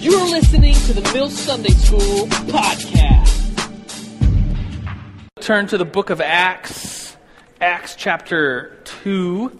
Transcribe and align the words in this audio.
You're 0.00 0.30
listening 0.30 0.74
to 0.74 0.92
the 0.92 1.10
Mill 1.12 1.28
Sunday 1.28 1.70
School 1.70 2.28
podcast. 2.46 3.58
Turn 5.40 5.66
to 5.66 5.76
the 5.76 5.84
book 5.84 6.10
of 6.10 6.20
Acts, 6.20 7.16
Acts 7.60 7.96
chapter 7.96 8.78
2. 8.84 9.58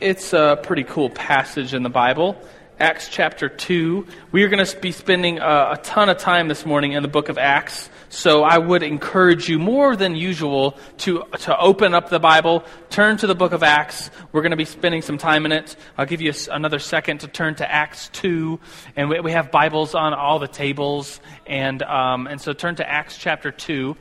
It's 0.00 0.32
a 0.32 0.58
pretty 0.60 0.82
cool 0.82 1.08
passage 1.08 1.72
in 1.72 1.84
the 1.84 1.88
Bible. 1.88 2.36
Acts 2.80 3.08
chapter 3.08 3.48
2. 3.48 4.06
We 4.32 4.42
are 4.44 4.48
going 4.48 4.64
to 4.64 4.76
be 4.78 4.92
spending 4.92 5.38
a, 5.38 5.72
a, 5.72 5.80
ton 5.82 6.08
of 6.08 6.18
time 6.18 6.48
this 6.48 6.64
morning 6.64 6.92
in 6.92 7.02
the 7.02 7.08
book 7.08 7.28
of 7.28 7.38
Acts. 7.38 7.90
So 8.08 8.42
I 8.42 8.58
would 8.58 8.82
encourage 8.82 9.48
you 9.48 9.58
more 9.58 9.94
than 9.94 10.16
usual 10.16 10.76
to, 10.98 11.24
to 11.40 11.58
open 11.58 11.94
up 11.94 12.08
the 12.08 12.18
Bible, 12.18 12.64
turn 12.90 13.18
to 13.18 13.26
the 13.26 13.34
book 13.34 13.52
of 13.52 13.62
Acts. 13.62 14.10
We're 14.32 14.40
going 14.40 14.50
to 14.52 14.56
be 14.56 14.64
spending 14.64 15.02
some 15.02 15.18
time 15.18 15.46
in 15.46 15.52
it. 15.52 15.76
I'll 15.98 16.06
give 16.06 16.20
you 16.20 16.32
another 16.50 16.78
second 16.78 17.20
to 17.20 17.28
turn 17.28 17.54
to 17.56 17.70
Acts 17.70 18.08
2. 18.14 18.58
And 18.96 19.08
we, 19.08 19.20
we 19.20 19.32
have 19.32 19.50
Bibles 19.50 19.94
on 19.94 20.14
all 20.14 20.38
the 20.38 20.48
tables. 20.48 21.20
And, 21.46 21.82
um, 21.82 22.26
and 22.26 22.40
so 22.40 22.52
turn 22.52 22.76
to 22.76 22.88
Acts 22.88 23.18
chapter 23.18 23.50
2. 23.50 23.96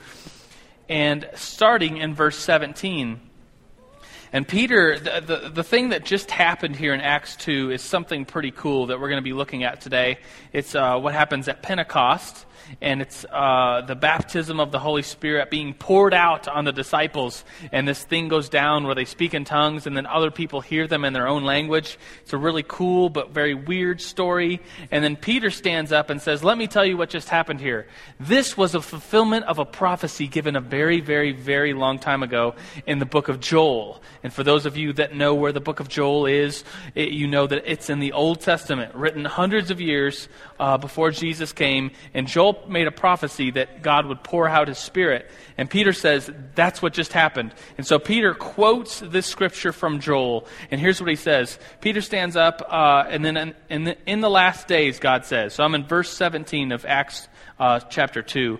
And 0.90 1.30
starting 1.36 1.98
in 1.98 2.16
verse 2.16 2.38
17. 2.38 3.31
And 4.34 4.48
Peter, 4.48 4.98
the, 4.98 5.20
the, 5.20 5.50
the, 5.50 5.64
thing 5.64 5.90
that 5.90 6.06
just 6.06 6.32
happened 6.32 6.78
here 6.78 6.94
in 6.94 7.02
Acts 7.02 7.36
2 7.36 7.72
is 7.72 7.82
something 7.82 8.24
pretty 8.24 8.52
cool 8.52 8.86
that 8.86 9.00
we're 9.00 9.10
going 9.10 9.22
to 9.22 9.24
be 9.24 9.34
looking 9.34 9.66
at 9.66 9.82
today. 9.82 10.20
It's 10.54 10.74
uh, 10.74 10.98
what 11.00 11.14
happens 11.14 11.50
at 11.50 11.62
Pentecost 11.62 12.46
and 12.80 13.02
it's 13.02 13.26
uh, 13.26 13.82
the 13.82 13.96
baptism 13.96 14.60
of 14.60 14.72
the 14.72 14.80
Holy 14.80 15.02
Spirit 15.02 15.50
being 15.50 15.74
poured 15.74 16.14
out 16.14 16.48
on 16.48 16.66
the 16.66 16.72
disciples. 16.72 17.44
And 17.72 17.88
this 17.88 18.04
thing 18.04 18.28
goes 18.28 18.50
down 18.50 18.86
where 18.86 18.96
they 18.96 19.06
speak 19.06 19.34
in 19.34 19.44
tongues, 19.44 19.88
and 19.88 19.98
then 19.98 20.06
other 20.06 20.32
people 20.32 20.62
hear 20.62 20.88
them 20.88 21.04
in 21.04 21.14
their 21.14 21.28
own 21.28 21.44
language. 21.44 21.98
It's 22.22 22.34
a 22.34 22.38
really 22.38 22.64
cool 22.66 23.10
but 23.10 23.32
very 23.32 23.54
weird 23.54 24.02
story. 24.02 24.62
And 24.92 25.04
then 25.04 25.16
Peter 25.16 25.50
stands 25.50 25.92
up 25.92 26.10
and 26.10 26.22
says, 26.22 26.44
Let 26.44 26.58
me 26.58 26.68
tell 26.68 26.86
you 26.86 26.98
what 26.98 27.10
just 27.10 27.30
happened 27.30 27.60
here. 27.60 27.88
This 28.20 28.56
was 28.56 28.76
a 28.76 28.82
fulfillment 28.82 29.46
of 29.46 29.60
a 29.60 29.66
prophecy 29.66 30.28
given 30.28 30.56
a 30.56 30.62
very, 30.62 31.02
very, 31.02 31.32
very 31.32 31.74
long 31.74 32.00
time 32.00 32.24
ago 32.24 32.56
in 32.86 33.00
the 33.00 33.06
book 33.06 33.28
of 33.28 33.40
Joel. 33.40 34.02
And 34.24 34.32
for 34.32 34.44
those 34.44 34.66
of 34.66 34.78
you 34.78 34.94
that 34.94 35.16
know 35.16 35.34
where 35.34 35.52
the 35.52 35.60
book 35.60 35.80
of 35.80 35.90
Joel 35.90 36.26
is, 36.26 36.64
it, 36.96 37.10
you 37.10 37.28
know 37.28 37.48
that 37.48 37.64
it's 37.66 37.90
in 37.90 38.00
the 38.00 38.14
Old 38.14 38.42
Testament, 38.42 38.94
written 38.96 39.26
hundreds 39.26 39.72
of 39.72 39.82
years 39.82 40.28
uh, 40.60 40.78
before 40.78 41.12
Jesus 41.12 41.52
came. 41.52 41.92
And 42.14 42.28
Joel 42.28 42.61
made 42.70 42.88
a 42.88 42.92
prophecy 42.92 43.52
that 43.52 43.82
God 43.82 44.06
would 44.06 44.24
pour 44.24 44.48
out 44.48 44.68
his 44.68 44.78
Spirit. 44.78 45.30
And 45.58 45.70
Peter 45.70 45.94
says, 45.94 46.30
that's 46.56 46.82
what 46.82 46.94
just 46.94 47.14
happened. 47.14 47.54
And 47.78 47.86
so 47.86 48.00
Peter 48.00 48.34
quotes 48.34 49.00
this 49.00 49.26
scripture 49.26 49.72
from 49.72 50.00
Joel. 50.00 50.48
And 50.70 50.80
here's 50.82 51.00
what 51.00 51.10
he 51.10 51.16
says 51.16 51.60
Peter 51.82 52.02
stands 52.02 52.36
up, 52.36 52.62
uh, 52.70 53.06
and 53.10 53.24
then 53.24 53.38
in, 53.38 53.56
in, 53.70 53.84
the, 53.84 53.98
in, 54.06 54.22
the, 54.22 54.30
last 54.30 54.68
days, 54.68 55.00
God 55.00 55.26
says. 55.26 55.54
So 55.54 55.64
I'm 55.64 55.76
in 55.76 55.86
verse 55.86 56.10
17 56.12 56.72
of 56.72 56.86
Acts 56.86 57.28
uh, 57.60 57.80
chapter 57.80 58.22
2. 58.22 58.60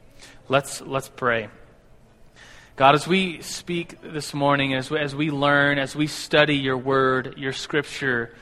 Let's, 0.51 0.81
let's 0.81 1.07
pray. 1.07 1.47
God, 2.75 2.93
as 2.93 3.07
we 3.07 3.41
speak 3.41 4.01
this 4.01 4.33
morning, 4.33 4.73
as 4.73 4.91
we, 4.91 4.99
as 4.99 5.15
we 5.15 5.31
learn, 5.31 5.79
as 5.79 5.95
we 5.95 6.07
study 6.07 6.57
your 6.57 6.77
word, 6.77 7.35
your 7.37 7.53
scripture 7.53 8.35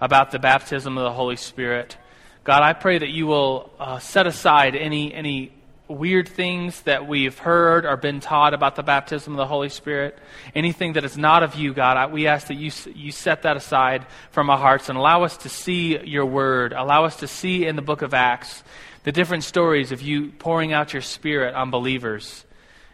about 0.00 0.30
the 0.30 0.38
baptism 0.38 0.96
of 0.96 1.02
the 1.02 1.10
Holy 1.10 1.34
Spirit, 1.34 1.96
God, 2.44 2.62
I 2.62 2.74
pray 2.74 2.96
that 2.96 3.08
you 3.08 3.26
will 3.26 3.72
uh, 3.80 3.98
set 3.98 4.28
aside 4.28 4.76
any, 4.76 5.12
any 5.12 5.52
weird 5.88 6.28
things 6.28 6.80
that 6.82 7.08
we've 7.08 7.36
heard 7.36 7.86
or 7.86 7.96
been 7.96 8.20
taught 8.20 8.54
about 8.54 8.76
the 8.76 8.84
baptism 8.84 9.32
of 9.32 9.38
the 9.38 9.46
Holy 9.48 9.68
Spirit. 9.68 10.16
Anything 10.54 10.92
that 10.92 11.04
is 11.04 11.18
not 11.18 11.42
of 11.42 11.56
you, 11.56 11.74
God, 11.74 11.96
I, 11.96 12.06
we 12.06 12.28
ask 12.28 12.46
that 12.46 12.54
you, 12.54 12.70
you 12.94 13.10
set 13.10 13.42
that 13.42 13.56
aside 13.56 14.06
from 14.30 14.48
our 14.48 14.58
hearts 14.58 14.88
and 14.88 14.96
allow 14.96 15.24
us 15.24 15.38
to 15.38 15.48
see 15.48 15.98
your 16.04 16.24
word. 16.24 16.72
Allow 16.72 17.04
us 17.04 17.16
to 17.16 17.26
see 17.26 17.66
in 17.66 17.74
the 17.74 17.82
book 17.82 18.02
of 18.02 18.14
Acts 18.14 18.62
the 19.04 19.12
different 19.12 19.44
stories 19.44 19.92
of 19.92 20.02
you 20.02 20.30
pouring 20.30 20.72
out 20.72 20.92
your 20.92 21.02
spirit 21.02 21.54
on 21.54 21.70
believers. 21.70 22.44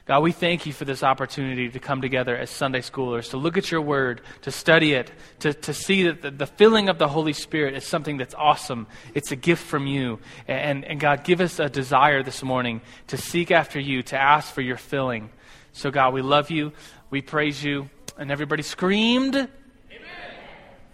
God, 0.08 0.22
we 0.22 0.32
thank 0.32 0.64
you 0.64 0.72
for 0.72 0.86
this 0.86 1.02
opportunity 1.02 1.68
to 1.68 1.78
come 1.78 2.00
together 2.00 2.34
as 2.34 2.48
Sunday 2.48 2.80
schoolers, 2.80 3.28
to 3.30 3.36
look 3.36 3.58
at 3.58 3.70
your 3.70 3.82
word, 3.82 4.22
to 4.40 4.50
study 4.50 4.94
it, 4.94 5.10
to, 5.40 5.52
to 5.52 5.74
see 5.74 6.04
that 6.04 6.22
the, 6.22 6.30
the 6.30 6.46
filling 6.46 6.88
of 6.88 6.98
the 6.98 7.08
Holy 7.08 7.34
Spirit 7.34 7.74
is 7.74 7.84
something 7.84 8.16
that's 8.16 8.34
awesome. 8.34 8.86
It's 9.12 9.32
a 9.32 9.36
gift 9.36 9.66
from 9.66 9.86
you. 9.86 10.18
And, 10.46 10.82
and 10.86 10.98
God, 10.98 11.24
give 11.24 11.42
us 11.42 11.58
a 11.58 11.68
desire 11.68 12.22
this 12.22 12.42
morning 12.42 12.80
to 13.08 13.18
seek 13.18 13.50
after 13.50 13.78
you, 13.78 14.02
to 14.04 14.16
ask 14.16 14.50
for 14.50 14.62
your 14.62 14.78
filling. 14.78 15.28
So, 15.74 15.90
God, 15.90 16.14
we 16.14 16.22
love 16.22 16.50
you. 16.50 16.72
We 17.10 17.20
praise 17.20 17.62
you. 17.62 17.90
And 18.16 18.30
everybody 18.30 18.62
screamed. 18.62 19.36
Amen. 19.36 19.48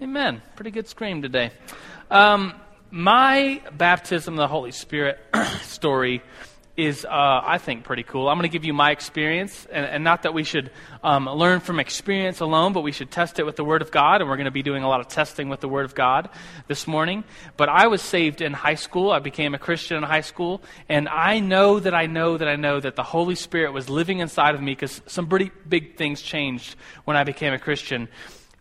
Amen. 0.02 0.42
Pretty 0.56 0.72
good 0.72 0.88
scream 0.88 1.22
today. 1.22 1.52
Um, 2.10 2.52
my 2.94 3.60
baptism 3.76 4.34
of 4.34 4.38
the 4.38 4.46
Holy 4.46 4.70
Spirit 4.70 5.18
story 5.62 6.22
is, 6.76 7.04
uh, 7.04 7.08
I 7.10 7.58
think, 7.58 7.82
pretty 7.82 8.04
cool. 8.04 8.28
I'm 8.28 8.38
going 8.38 8.48
to 8.48 8.52
give 8.52 8.64
you 8.64 8.72
my 8.72 8.92
experience, 8.92 9.66
and, 9.68 9.84
and 9.84 10.04
not 10.04 10.22
that 10.22 10.32
we 10.32 10.44
should 10.44 10.70
um, 11.02 11.26
learn 11.28 11.58
from 11.58 11.80
experience 11.80 12.38
alone, 12.38 12.72
but 12.72 12.82
we 12.82 12.92
should 12.92 13.10
test 13.10 13.40
it 13.40 13.46
with 13.46 13.56
the 13.56 13.64
Word 13.64 13.82
of 13.82 13.90
God, 13.90 14.20
and 14.20 14.30
we're 14.30 14.36
going 14.36 14.44
to 14.44 14.52
be 14.52 14.62
doing 14.62 14.84
a 14.84 14.88
lot 14.88 15.00
of 15.00 15.08
testing 15.08 15.48
with 15.48 15.58
the 15.58 15.68
Word 15.68 15.84
of 15.84 15.96
God 15.96 16.28
this 16.68 16.86
morning. 16.86 17.24
But 17.56 17.68
I 17.68 17.88
was 17.88 18.00
saved 18.00 18.40
in 18.40 18.52
high 18.52 18.76
school. 18.76 19.10
I 19.10 19.18
became 19.18 19.54
a 19.54 19.58
Christian 19.58 19.96
in 19.96 20.04
high 20.04 20.20
school, 20.20 20.62
and 20.88 21.08
I 21.08 21.40
know 21.40 21.80
that 21.80 21.94
I 21.94 22.06
know 22.06 22.38
that 22.38 22.46
I 22.46 22.54
know 22.54 22.78
that 22.78 22.94
the 22.94 23.02
Holy 23.02 23.34
Spirit 23.34 23.72
was 23.72 23.90
living 23.90 24.20
inside 24.20 24.54
of 24.54 24.62
me 24.62 24.70
because 24.70 25.02
some 25.06 25.26
pretty 25.26 25.50
big 25.68 25.96
things 25.96 26.22
changed 26.22 26.76
when 27.06 27.16
I 27.16 27.24
became 27.24 27.52
a 27.52 27.58
Christian. 27.58 28.08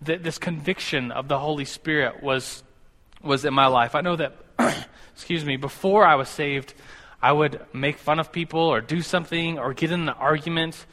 That 0.01 0.23
this 0.23 0.39
conviction 0.39 1.11
of 1.11 1.27
the 1.27 1.37
Holy 1.37 1.65
Spirit 1.65 2.23
was 2.23 2.63
was 3.23 3.45
in 3.45 3.53
my 3.53 3.67
life. 3.67 3.95
I 3.95 4.01
know 4.01 4.15
that, 4.15 4.35
excuse 5.13 5.45
me, 5.45 5.57
before 5.57 6.05
I 6.05 6.15
was 6.15 6.29
saved, 6.29 6.73
I 7.21 7.31
would 7.31 7.65
make 7.73 7.97
fun 7.97 8.19
of 8.19 8.31
people 8.31 8.59
or 8.59 8.81
do 8.81 9.01
something 9.01 9.57
or 9.57 9.73
get 9.73 9.91
in 9.91 10.01
an 10.01 10.09
argument 10.09 10.85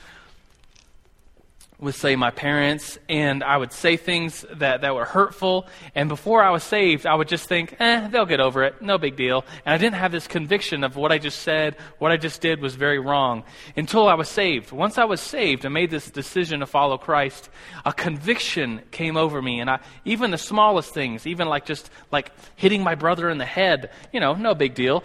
with, 1.80 1.96
say, 1.96 2.14
my 2.14 2.30
parents, 2.30 2.98
and 3.08 3.42
I 3.42 3.56
would 3.56 3.72
say 3.72 3.96
things 3.96 4.44
that, 4.52 4.82
that 4.82 4.94
were 4.94 5.04
hurtful. 5.04 5.66
And 5.94 6.08
before 6.08 6.42
I 6.42 6.50
was 6.50 6.62
saved, 6.62 7.06
I 7.06 7.14
would 7.14 7.28
just 7.28 7.48
think, 7.48 7.74
eh, 7.80 8.08
they'll 8.08 8.26
get 8.26 8.41
over 8.41 8.62
it. 8.64 8.82
No 8.82 8.98
big 8.98 9.16
deal. 9.16 9.44
And 9.64 9.74
I 9.74 9.78
didn't 9.78 9.96
have 9.96 10.12
this 10.12 10.26
conviction 10.26 10.84
of 10.84 10.96
what 10.96 11.10
I 11.10 11.18
just 11.18 11.41
said, 11.41 11.76
what 11.98 12.12
I 12.12 12.18
just 12.18 12.41
did 12.41 12.60
was 12.60 12.74
very 12.74 12.98
wrong 12.98 13.44
until 13.76 14.08
I 14.08 14.14
was 14.14 14.28
saved. 14.28 14.72
Once 14.72 14.98
I 14.98 15.04
was 15.04 15.20
saved 15.20 15.64
and 15.64 15.72
made 15.72 15.91
this 15.91 16.10
decision 16.10 16.60
to 16.60 16.66
follow 16.66 16.98
Christ, 16.98 17.48
a 17.86 17.92
conviction 17.92 18.82
came 18.91 19.16
over 19.16 19.41
me. 19.41 19.60
And 19.60 19.70
I, 19.70 19.80
even 20.04 20.30
the 20.30 20.38
smallest 20.38 20.92
things, 20.92 21.26
even 21.26 21.48
like 21.48 21.64
just 21.64 21.91
like 22.12 22.30
hitting 22.56 22.82
my 22.82 22.94
brother 22.94 23.30
in 23.30 23.38
the 23.38 23.47
head, 23.47 23.91
you 24.12 24.20
know, 24.20 24.34
no 24.34 24.54
big 24.54 24.74
deal. 24.74 25.02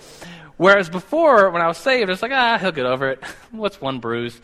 Whereas 0.57 0.89
before, 0.89 1.49
when 1.51 1.61
I 1.61 1.67
was 1.67 1.77
saved, 1.77 2.09
it's 2.09 2.21
like, 2.21 2.31
ah, 2.31 2.57
he'll 2.57 2.71
get 2.71 2.85
over 2.85 3.09
it. 3.09 3.23
What's 3.51 3.81
one 3.81 3.99
bruise? 3.99 4.39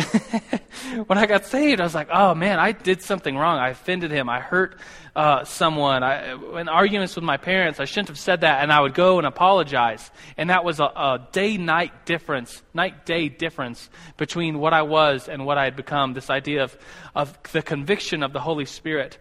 when 1.06 1.18
I 1.18 1.26
got 1.26 1.46
saved, 1.46 1.80
I 1.80 1.84
was 1.84 1.94
like, 1.94 2.08
oh 2.12 2.34
man, 2.34 2.58
I 2.58 2.72
did 2.72 3.02
something 3.02 3.36
wrong. 3.36 3.58
I 3.58 3.70
offended 3.70 4.10
him. 4.10 4.28
I 4.28 4.40
hurt 4.40 4.78
uh, 5.14 5.44
someone. 5.44 6.02
I, 6.02 6.32
in 6.60 6.68
arguments 6.68 7.16
with 7.16 7.24
my 7.24 7.36
parents, 7.36 7.80
I 7.80 7.84
shouldn't 7.84 8.08
have 8.08 8.18
said 8.18 8.42
that. 8.42 8.62
And 8.62 8.72
I 8.72 8.80
would 8.80 8.94
go 8.94 9.18
and 9.18 9.26
apologize. 9.26 10.10
And 10.36 10.50
that 10.50 10.64
was 10.64 10.80
a, 10.80 10.84
a 10.84 11.28
day 11.32 11.56
night 11.56 12.06
difference, 12.06 12.62
night 12.74 13.06
day 13.06 13.28
difference 13.28 13.90
between 14.16 14.58
what 14.58 14.72
I 14.72 14.82
was 14.82 15.28
and 15.28 15.46
what 15.46 15.58
I 15.58 15.64
had 15.64 15.76
become. 15.76 16.14
This 16.14 16.30
idea 16.30 16.64
of, 16.64 16.76
of 17.14 17.38
the 17.52 17.62
conviction 17.62 18.22
of 18.22 18.32
the 18.32 18.40
Holy 18.40 18.64
Spirit. 18.64 19.18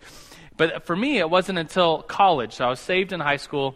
But 0.58 0.86
for 0.86 0.96
me, 0.96 1.20
it 1.20 1.30
wasn't 1.30 1.58
until 1.58 2.02
college. 2.02 2.54
So 2.54 2.66
I 2.66 2.70
was 2.70 2.80
saved 2.80 3.14
in 3.14 3.20
high 3.20 3.38
school 3.38 3.76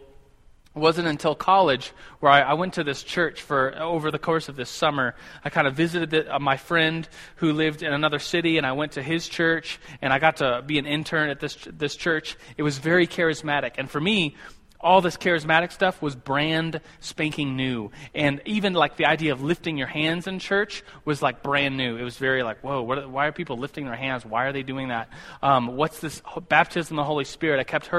it 0.74 0.78
wasn't 0.78 1.06
until 1.06 1.34
college 1.34 1.92
where 2.18 2.32
I, 2.32 2.40
I, 2.40 2.54
went 2.54 2.74
to 2.74 2.84
this 2.84 3.02
church 3.02 3.42
for 3.42 3.80
over 3.80 4.10
the 4.10 4.18
course 4.18 4.48
of 4.48 4.56
this 4.56 4.68
summer. 4.68 5.14
I 5.44 5.50
kind 5.50 5.68
of 5.68 5.74
visited 5.74 6.10
the, 6.10 6.34
uh, 6.34 6.38
my 6.40 6.56
friend 6.56 7.08
who 7.36 7.52
lived 7.52 7.82
in 7.82 7.92
another 7.92 8.18
city, 8.18 8.58
and 8.58 8.66
I 8.66 8.72
went 8.72 8.92
to 8.92 9.02
his 9.02 9.28
church, 9.28 9.78
and 10.02 10.12
I 10.12 10.18
got 10.18 10.38
to 10.38 10.62
be 10.66 10.78
an 10.78 10.86
intern 10.86 11.30
at 11.30 11.38
this 11.38 11.56
this 11.70 11.94
church. 11.94 12.36
It 12.56 12.62
was 12.62 12.78
very 12.78 13.06
charismatic, 13.06 13.74
and 13.78 13.88
for 13.88 14.00
me, 14.00 14.34
all 14.80 15.00
this 15.00 15.16
charismatic 15.16 15.72
stuff 15.72 16.02
was 16.02 16.14
brand 16.14 16.80
spanking 17.00 17.56
new. 17.56 17.90
And 18.14 18.42
even 18.44 18.74
like 18.74 18.96
the 18.96 19.06
idea 19.06 19.32
of 19.32 19.42
lifting 19.42 19.78
your 19.78 19.86
hands 19.86 20.26
in 20.26 20.38
church 20.38 20.82
was 21.04 21.22
like 21.22 21.42
brand 21.42 21.76
new. 21.76 21.96
It 21.96 22.02
was 22.02 22.18
very 22.18 22.42
like, 22.42 22.60
whoa, 22.60 22.82
what, 22.82 23.08
why 23.08 23.26
are 23.26 23.32
people 23.32 23.56
lifting 23.56 23.86
their 23.86 23.96
hands? 23.96 24.26
Why 24.26 24.44
are 24.44 24.52
they 24.52 24.62
doing 24.62 24.88
that? 24.88 25.08
Um, 25.42 25.76
what's 25.76 26.00
this 26.00 26.20
baptism 26.48 26.98
of 26.98 27.02
the 27.02 27.06
Holy 27.06 27.24
Spirit? 27.24 27.60
I 27.60 27.64
kept 27.64 27.90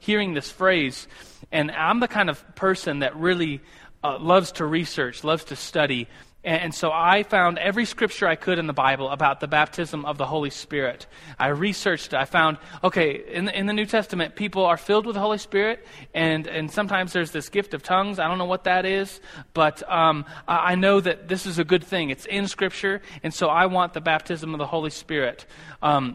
hearing 0.00 0.34
this 0.34 0.50
phrase. 0.50 1.08
And 1.50 1.70
I'm 1.70 2.00
the 2.00 2.08
kind 2.08 2.28
of 2.28 2.54
person 2.54 2.98
that 2.98 3.16
really 3.16 3.62
uh, 4.02 4.18
loves 4.18 4.52
to 4.52 4.66
research, 4.66 5.24
loves 5.24 5.44
to 5.44 5.56
study. 5.56 6.08
And 6.44 6.74
so 6.74 6.92
I 6.92 7.22
found 7.22 7.58
every 7.58 7.86
scripture 7.86 8.28
I 8.28 8.36
could 8.36 8.58
in 8.58 8.66
the 8.66 8.74
Bible 8.74 9.08
about 9.08 9.40
the 9.40 9.48
baptism 9.48 10.04
of 10.04 10.18
the 10.18 10.26
Holy 10.26 10.50
Spirit. 10.50 11.06
I 11.38 11.48
researched 11.48 12.12
it. 12.12 12.16
I 12.16 12.26
found, 12.26 12.58
okay, 12.82 13.24
in 13.32 13.46
the, 13.46 13.58
in 13.58 13.64
the 13.64 13.72
New 13.72 13.86
Testament, 13.86 14.36
people 14.36 14.66
are 14.66 14.76
filled 14.76 15.06
with 15.06 15.14
the 15.14 15.20
Holy 15.20 15.38
Spirit, 15.38 15.86
and, 16.12 16.46
and 16.46 16.70
sometimes 16.70 17.14
there's 17.14 17.30
this 17.30 17.48
gift 17.48 17.72
of 17.72 17.82
tongues. 17.82 18.18
I 18.18 18.28
don't 18.28 18.36
know 18.36 18.44
what 18.44 18.64
that 18.64 18.84
is, 18.84 19.22
but 19.54 19.90
um, 19.90 20.26
I 20.46 20.74
know 20.74 21.00
that 21.00 21.28
this 21.28 21.46
is 21.46 21.58
a 21.58 21.64
good 21.64 21.82
thing. 21.82 22.10
It's 22.10 22.26
in 22.26 22.46
Scripture, 22.46 23.00
and 23.22 23.32
so 23.32 23.48
I 23.48 23.64
want 23.64 23.94
the 23.94 24.02
baptism 24.02 24.52
of 24.52 24.58
the 24.58 24.66
Holy 24.66 24.90
Spirit. 24.90 25.46
Um, 25.82 26.14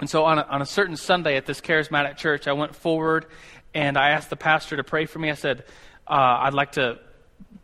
and 0.00 0.10
so 0.10 0.24
on 0.24 0.40
a, 0.40 0.42
on 0.42 0.60
a 0.60 0.66
certain 0.66 0.96
Sunday 0.96 1.36
at 1.36 1.46
this 1.46 1.60
charismatic 1.60 2.16
church, 2.16 2.48
I 2.48 2.52
went 2.52 2.74
forward 2.74 3.26
and 3.74 3.96
I 3.96 4.10
asked 4.10 4.28
the 4.28 4.36
pastor 4.36 4.76
to 4.76 4.82
pray 4.82 5.06
for 5.06 5.20
me. 5.20 5.30
I 5.30 5.34
said, 5.34 5.64
uh, 6.08 6.40
I'd 6.40 6.54
like 6.54 6.72
to 6.72 6.98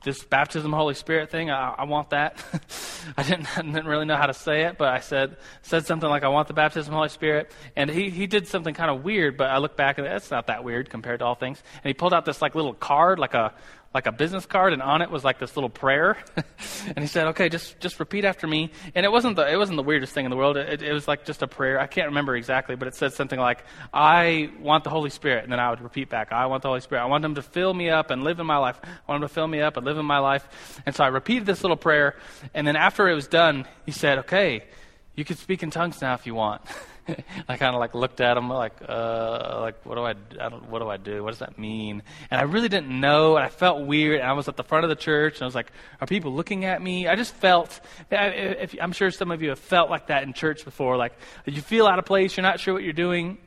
this 0.03 0.23
baptism 0.23 0.73
Holy 0.73 0.95
Spirit 0.95 1.31
thing, 1.31 1.51
I, 1.51 1.75
I 1.79 1.85
want 1.85 2.11
that. 2.11 2.43
I, 3.17 3.23
didn't, 3.23 3.47
I 3.59 3.63
didn't 3.63 3.87
really 3.87 4.05
know 4.05 4.17
how 4.17 4.27
to 4.27 4.35
say 4.35 4.63
it, 4.63 4.79
but 4.79 4.89
I 4.89 5.01
said 5.01 5.37
said 5.63 5.87
something 5.87 6.09
like, 6.09 6.23
I 6.23 6.29
want 6.29 6.49
the 6.49 6.55
baptism 6.55 6.95
Holy 6.95 7.09
Spirit. 7.09 7.51
And 7.77 7.91
he, 7.91 8.11
he 8.11 8.27
did 8.27 8.47
something 8.47 8.75
kind 8.75 8.91
of 8.91 9.05
weird, 9.05 9.37
but 9.37 9.51
I 9.51 9.59
look 9.59 9.77
back 9.77 9.99
and 9.99 10.07
it's 10.07 10.31
not 10.31 10.47
that 10.47 10.65
weird 10.65 10.91
compared 10.91 11.21
to 11.21 11.27
all 11.27 11.35
things. 11.35 11.63
And 11.83 11.89
he 11.89 11.95
pulled 11.95 12.15
out 12.15 12.25
this 12.25 12.41
like 12.41 12.55
little 12.55 12.75
card, 12.75 13.19
like 13.19 13.35
a 13.35 13.55
like 13.95 14.07
a 14.07 14.13
business 14.13 14.45
card, 14.45 14.75
and 14.75 14.83
on 14.83 15.01
it 15.01 15.11
was 15.11 15.25
like 15.25 15.39
this 15.39 15.57
little 15.57 15.71
prayer. 15.71 16.19
and 16.87 16.99
he 16.99 17.07
said, 17.07 17.29
"Okay, 17.29 17.49
just 17.49 17.81
just 17.81 17.99
repeat 17.99 18.25
after 18.25 18.47
me." 18.47 18.71
And 18.95 19.07
it 19.07 19.11
wasn't 19.11 19.37
the 19.37 19.51
it 19.51 19.57
wasn't 19.57 19.77
the 19.77 19.83
weirdest 19.83 20.13
thing 20.13 20.27
in 20.27 20.31
the 20.31 20.37
world. 20.37 20.57
It, 20.57 20.83
it, 20.83 20.93
was 20.93 21.09
like 21.09 21.25
just 21.25 21.43
a 21.43 21.47
prayer. 21.47 21.81
I 21.81 21.87
can't 21.87 22.09
remember 22.09 22.37
exactly, 22.37 22.77
but 22.77 22.87
it 22.87 22.95
said 22.95 23.15
something 23.15 23.39
like, 23.39 23.65
"I 23.93 24.51
want 24.61 24.85
the 24.85 24.91
Holy 24.91 25.11
Spirit," 25.11 25.45
and 25.45 25.53
then 25.53 25.59
I 25.59 25.71
would 25.71 25.81
repeat 25.81 26.11
back, 26.11 26.33
"I 26.33 26.47
want 26.47 26.63
the 26.63 26.69
Holy 26.69 26.81
Spirit. 26.81 27.03
I 27.03 27.07
want 27.07 27.25
Him 27.25 27.37
to 27.37 27.43
fill 27.43 27.73
me 27.73 27.89
up 27.89 28.11
and 28.11 28.25
live 28.25 28.41
in 28.41 28.47
my 28.47 28.59
life. 28.59 28.79
I 28.85 28.89
want 29.11 29.23
Him 29.23 29.29
to 29.29 29.35
fill 29.35 29.49
me 29.49 29.63
up 29.63 29.77
and 29.77 29.87
live 29.87 29.97
in 29.97 30.07
my 30.07 30.19
life." 30.19 30.47
And 30.85 30.95
so 30.95 31.03
I 31.03 31.09
repeated 31.09 31.47
this 31.47 31.63
little 31.63 31.77
prayer, 31.77 32.17
and 32.53 32.67
then 32.67 32.77
after 32.77 33.09
it 33.09 33.15
was 33.15 33.27
done, 33.27 33.67
he 33.87 33.93
said, 33.93 34.19
"Okay, 34.19 34.65
you 35.15 35.25
can 35.25 35.37
speak 35.37 35.63
in 35.63 35.71
tongues 35.71 36.03
now 36.03 36.15
if 36.15 36.27
you 36.27 36.35
want." 36.35 36.61
I 37.49 37.57
kind 37.57 37.75
of 37.75 37.81
like 37.81 37.95
looked 37.95 38.21
at 38.21 38.37
him 38.37 38.49
like, 38.49 38.75
uh, 38.87 39.59
like 39.61 39.85
what 39.85 39.95
do 39.95 40.03
I, 40.03 40.15
I 40.41 40.49
what 40.49 40.81
do 40.81 40.89
I 40.89 40.97
do? 40.97 41.23
What 41.23 41.31
does 41.31 41.39
that 41.41 41.59
mean? 41.59 42.03
And 42.31 42.41
I 42.41 42.45
really 42.45 42.69
didn't 42.69 42.89
know, 42.89 43.37
and 43.37 43.45
I 43.45 43.49
felt 43.49 43.87
weird. 43.87 44.21
And 44.21 44.29
I 44.29 44.33
was 44.33 44.49
at 44.49 44.57
the 44.57 44.65
front 44.65 44.85
of 44.85 44.91
the 44.91 44.97
church, 44.97 45.37
and 45.37 45.43
I 45.43 45.47
was 45.47 45.55
like, 45.55 45.73
are 46.01 46.07
people 46.07 46.35
looking 46.35 46.65
at 46.65 46.83
me? 46.83 47.09
I 47.09 47.17
just 47.17 47.35
felt. 47.35 47.81
If, 48.11 48.75
I'm 48.81 48.93
sure 48.93 49.11
some 49.11 49.31
of 49.31 49.43
you 49.43 49.51
have 49.51 49.59
felt 49.59 49.91
like 49.91 50.09
that 50.09 50.23
in 50.23 50.33
church 50.33 50.65
before. 50.65 50.97
Like 50.97 51.13
you 51.47 51.61
feel 51.61 51.87
out 51.87 51.99
of 51.99 52.05
place, 52.05 52.37
you're 52.37 52.43
not 52.43 52.61
sure 52.61 52.75
what 52.75 52.83
you're 52.83 52.93
doing. 52.93 53.39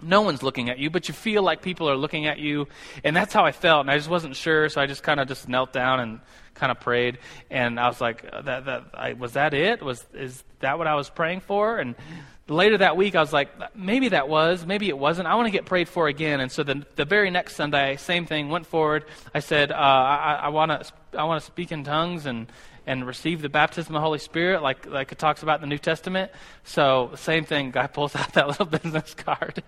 No 0.00 0.22
one's 0.22 0.44
looking 0.44 0.70
at 0.70 0.78
you, 0.78 0.90
but 0.90 1.08
you 1.08 1.14
feel 1.14 1.42
like 1.42 1.60
people 1.60 1.90
are 1.90 1.96
looking 1.96 2.26
at 2.26 2.38
you, 2.38 2.68
and 3.02 3.16
that's 3.16 3.34
how 3.34 3.44
I 3.44 3.50
felt. 3.50 3.80
And 3.80 3.90
I 3.90 3.96
just 3.96 4.08
wasn't 4.08 4.36
sure, 4.36 4.68
so 4.68 4.80
I 4.80 4.86
just 4.86 5.02
kind 5.02 5.18
of 5.18 5.26
just 5.26 5.48
knelt 5.48 5.72
down 5.72 5.98
and 5.98 6.20
kind 6.54 6.70
of 6.70 6.80
prayed. 6.80 7.18
And 7.50 7.80
I 7.80 7.88
was 7.88 8.00
like, 8.00 8.22
that, 8.22 8.66
that, 8.66 8.84
I, 8.94 9.14
was 9.14 9.32
that 9.32 9.54
it? 9.54 9.82
Was 9.82 10.04
is 10.12 10.44
that 10.60 10.78
what 10.78 10.86
I 10.86 10.94
was 10.94 11.08
praying 11.08 11.40
for? 11.40 11.78
And 11.78 11.94
later 12.48 12.78
that 12.78 12.96
week, 12.96 13.14
I 13.14 13.20
was 13.20 13.32
like, 13.32 13.76
maybe 13.76 14.08
that 14.10 14.28
was, 14.28 14.66
maybe 14.66 14.88
it 14.88 14.98
wasn't. 14.98 15.28
I 15.28 15.34
want 15.34 15.46
to 15.46 15.52
get 15.52 15.66
prayed 15.66 15.88
for 15.88 16.08
again. 16.08 16.40
And 16.40 16.50
so 16.50 16.62
the, 16.62 16.84
the 16.96 17.04
very 17.04 17.30
next 17.30 17.56
Sunday, 17.56 17.96
same 17.96 18.26
thing, 18.26 18.48
went 18.48 18.66
forward. 18.66 19.04
I 19.34 19.40
said, 19.40 19.70
uh, 19.70 19.74
I, 19.74 20.40
I 20.42 20.48
want 20.48 20.70
to 20.70 20.92
I 21.16 21.24
want 21.24 21.40
to 21.40 21.46
speak 21.46 21.72
in 21.72 21.84
tongues 21.84 22.26
and, 22.26 22.52
and 22.86 23.06
receive 23.06 23.40
the 23.40 23.48
baptism 23.48 23.94
of 23.94 24.00
the 24.00 24.04
Holy 24.04 24.18
Spirit, 24.18 24.62
like, 24.62 24.86
like 24.86 25.10
it 25.10 25.18
talks 25.18 25.42
about 25.42 25.56
in 25.56 25.60
the 25.62 25.66
New 25.66 25.78
Testament. 25.78 26.30
So, 26.64 27.12
same 27.16 27.44
thing. 27.44 27.70
Guy 27.72 27.86
pulls 27.86 28.14
out 28.14 28.34
that 28.34 28.46
little 28.46 28.66
business 28.78 29.14
card. 29.14 29.62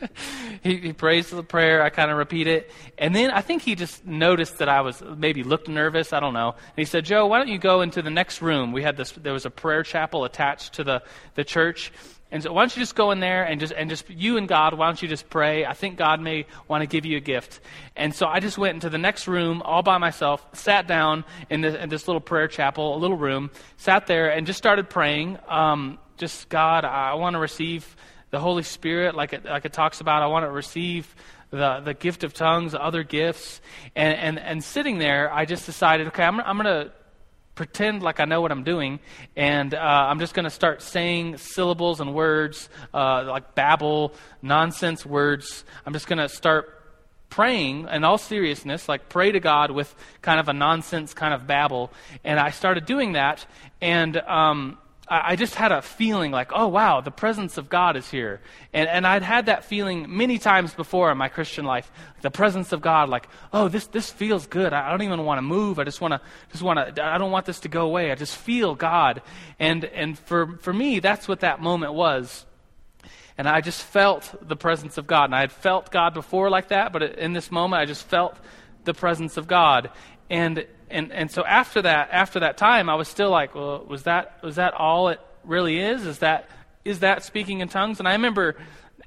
he, 0.62 0.76
he 0.76 0.92
prays 0.92 1.30
the 1.30 1.42
prayer. 1.42 1.82
I 1.82 1.90
kind 1.90 2.10
of 2.10 2.16
repeat 2.16 2.46
it. 2.46 2.70
And 2.98 3.14
then 3.14 3.30
I 3.30 3.40
think 3.42 3.62
he 3.62 3.74
just 3.74 4.06
noticed 4.06 4.58
that 4.58 4.68
I 4.68 4.80
was 4.80 5.02
maybe 5.02 5.42
looked 5.42 5.68
nervous. 5.68 6.12
I 6.12 6.20
don't 6.20 6.34
know. 6.34 6.50
And 6.50 6.76
he 6.76 6.84
said, 6.84 7.04
Joe, 7.04 7.26
why 7.26 7.38
don't 7.38 7.48
you 7.48 7.58
go 7.58 7.82
into 7.82 8.00
the 8.02 8.10
next 8.10 8.40
room? 8.40 8.72
We 8.72 8.82
had 8.82 8.96
this, 8.96 9.12
there 9.12 9.32
was 9.32 9.46
a 9.46 9.50
prayer 9.50 9.82
chapel 9.82 10.24
attached 10.24 10.74
to 10.74 10.84
the, 10.84 11.02
the 11.34 11.44
church. 11.44 11.92
And 12.32 12.42
so 12.42 12.52
why 12.52 12.62
don't 12.62 12.74
you 12.76 12.82
just 12.82 12.96
go 12.96 13.12
in 13.12 13.20
there 13.20 13.44
and 13.44 13.60
just 13.60 13.72
and 13.72 13.88
just 13.88 14.10
you 14.10 14.36
and 14.36 14.48
God, 14.48 14.74
why 14.74 14.86
don't 14.86 15.00
you 15.00 15.08
just 15.08 15.30
pray? 15.30 15.64
I 15.64 15.74
think 15.74 15.96
God 15.96 16.20
may 16.20 16.46
want 16.66 16.82
to 16.82 16.86
give 16.86 17.06
you 17.06 17.16
a 17.16 17.20
gift. 17.20 17.60
And 17.94 18.14
so 18.14 18.26
I 18.26 18.40
just 18.40 18.58
went 18.58 18.74
into 18.74 18.90
the 18.90 18.98
next 18.98 19.28
room 19.28 19.62
all 19.62 19.82
by 19.82 19.98
myself, 19.98 20.44
sat 20.52 20.88
down 20.88 21.24
in 21.50 21.60
this, 21.60 21.76
in 21.76 21.88
this 21.88 22.08
little 22.08 22.20
prayer 22.20 22.48
chapel, 22.48 22.96
a 22.96 22.98
little 22.98 23.16
room, 23.16 23.50
sat 23.76 24.08
there 24.08 24.30
and 24.30 24.46
just 24.46 24.58
started 24.58 24.90
praying. 24.90 25.38
Um, 25.46 25.98
just 26.16 26.48
God, 26.48 26.84
I 26.84 27.14
want 27.14 27.34
to 27.34 27.40
receive 27.40 27.96
the 28.30 28.40
Holy 28.40 28.64
Spirit, 28.64 29.14
like 29.14 29.32
it, 29.32 29.44
like 29.44 29.64
it 29.64 29.72
talks 29.72 30.00
about. 30.00 30.22
I 30.22 30.26
want 30.26 30.44
to 30.44 30.50
receive 30.50 31.14
the, 31.50 31.80
the 31.80 31.94
gift 31.94 32.24
of 32.24 32.34
tongues, 32.34 32.74
other 32.74 33.04
gifts. 33.04 33.60
And, 33.94 34.18
and, 34.18 34.38
and 34.38 34.64
sitting 34.64 34.98
there, 34.98 35.32
I 35.32 35.44
just 35.44 35.64
decided, 35.64 36.08
okay, 36.08 36.24
I'm, 36.24 36.40
I'm 36.40 36.58
going 36.58 36.86
to 36.86 36.92
pretend 37.56 38.02
like 38.02 38.20
I 38.20 38.26
know 38.26 38.40
what 38.40 38.52
I'm 38.52 38.62
doing, 38.62 39.00
and 39.34 39.74
uh, 39.74 39.78
I'm 39.78 40.20
just 40.20 40.34
going 40.34 40.44
to 40.44 40.50
start 40.50 40.82
saying 40.82 41.38
syllables 41.38 42.00
and 42.00 42.14
words, 42.14 42.68
uh, 42.94 43.24
like 43.26 43.56
babble, 43.56 44.14
nonsense 44.42 45.04
words. 45.04 45.64
I'm 45.84 45.92
just 45.92 46.06
going 46.06 46.18
to 46.18 46.28
start 46.28 46.72
praying 47.30 47.88
in 47.90 48.04
all 48.04 48.18
seriousness, 48.18 48.88
like 48.88 49.08
pray 49.08 49.32
to 49.32 49.40
God 49.40 49.72
with 49.72 49.92
kind 50.22 50.38
of 50.38 50.48
a 50.48 50.52
nonsense 50.52 51.14
kind 51.14 51.34
of 51.34 51.46
babble. 51.46 51.92
And 52.22 52.38
I 52.38 52.50
started 52.50 52.86
doing 52.86 53.12
that, 53.12 53.44
and 53.80 54.16
um, 54.18 54.78
I 55.08 55.36
just 55.36 55.54
had 55.54 55.70
a 55.70 55.82
feeling 55.82 56.32
like, 56.32 56.50
oh, 56.52 56.66
wow, 56.66 57.00
the 57.00 57.12
presence 57.12 57.58
of 57.58 57.68
God 57.68 57.96
is 57.96 58.10
here. 58.10 58.40
And, 58.72 58.88
and 58.88 59.06
I'd 59.06 59.22
had 59.22 59.46
that 59.46 59.64
feeling 59.64 60.16
many 60.16 60.38
times 60.38 60.74
before 60.74 61.12
in 61.12 61.18
my 61.18 61.28
Christian 61.28 61.64
life. 61.64 61.92
The 62.22 62.30
presence 62.30 62.72
of 62.72 62.80
God, 62.80 63.08
like, 63.08 63.28
oh, 63.52 63.68
this, 63.68 63.86
this 63.86 64.10
feels 64.10 64.48
good. 64.48 64.72
I, 64.72 64.90
don't 64.90 65.02
even 65.02 65.24
want 65.24 65.38
to 65.38 65.42
move. 65.42 65.78
I 65.78 65.84
just 65.84 66.00
want 66.00 66.14
to, 66.14 66.20
just 66.50 66.64
want 66.64 66.96
to, 66.96 67.04
I 67.04 67.18
don't 67.18 67.30
want 67.30 67.46
this 67.46 67.60
to 67.60 67.68
go 67.68 67.86
away. 67.86 68.10
I 68.10 68.16
just 68.16 68.36
feel 68.36 68.74
God. 68.74 69.22
And, 69.60 69.84
and 69.84 70.18
for, 70.18 70.56
for 70.56 70.72
me, 70.72 70.98
that's 70.98 71.28
what 71.28 71.40
that 71.40 71.60
moment 71.60 71.94
was. 71.94 72.44
And 73.38 73.48
I 73.48 73.60
just 73.60 73.82
felt 73.82 74.34
the 74.42 74.56
presence 74.56 74.98
of 74.98 75.06
God. 75.06 75.26
And 75.26 75.36
I 75.36 75.40
had 75.40 75.52
felt 75.52 75.92
God 75.92 76.14
before 76.14 76.50
like 76.50 76.68
that, 76.68 76.92
but 76.92 77.04
in 77.04 77.32
this 77.32 77.52
moment, 77.52 77.80
I 77.80 77.84
just 77.84 78.08
felt 78.08 78.36
the 78.82 78.94
presence 78.94 79.36
of 79.36 79.46
God. 79.46 79.90
And 80.28 80.66
and 80.90 81.12
and 81.12 81.30
so 81.30 81.44
after 81.44 81.82
that 81.82 82.10
after 82.12 82.40
that 82.40 82.56
time, 82.56 82.88
I 82.88 82.94
was 82.94 83.08
still 83.08 83.30
like, 83.30 83.54
well, 83.54 83.84
was 83.86 84.04
that 84.04 84.42
was 84.42 84.56
that 84.56 84.74
all 84.74 85.08
it 85.08 85.20
really 85.44 85.78
is? 85.80 86.06
Is 86.06 86.18
that 86.20 86.48
is 86.84 87.00
that 87.00 87.24
speaking 87.24 87.60
in 87.60 87.68
tongues? 87.68 87.98
And 87.98 88.08
I 88.08 88.12
remember 88.12 88.56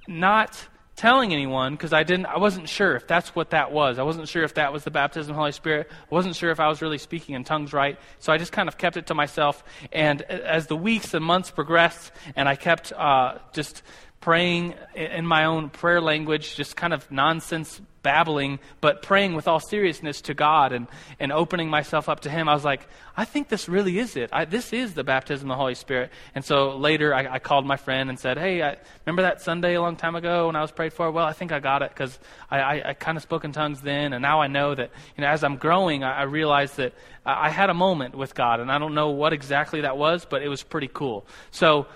not 0.08 0.68
telling 0.96 1.32
anyone 1.32 1.74
because 1.76 1.94
I 1.94 2.04
didn't 2.04 2.26
I 2.26 2.38
wasn't 2.38 2.68
sure 2.68 2.96
if 2.96 3.08
that's 3.08 3.34
what 3.34 3.52
that 3.52 3.72
was. 3.72 4.00
I 4.00 4.04
wasn't 4.04 4.28
sure 4.28 4.44
if 4.44 4.56
that 4.56 4.74
was 4.74 4.84
the 4.84 4.92
baptism 4.92 5.32
of 5.32 5.36
the 5.36 5.40
Holy 5.40 5.54
Spirit. 5.54 5.88
I 5.90 6.14
wasn't 6.14 6.36
sure 6.36 6.52
if 6.52 6.60
I 6.60 6.68
was 6.68 6.82
really 6.82 6.98
speaking 6.98 7.36
in 7.36 7.46
tongues 7.46 7.72
right. 7.72 7.98
So 8.20 8.34
I 8.34 8.38
just 8.38 8.52
kind 8.52 8.68
of 8.68 8.78
kept 8.78 8.98
it 8.98 9.08
to 9.08 9.14
myself. 9.14 9.64
And 9.94 10.22
as 10.24 10.68
the 10.68 10.76
weeks 10.76 11.14
and 11.14 11.24
months 11.24 11.52
progressed, 11.52 12.12
and 12.36 12.50
I 12.50 12.56
kept 12.56 12.92
uh, 12.92 13.38
just 13.54 13.82
praying 14.20 14.76
in 14.94 15.26
my 15.26 15.46
own 15.46 15.70
prayer 15.70 16.02
language, 16.02 16.56
just 16.56 16.76
kind 16.76 16.94
of 16.94 17.10
nonsense 17.10 17.80
babbling, 18.02 18.60
but 18.82 19.02
praying 19.02 19.34
with 19.34 19.48
all 19.48 19.60
seriousness 19.60 20.22
to 20.22 20.34
God 20.34 20.72
and, 20.72 20.88
and 21.20 21.32
opening 21.32 21.70
myself 21.70 22.08
up 22.08 22.22
to 22.22 22.30
Him, 22.30 22.48
I 22.48 22.54
was 22.54 22.64
like, 22.64 22.88
I 23.16 23.26
think 23.26 23.50
this 23.50 23.68
really 23.68 24.00
is 24.00 24.16
it. 24.16 24.30
I, 24.32 24.46
this 24.46 24.72
is 24.72 24.94
the 24.94 25.04
baptism 25.04 25.50
of 25.52 25.56
the 25.56 25.60
Holy 25.60 25.76
Spirit. 25.76 26.12
And 26.36 26.46
so 26.46 26.78
later 26.78 27.14
I, 27.14 27.36
I 27.36 27.40
called 27.40 27.66
my 27.66 27.78
friend 27.78 28.10
and 28.10 28.18
said, 28.18 28.38
Hey, 28.38 28.62
I, 28.64 28.78
remember 29.06 29.24
that 29.24 29.42
Sunday 29.42 29.76
a 29.76 29.82
long 29.82 29.96
time 29.96 30.16
ago 30.16 30.48
when 30.48 30.56
I 30.56 30.62
was 30.62 30.72
prayed 30.72 30.94
for? 30.94 31.12
Well, 31.12 31.26
I 31.26 31.34
think 31.34 31.52
I 31.52 31.60
got 31.60 31.82
it 31.82 31.90
because 31.90 32.18
I, 32.50 32.60
I, 32.60 32.90
I 32.90 32.94
kind 32.94 33.18
of 33.18 33.24
spoke 33.24 33.44
in 33.44 33.52
tongues 33.52 33.82
then. 33.82 34.14
And 34.14 34.22
now 34.22 34.42
I 34.42 34.48
know 34.48 34.74
that, 34.74 34.92
you 35.18 35.22
know, 35.22 35.28
as 35.28 35.44
I'm 35.44 35.58
growing, 35.58 36.04
I, 36.04 36.20
I 36.20 36.24
realized 36.24 36.78
that 36.78 36.94
I 37.26 37.50
had 37.50 37.70
a 37.70 37.74
moment 37.74 38.16
with 38.16 38.34
God. 38.34 38.60
And 38.60 38.72
I 38.72 38.80
don't 38.80 38.96
know 38.96 39.10
what 39.10 39.34
exactly 39.34 39.82
that 39.82 39.98
was, 39.98 40.26
but 40.26 40.42
it 40.42 40.48
was 40.48 40.64
pretty 40.64 40.90
cool. 40.92 41.26
So 41.52 41.88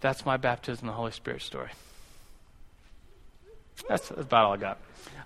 that's 0.00 0.26
my 0.26 0.36
baptism 0.36 0.88
of 0.88 0.92
the 0.92 0.96
Holy 0.96 1.12
Spirit 1.12 1.42
story. 1.42 1.70
That's 3.88 4.10
about 4.10 4.46
all 4.46 4.52
I 4.54 4.56
got. 4.56 4.78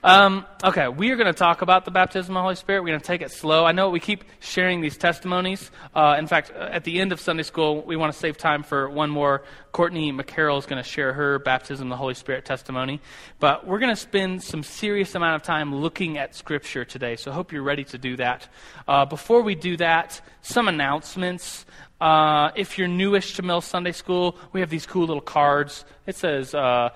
Um, 0.05 0.47
okay, 0.63 0.87
we 0.87 1.11
are 1.11 1.17
going 1.17 1.27
to 1.27 1.37
talk 1.37 1.61
about 1.63 1.85
the 1.85 1.91
baptism 1.91 2.37
of 2.37 2.41
the 2.41 2.43
Holy 2.43 2.55
Spirit. 2.55 2.83
We're 2.83 2.91
going 2.91 3.01
to 3.01 3.07
take 3.07 3.21
it 3.21 3.33
slow. 3.33 3.65
I 3.65 3.73
know 3.73 3.91
we 3.91 3.99
keep 3.99 4.23
sharing 4.39 4.81
these 4.81 4.97
testimonies. 4.97 5.73
Uh, 5.93 6.15
in 6.17 6.29
fact, 6.29 6.53
uh, 6.55 6.69
at 6.71 6.85
the 6.85 7.01
end 7.01 7.11
of 7.11 7.21
Sunday 7.21 7.43
school, 7.43 7.83
we 7.83 7.97
want 7.97 8.13
to 8.13 8.19
save 8.19 8.39
time 8.39 8.63
for 8.63 8.89
one 8.89 9.11
more. 9.11 9.43
Courtney 9.73 10.13
McCarroll 10.13 10.59
is 10.59 10.67
going 10.67 10.81
to 10.81 10.89
share 10.89 11.13
her 11.15 11.41
baptism 11.41 11.89
of 11.89 11.91
the 11.91 11.97
Holy 11.97 12.15
Spirit 12.15 12.45
testimony. 12.45 13.01
But 13.41 13.67
we're 13.67 13.81
going 13.81 13.95
to 13.95 14.01
spend 14.01 14.45
some 14.45 14.63
serious 14.63 15.17
amount 15.17 15.35
of 15.35 15.43
time 15.43 15.75
looking 15.75 16.17
at 16.17 16.37
Scripture 16.37 16.85
today. 16.85 17.17
So 17.17 17.33
I 17.33 17.35
hope 17.35 17.53
you're 17.53 17.63
ready 17.63 17.85
to 17.85 17.99
do 17.99 18.17
that. 18.19 18.49
Uh, 18.87 19.05
before 19.05 19.43
we 19.43 19.57
do 19.57 19.77
that, 19.79 20.21
some 20.43 20.69
announcements. 20.69 21.67
Uh, 22.01 22.53
if 22.55 22.79
you're 22.79 22.87
newish 22.87 23.35
to 23.35 23.43
Mill 23.43 23.61
Sunday 23.61 23.93
School, 23.93 24.37
we 24.53 24.61
have 24.61 24.71
these 24.71 24.87
cool 24.87 25.07
little 25.07 25.21
cards. 25.21 25.85
It 26.07 26.15
says, 26.15 26.55
uh, 26.55 26.91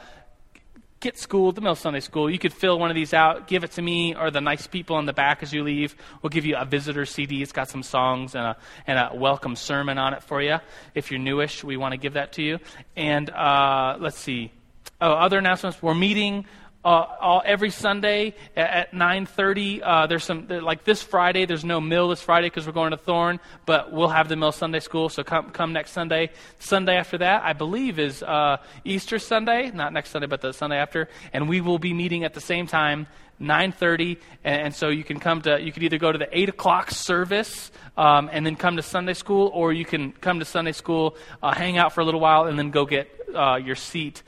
get 1.02 1.18
school, 1.18 1.52
the 1.52 1.60
Mill 1.60 1.74
Sunday 1.74 2.00
School. 2.00 2.30
You 2.30 2.38
could 2.38 2.52
fill 2.52 2.78
one 2.78 2.88
of 2.88 2.94
these 2.94 3.12
out, 3.12 3.48
give 3.48 3.64
it 3.64 3.72
to 3.72 3.82
me, 3.82 4.14
or 4.14 4.30
the 4.30 4.40
nice 4.40 4.66
people 4.66 4.98
in 5.00 5.04
the 5.04 5.12
back 5.12 5.42
as 5.42 5.52
you 5.52 5.64
leave. 5.64 5.94
We'll 6.22 6.30
give 6.30 6.46
you 6.46 6.56
a 6.56 6.64
visitor 6.64 7.04
CD. 7.04 7.42
It's 7.42 7.52
got 7.52 7.68
some 7.68 7.82
songs 7.82 8.34
and 8.34 8.44
a, 8.44 8.56
and 8.86 8.98
a 8.98 9.10
welcome 9.14 9.56
sermon 9.56 9.98
on 9.98 10.14
it 10.14 10.22
for 10.22 10.40
you. 10.40 10.58
If 10.94 11.10
you're 11.10 11.20
newish, 11.20 11.64
we 11.64 11.76
want 11.76 11.92
to 11.92 11.98
give 11.98 12.14
that 12.14 12.32
to 12.34 12.42
you. 12.42 12.60
And 12.96 13.28
uh, 13.28 13.96
let's 13.98 14.18
see. 14.18 14.52
Oh, 15.00 15.12
other 15.12 15.38
announcements. 15.38 15.82
We're 15.82 15.94
meeting 15.94 16.46
uh, 16.84 17.06
all, 17.20 17.42
every 17.44 17.70
Sunday 17.70 18.34
at, 18.56 18.70
at 18.70 18.92
9:30. 18.92 19.80
Uh, 19.82 20.06
there's 20.06 20.24
some 20.24 20.48
like 20.48 20.84
this 20.84 21.02
Friday. 21.02 21.46
There's 21.46 21.64
no 21.64 21.80
mill 21.80 22.08
this 22.08 22.22
Friday 22.22 22.48
because 22.48 22.66
we're 22.66 22.72
going 22.72 22.90
to 22.90 22.96
Thorn, 22.96 23.40
but 23.66 23.92
we'll 23.92 24.08
have 24.08 24.28
the 24.28 24.36
mill 24.36 24.52
Sunday 24.52 24.80
school. 24.80 25.08
So 25.08 25.22
come 25.22 25.50
come 25.50 25.72
next 25.72 25.92
Sunday. 25.92 26.30
Sunday 26.58 26.96
after 26.96 27.18
that, 27.18 27.42
I 27.42 27.52
believe, 27.52 27.98
is 27.98 28.22
uh, 28.22 28.58
Easter 28.84 29.18
Sunday. 29.18 29.70
Not 29.70 29.92
next 29.92 30.10
Sunday, 30.10 30.26
but 30.26 30.40
the 30.40 30.52
Sunday 30.52 30.76
after, 30.76 31.08
and 31.32 31.48
we 31.48 31.60
will 31.60 31.78
be 31.78 31.92
meeting 31.92 32.24
at 32.24 32.34
the 32.34 32.40
same 32.40 32.66
time. 32.66 33.06
9:30, 33.40 34.18
and, 34.44 34.72
so 34.72 34.88
you 34.88 35.02
can 35.02 35.18
come 35.18 35.42
to. 35.42 35.60
You 35.60 35.72
could 35.72 35.82
either 35.82 35.98
go 35.98 36.12
to 36.12 36.18
the 36.18 36.28
eight 36.30 36.48
o'clock 36.48 36.92
service 36.92 37.72
um, 37.96 38.30
and 38.30 38.46
then 38.46 38.54
come 38.54 38.76
to 38.76 38.82
Sunday 38.82 39.14
school, 39.14 39.50
or 39.52 39.72
you 39.72 39.84
can 39.84 40.12
come 40.12 40.38
to 40.38 40.44
Sunday 40.44 40.70
school, 40.70 41.16
uh, 41.42 41.52
hang 41.52 41.76
out 41.76 41.92
for 41.92 42.02
a 42.02 42.04
little 42.04 42.20
while, 42.20 42.44
and 42.44 42.56
then 42.56 42.70
go 42.70 42.86
get 42.86 43.08
uh, 43.34 43.56
your 43.56 43.74
seat 43.74 44.22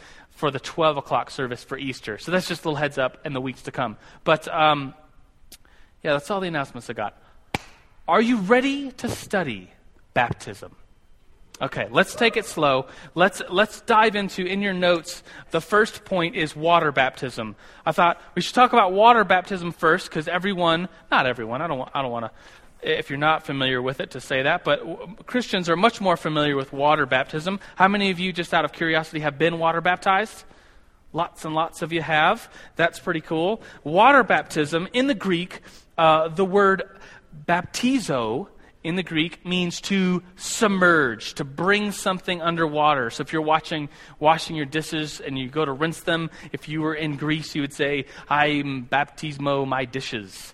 for 0.44 0.50
the 0.50 0.60
12 0.60 0.98
o'clock 0.98 1.30
service 1.30 1.64
for 1.64 1.78
Easter. 1.78 2.18
So 2.18 2.30
that's 2.30 2.46
just 2.46 2.66
a 2.66 2.68
little 2.68 2.76
heads 2.76 2.98
up 2.98 3.16
in 3.24 3.32
the 3.32 3.40
weeks 3.40 3.62
to 3.62 3.72
come. 3.72 3.96
But 4.24 4.46
um, 4.48 4.92
yeah, 6.02 6.12
that's 6.12 6.30
all 6.30 6.38
the 6.38 6.48
announcements 6.48 6.90
I 6.90 6.92
got. 6.92 7.16
Are 8.06 8.20
you 8.20 8.36
ready 8.36 8.90
to 8.90 9.08
study 9.08 9.70
baptism? 10.12 10.76
Okay, 11.62 11.88
let's 11.90 12.14
take 12.14 12.36
it 12.36 12.44
slow. 12.44 12.88
Let's 13.14 13.40
let's 13.48 13.80
dive 13.80 14.16
into 14.16 14.44
in 14.44 14.60
your 14.60 14.74
notes. 14.74 15.22
The 15.50 15.62
first 15.62 16.04
point 16.04 16.36
is 16.36 16.54
water 16.54 16.92
baptism. 16.92 17.56
I 17.86 17.92
thought 17.92 18.20
we 18.34 18.42
should 18.42 18.54
talk 18.54 18.74
about 18.74 18.92
water 18.92 19.24
baptism 19.24 19.72
first 19.72 20.10
because 20.10 20.28
everyone, 20.28 20.90
not 21.10 21.24
everyone, 21.24 21.62
I 21.62 21.68
don't 21.68 21.88
I 21.94 22.02
don't 22.02 22.10
want 22.10 22.26
to 22.26 22.30
if 22.84 23.10
you're 23.10 23.18
not 23.18 23.46
familiar 23.46 23.80
with 23.80 24.00
it 24.00 24.10
to 24.12 24.20
say 24.20 24.42
that, 24.42 24.64
but 24.64 25.26
Christians 25.26 25.68
are 25.68 25.76
much 25.76 26.00
more 26.00 26.16
familiar 26.16 26.56
with 26.56 26.72
water 26.72 27.06
baptism. 27.06 27.58
How 27.76 27.88
many 27.88 28.10
of 28.10 28.18
you, 28.18 28.32
just 28.32 28.52
out 28.52 28.64
of 28.64 28.72
curiosity, 28.72 29.20
have 29.20 29.38
been 29.38 29.58
water 29.58 29.80
baptized? 29.80 30.44
Lots 31.12 31.44
and 31.44 31.54
lots 31.54 31.82
of 31.82 31.92
you 31.92 32.02
have. 32.02 32.50
That's 32.76 32.98
pretty 32.98 33.20
cool. 33.20 33.62
Water 33.84 34.22
baptism, 34.22 34.88
in 34.92 35.06
the 35.06 35.14
Greek, 35.14 35.60
uh, 35.96 36.28
the 36.28 36.44
word 36.44 36.82
baptizo 37.46 38.48
in 38.82 38.96
the 38.96 39.02
Greek 39.02 39.46
means 39.46 39.80
to 39.80 40.22
submerge, 40.36 41.34
to 41.34 41.44
bring 41.44 41.90
something 41.90 42.42
underwater. 42.42 43.08
So 43.08 43.22
if 43.22 43.32
you're 43.32 43.42
watching, 43.42 43.88
washing 44.18 44.56
your 44.56 44.66
dishes 44.66 45.20
and 45.20 45.38
you 45.38 45.48
go 45.48 45.64
to 45.64 45.72
rinse 45.72 46.00
them, 46.00 46.30
if 46.52 46.68
you 46.68 46.82
were 46.82 46.94
in 46.94 47.16
Greece, 47.16 47.54
you 47.54 47.62
would 47.62 47.72
say, 47.72 48.04
I'm 48.28 48.86
baptismo 48.86 49.66
my 49.66 49.86
dishes. 49.86 50.52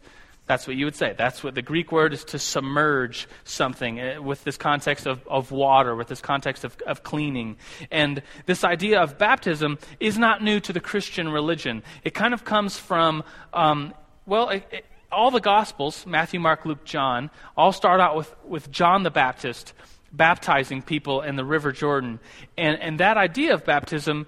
That's 0.50 0.66
what 0.66 0.75
you 0.75 0.85
would 0.85 0.97
say. 0.97 1.14
That's 1.16 1.45
what 1.45 1.54
the 1.54 1.62
Greek 1.62 1.92
word 1.92 2.12
is 2.12 2.25
to 2.25 2.38
submerge 2.40 3.28
something 3.45 4.00
eh, 4.00 4.19
with 4.19 4.42
this 4.42 4.57
context 4.57 5.07
of, 5.07 5.25
of 5.28 5.52
water, 5.52 5.95
with 5.95 6.09
this 6.09 6.21
context 6.21 6.64
of, 6.64 6.76
of 6.88 7.04
cleaning. 7.04 7.57
And 7.92 8.21
this 8.47 8.64
idea 8.64 9.00
of 9.00 9.16
baptism 9.16 9.78
is 10.00 10.19
not 10.19 10.42
new 10.42 10.59
to 10.59 10.73
the 10.73 10.80
Christian 10.80 11.28
religion. 11.28 11.85
It 12.02 12.14
kind 12.14 12.35
of 12.35 12.42
comes 12.42 12.76
from, 12.76 13.23
um, 13.54 13.95
well, 14.26 14.49
it, 14.49 14.66
it, 14.73 14.87
all 15.12 15.30
the 15.30 15.40
Gospels, 15.40 16.04
Matthew, 16.04 16.40
Mark, 16.40 16.66
Luke, 16.66 16.85
John, 16.85 17.30
all 17.57 17.71
start 17.71 18.00
out 18.00 18.16
with, 18.16 18.35
with 18.45 18.73
John 18.73 19.04
the 19.04 19.11
Baptist 19.12 19.73
baptizing 20.11 20.83
people 20.83 21.23
in 21.23 21.37
the 21.37 21.45
River 21.45 21.71
Jordan. 21.71 22.19
And, 22.59 22.76
and 22.80 22.99
that 22.99 23.16
idea 23.16 23.54
of 23.54 23.64
baptism 23.64 24.26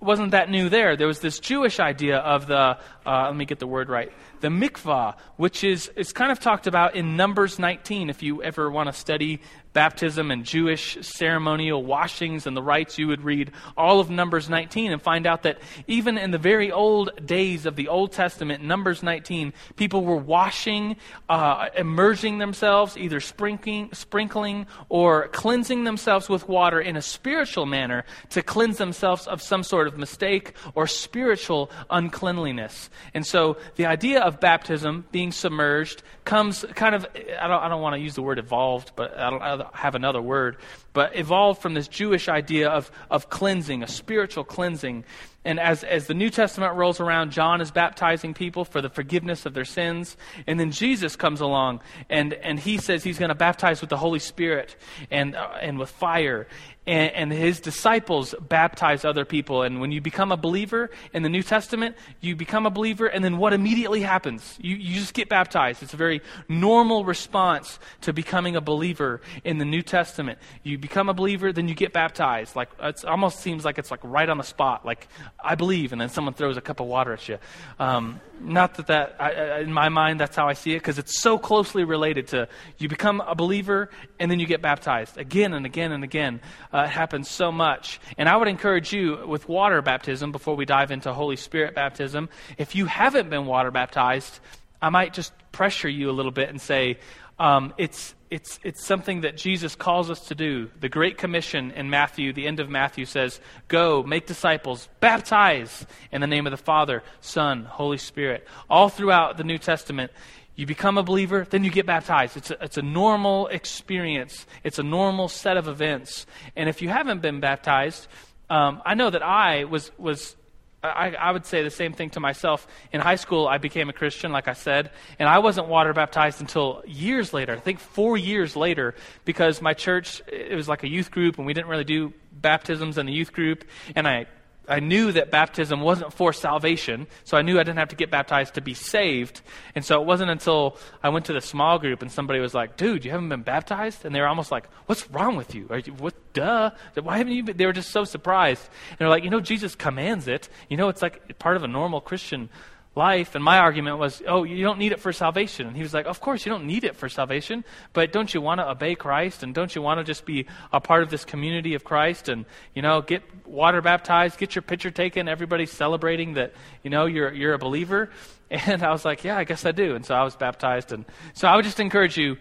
wasn't 0.00 0.30
that 0.30 0.48
new 0.50 0.68
there. 0.68 0.96
There 0.96 1.06
was 1.06 1.20
this 1.20 1.40
Jewish 1.40 1.80
idea 1.80 2.18
of 2.18 2.46
the, 2.46 2.78
uh, 3.06 3.26
let 3.26 3.36
me 3.36 3.44
get 3.44 3.58
the 3.58 3.66
word 3.66 3.88
right, 3.88 4.12
the 4.40 4.48
mikvah, 4.48 5.16
which 5.36 5.64
is, 5.64 5.88
is 5.96 6.12
kind 6.12 6.30
of 6.30 6.38
talked 6.38 6.66
about 6.66 6.94
in 6.94 7.16
Numbers 7.16 7.58
19. 7.58 8.08
If 8.08 8.22
you 8.22 8.42
ever 8.42 8.70
want 8.70 8.88
to 8.88 8.92
study 8.92 9.40
baptism 9.78 10.32
and 10.32 10.44
Jewish 10.44 10.98
ceremonial 11.02 11.84
washings 11.84 12.48
and 12.48 12.56
the 12.56 12.62
rites, 12.64 12.98
you 12.98 13.06
would 13.06 13.22
read 13.22 13.52
all 13.76 14.00
of 14.00 14.10
Numbers 14.10 14.50
19 14.50 14.90
and 14.90 15.00
find 15.00 15.24
out 15.24 15.44
that 15.44 15.60
even 15.86 16.18
in 16.18 16.32
the 16.32 16.38
very 16.38 16.72
old 16.72 17.10
days 17.24 17.64
of 17.64 17.76
the 17.76 17.86
Old 17.86 18.10
Testament, 18.10 18.60
Numbers 18.64 19.04
19, 19.04 19.52
people 19.76 20.04
were 20.04 20.16
washing, 20.16 20.96
uh, 21.28 21.68
immersing 21.76 22.38
themselves, 22.38 22.96
either 22.96 23.20
sprinkling, 23.20 23.88
sprinkling 23.92 24.66
or 24.88 25.28
cleansing 25.28 25.84
themselves 25.84 26.28
with 26.28 26.48
water 26.48 26.80
in 26.80 26.96
a 26.96 27.02
spiritual 27.02 27.64
manner 27.64 28.02
to 28.30 28.42
cleanse 28.42 28.78
themselves 28.78 29.28
of 29.28 29.40
some 29.40 29.62
sort 29.62 29.86
of 29.86 29.96
mistake 29.96 30.54
or 30.74 30.88
spiritual 30.88 31.70
uncleanliness. 31.88 32.90
And 33.14 33.24
so 33.24 33.58
the 33.76 33.86
idea 33.86 34.22
of 34.22 34.40
baptism, 34.40 35.04
being 35.12 35.30
submerged, 35.30 36.02
comes 36.24 36.64
kind 36.74 36.96
of, 36.96 37.06
I 37.40 37.46
don't, 37.46 37.62
I 37.62 37.68
don't 37.68 37.80
want 37.80 37.94
to 37.94 38.00
use 38.00 38.16
the 38.16 38.22
word 38.22 38.40
evolved, 38.40 38.90
but 38.96 39.16
I 39.16 39.30
don't, 39.30 39.67
have 39.72 39.94
another 39.94 40.20
word, 40.20 40.56
but 40.92 41.16
evolved 41.16 41.60
from 41.60 41.74
this 41.74 41.88
Jewish 41.88 42.28
idea 42.28 42.68
of, 42.68 42.90
of 43.10 43.30
cleansing, 43.30 43.82
a 43.82 43.88
spiritual 43.88 44.44
cleansing. 44.44 45.04
And 45.44 45.60
as, 45.60 45.84
as 45.84 46.06
the 46.06 46.14
New 46.14 46.30
Testament 46.30 46.74
rolls 46.74 47.00
around, 47.00 47.30
John 47.30 47.60
is 47.60 47.70
baptizing 47.70 48.34
people 48.34 48.64
for 48.64 48.82
the 48.82 48.90
forgiveness 48.90 49.46
of 49.46 49.54
their 49.54 49.64
sins. 49.64 50.16
And 50.46 50.58
then 50.58 50.72
Jesus 50.72 51.16
comes 51.16 51.40
along 51.40 51.80
and, 52.10 52.34
and 52.34 52.58
he 52.58 52.78
says 52.78 53.04
he's 53.04 53.18
going 53.18 53.30
to 53.30 53.34
baptize 53.34 53.80
with 53.80 53.88
the 53.88 53.96
Holy 53.96 54.18
Spirit 54.18 54.76
and, 55.10 55.36
uh, 55.36 55.48
and 55.60 55.78
with 55.78 55.90
fire 55.90 56.48
and, 56.88 57.12
and, 57.12 57.32
his 57.32 57.60
disciples 57.60 58.34
baptize 58.40 59.04
other 59.04 59.26
people. 59.26 59.62
And 59.62 59.78
when 59.78 59.92
you 59.92 60.00
become 60.00 60.32
a 60.32 60.38
believer 60.38 60.90
in 61.12 61.22
the 61.22 61.28
New 61.28 61.42
Testament, 61.42 61.96
you 62.22 62.34
become 62.34 62.64
a 62.64 62.70
believer, 62.70 63.06
and 63.06 63.22
then 63.22 63.36
what 63.36 63.52
immediately 63.52 64.00
happens? 64.00 64.58
You, 64.58 64.74
you 64.74 64.94
just 64.94 65.12
get 65.12 65.28
baptized. 65.28 65.82
It's 65.82 65.92
a 65.92 65.98
very 65.98 66.22
normal 66.48 67.04
response 67.04 67.78
to 68.00 68.14
becoming 68.14 68.56
a 68.56 68.62
believer 68.62 69.20
in 69.44 69.58
the 69.58 69.66
New 69.66 69.82
Testament. 69.82 70.38
You 70.62 70.78
become 70.78 71.10
a 71.10 71.14
believer, 71.14 71.52
then 71.52 71.68
you 71.68 71.74
get 71.74 71.92
baptized. 71.92 72.56
Like 72.56 72.70
it 72.80 73.04
almost 73.04 73.40
seems 73.40 73.66
like 73.66 73.78
it's 73.78 73.90
like 73.90 74.00
right 74.02 74.28
on 74.28 74.38
the 74.38 74.44
spot. 74.44 74.86
Like 74.86 75.08
I 75.42 75.54
believe, 75.54 75.92
and 75.92 76.00
then 76.00 76.08
someone 76.08 76.34
throws 76.34 76.56
a 76.56 76.60
cup 76.60 76.80
of 76.80 76.86
water 76.86 77.12
at 77.12 77.28
you. 77.28 77.38
Um, 77.78 78.20
not 78.40 78.74
that 78.76 78.86
that 78.88 79.16
I, 79.20 79.60
in 79.60 79.72
my 79.72 79.88
mind 79.88 80.20
that's 80.20 80.36
how 80.36 80.48
I 80.48 80.52
see 80.52 80.72
it 80.72 80.78
because 80.78 80.98
it's 80.98 81.20
so 81.20 81.38
closely 81.38 81.84
related 81.84 82.28
to 82.28 82.48
you 82.78 82.88
become 82.88 83.20
a 83.20 83.34
believer 83.34 83.90
and 84.20 84.30
then 84.30 84.38
you 84.38 84.46
get 84.46 84.62
baptized 84.62 85.18
again 85.18 85.54
and 85.54 85.66
again 85.66 85.92
and 85.92 86.04
again. 86.04 86.40
Uh, 86.72 86.82
it 86.82 86.90
happens 86.90 87.28
so 87.28 87.50
much, 87.50 88.00
and 88.16 88.28
I 88.28 88.36
would 88.36 88.48
encourage 88.48 88.92
you 88.92 89.26
with 89.26 89.48
water 89.48 89.82
baptism 89.82 90.32
before 90.32 90.56
we 90.56 90.64
dive 90.64 90.90
into 90.90 91.12
Holy 91.12 91.36
Spirit 91.36 91.74
baptism. 91.74 92.28
If 92.56 92.74
you 92.74 92.86
haven't 92.86 93.30
been 93.30 93.46
water 93.46 93.70
baptized, 93.70 94.40
I 94.80 94.90
might 94.90 95.12
just 95.12 95.32
pressure 95.52 95.88
you 95.88 96.10
a 96.10 96.12
little 96.12 96.32
bit 96.32 96.48
and 96.48 96.60
say 96.60 96.98
um, 97.38 97.74
it's 97.78 98.14
it's, 98.30 98.58
it's 98.62 98.84
something 98.84 99.22
that 99.22 99.36
Jesus 99.36 99.74
calls 99.74 100.10
us 100.10 100.20
to 100.28 100.34
do. 100.34 100.70
The 100.80 100.88
Great 100.88 101.18
Commission 101.18 101.70
in 101.70 101.88
Matthew, 101.90 102.32
the 102.32 102.46
end 102.46 102.60
of 102.60 102.68
Matthew 102.68 103.04
says, 103.04 103.40
Go, 103.68 104.02
make 104.02 104.26
disciples, 104.26 104.88
baptize 105.00 105.86
in 106.12 106.20
the 106.20 106.26
name 106.26 106.46
of 106.46 106.50
the 106.50 106.56
Father, 106.56 107.02
Son, 107.20 107.64
Holy 107.64 107.98
Spirit. 107.98 108.46
All 108.68 108.88
throughout 108.88 109.36
the 109.36 109.44
New 109.44 109.58
Testament, 109.58 110.12
you 110.56 110.66
become 110.66 110.98
a 110.98 111.02
believer, 111.02 111.46
then 111.48 111.64
you 111.64 111.70
get 111.70 111.86
baptized. 111.86 112.36
It's 112.36 112.50
a, 112.50 112.64
it's 112.64 112.76
a 112.76 112.82
normal 112.82 113.46
experience, 113.46 114.46
it's 114.64 114.78
a 114.78 114.82
normal 114.82 115.28
set 115.28 115.56
of 115.56 115.68
events. 115.68 116.26
And 116.56 116.68
if 116.68 116.82
you 116.82 116.88
haven't 116.88 117.22
been 117.22 117.40
baptized, 117.40 118.08
um, 118.50 118.82
I 118.84 118.94
know 118.94 119.08
that 119.08 119.22
I 119.22 119.64
was, 119.64 119.90
was 119.98 120.34
I, 120.82 121.10
I, 121.18 121.32
would 121.32 121.44
say 121.44 121.64
the 121.64 121.70
same 121.70 121.92
thing 121.92 122.10
to 122.10 122.20
myself. 122.20 122.66
In 122.92 123.00
high 123.00 123.16
school, 123.16 123.48
I 123.48 123.58
became 123.58 123.88
a 123.88 123.92
Christian, 123.92 124.30
like 124.30 124.46
I 124.46 124.52
said, 124.52 124.92
and 125.18 125.28
I 125.28 125.40
wasn't 125.40 125.66
water 125.66 125.92
baptized 125.92 126.40
until 126.40 126.82
years 126.86 127.32
later. 127.32 127.54
I 127.54 127.58
think 127.58 127.80
four 127.80 128.16
years 128.16 128.54
later, 128.54 128.94
because 129.24 129.60
my 129.60 129.74
church, 129.74 130.22
it 130.28 130.54
was 130.54 130.68
like 130.68 130.84
a 130.84 130.88
youth 130.88 131.10
group, 131.10 131.38
and 131.38 131.46
we 131.46 131.52
didn't 131.52 131.68
really 131.68 131.84
do 131.84 132.12
baptisms 132.32 132.96
in 132.96 133.06
the 133.06 133.12
youth 133.12 133.32
group. 133.32 133.64
And 133.96 134.06
I 134.06 134.26
I 134.68 134.80
knew 134.80 135.12
that 135.12 135.30
baptism 135.30 135.80
wasn't 135.80 136.12
for 136.12 136.32
salvation, 136.32 137.06
so 137.24 137.36
I 137.36 137.42
knew 137.42 137.58
I 137.58 137.62
didn't 137.62 137.78
have 137.78 137.88
to 137.88 137.96
get 137.96 138.10
baptized 138.10 138.54
to 138.54 138.60
be 138.60 138.74
saved. 138.74 139.40
And 139.74 139.84
so 139.84 140.00
it 140.00 140.06
wasn't 140.06 140.30
until 140.30 140.76
I 141.02 141.08
went 141.08 141.26
to 141.26 141.32
the 141.32 141.40
small 141.40 141.78
group 141.78 142.02
and 142.02 142.10
somebody 142.12 142.40
was 142.40 142.54
like, 142.54 142.76
"Dude, 142.76 143.04
you 143.04 143.10
haven't 143.10 143.28
been 143.28 143.42
baptized?" 143.42 144.04
And 144.04 144.14
they 144.14 144.20
were 144.20 144.28
almost 144.28 144.50
like, 144.52 144.68
"What's 144.86 145.08
wrong 145.10 145.36
with 145.36 145.54
you? 145.54 145.68
you 145.84 145.92
what? 145.94 146.14
Duh! 146.32 146.70
Why 147.00 147.18
haven't 147.18 147.32
you?" 147.32 147.44
Been? 147.44 147.56
They 147.56 147.66
were 147.66 147.72
just 147.72 147.90
so 147.90 148.04
surprised. 148.04 148.68
And 148.90 148.98
they're 148.98 149.08
like, 149.08 149.24
"You 149.24 149.30
know, 149.30 149.40
Jesus 149.40 149.74
commands 149.74 150.28
it. 150.28 150.48
You 150.68 150.76
know, 150.76 150.88
it's 150.88 151.02
like 151.02 151.38
part 151.38 151.56
of 151.56 151.64
a 151.64 151.68
normal 151.68 152.00
Christian 152.00 152.50
life. 152.98 153.34
And 153.34 153.42
my 153.42 153.58
argument 153.58 153.96
was, 153.96 154.20
oh, 154.26 154.42
you 154.42 154.62
don't 154.62 154.78
need 154.78 154.92
it 154.92 155.00
for 155.00 155.12
salvation. 155.12 155.66
And 155.66 155.74
he 155.74 155.82
was 155.82 155.94
like, 155.94 156.04
of 156.04 156.20
course, 156.20 156.44
you 156.44 156.52
don't 156.52 156.66
need 156.66 156.84
it 156.84 156.96
for 156.96 157.08
salvation, 157.08 157.64
but 157.94 158.12
don't 158.12 158.34
you 158.34 158.42
want 158.42 158.60
to 158.60 158.68
obey 158.68 158.94
Christ? 158.94 159.42
And 159.42 159.54
don't 159.54 159.74
you 159.74 159.80
want 159.80 159.98
to 160.00 160.04
just 160.04 160.26
be 160.26 160.46
a 160.72 160.80
part 160.80 161.02
of 161.02 161.08
this 161.08 161.24
community 161.24 161.72
of 161.74 161.84
Christ 161.84 162.28
and, 162.28 162.44
you 162.74 162.82
know, 162.82 163.00
get 163.00 163.22
water 163.46 163.80
baptized, 163.80 164.38
get 164.38 164.54
your 164.54 164.62
picture 164.62 164.90
taken, 164.90 165.28
everybody's 165.28 165.70
celebrating 165.70 166.34
that, 166.34 166.52
you 166.82 166.90
know, 166.90 167.06
you're, 167.06 167.32
you're 167.32 167.54
a 167.54 167.58
believer? 167.58 168.10
And 168.50 168.82
I 168.82 168.92
was 168.92 169.04
like, 169.04 169.24
yeah, 169.24 169.36
I 169.36 169.44
guess 169.44 169.66
I 169.66 169.72
do. 169.72 169.94
And 169.94 170.06
so 170.06 170.14
I 170.14 170.22
was 170.24 170.34
baptized. 170.34 170.90
And 170.90 171.04
so 171.34 171.46
I 171.46 171.54
would 171.54 171.66
just 171.66 171.80
encourage 171.80 172.16
you, 172.16 172.38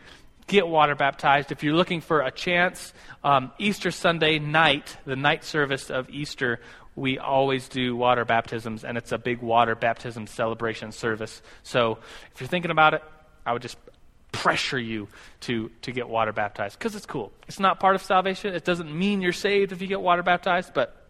get 0.48 0.68
water 0.68 0.96
baptized. 0.96 1.52
If 1.52 1.64
you're 1.64 1.76
looking 1.76 2.02
for 2.02 2.22
a 2.22 2.32
chance, 2.32 2.94
um, 3.24 3.52
Easter 3.60 3.92
Sunday 3.92 4.40
night, 4.40 4.98
the 5.06 5.18
night 5.18 5.44
service 5.44 5.92
of 5.92 6.10
Easter, 6.10 6.62
we 6.98 7.20
always 7.20 7.70
do 7.70 7.96
water 7.96 8.26
baptisms, 8.26 8.84
and 8.84 8.98
it's 8.98 9.12
a 9.12 9.20
big 9.20 9.42
water 9.42 9.76
baptism 9.76 10.26
celebration 10.26 10.92
service. 10.92 11.44
So 11.62 12.00
if 12.34 12.42
you're 12.42 12.48
thinking 12.48 12.72
about 12.72 12.96
it, 12.96 13.04
I 13.46 13.54
would 13.54 13.62
just 13.62 13.78
pressure 14.32 14.80
you 14.80 15.08
to, 15.42 15.70
to 15.84 15.92
get 15.92 16.10
water 16.10 16.34
baptized 16.34 16.78
because 16.78 16.96
it's 16.96 17.06
cool. 17.06 17.32
It's 17.48 17.60
not 17.60 17.80
part 17.80 17.96
of 17.96 18.02
salvation. 18.02 18.54
It 18.56 18.66
doesn't 18.66 18.92
mean 18.92 19.22
you're 19.22 19.32
saved 19.32 19.72
if 19.72 19.82
you 19.82 19.88
get 19.88 20.02
water 20.02 20.24
baptized, 20.24 20.74
but, 20.74 21.08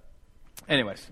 anyways, 0.67 1.07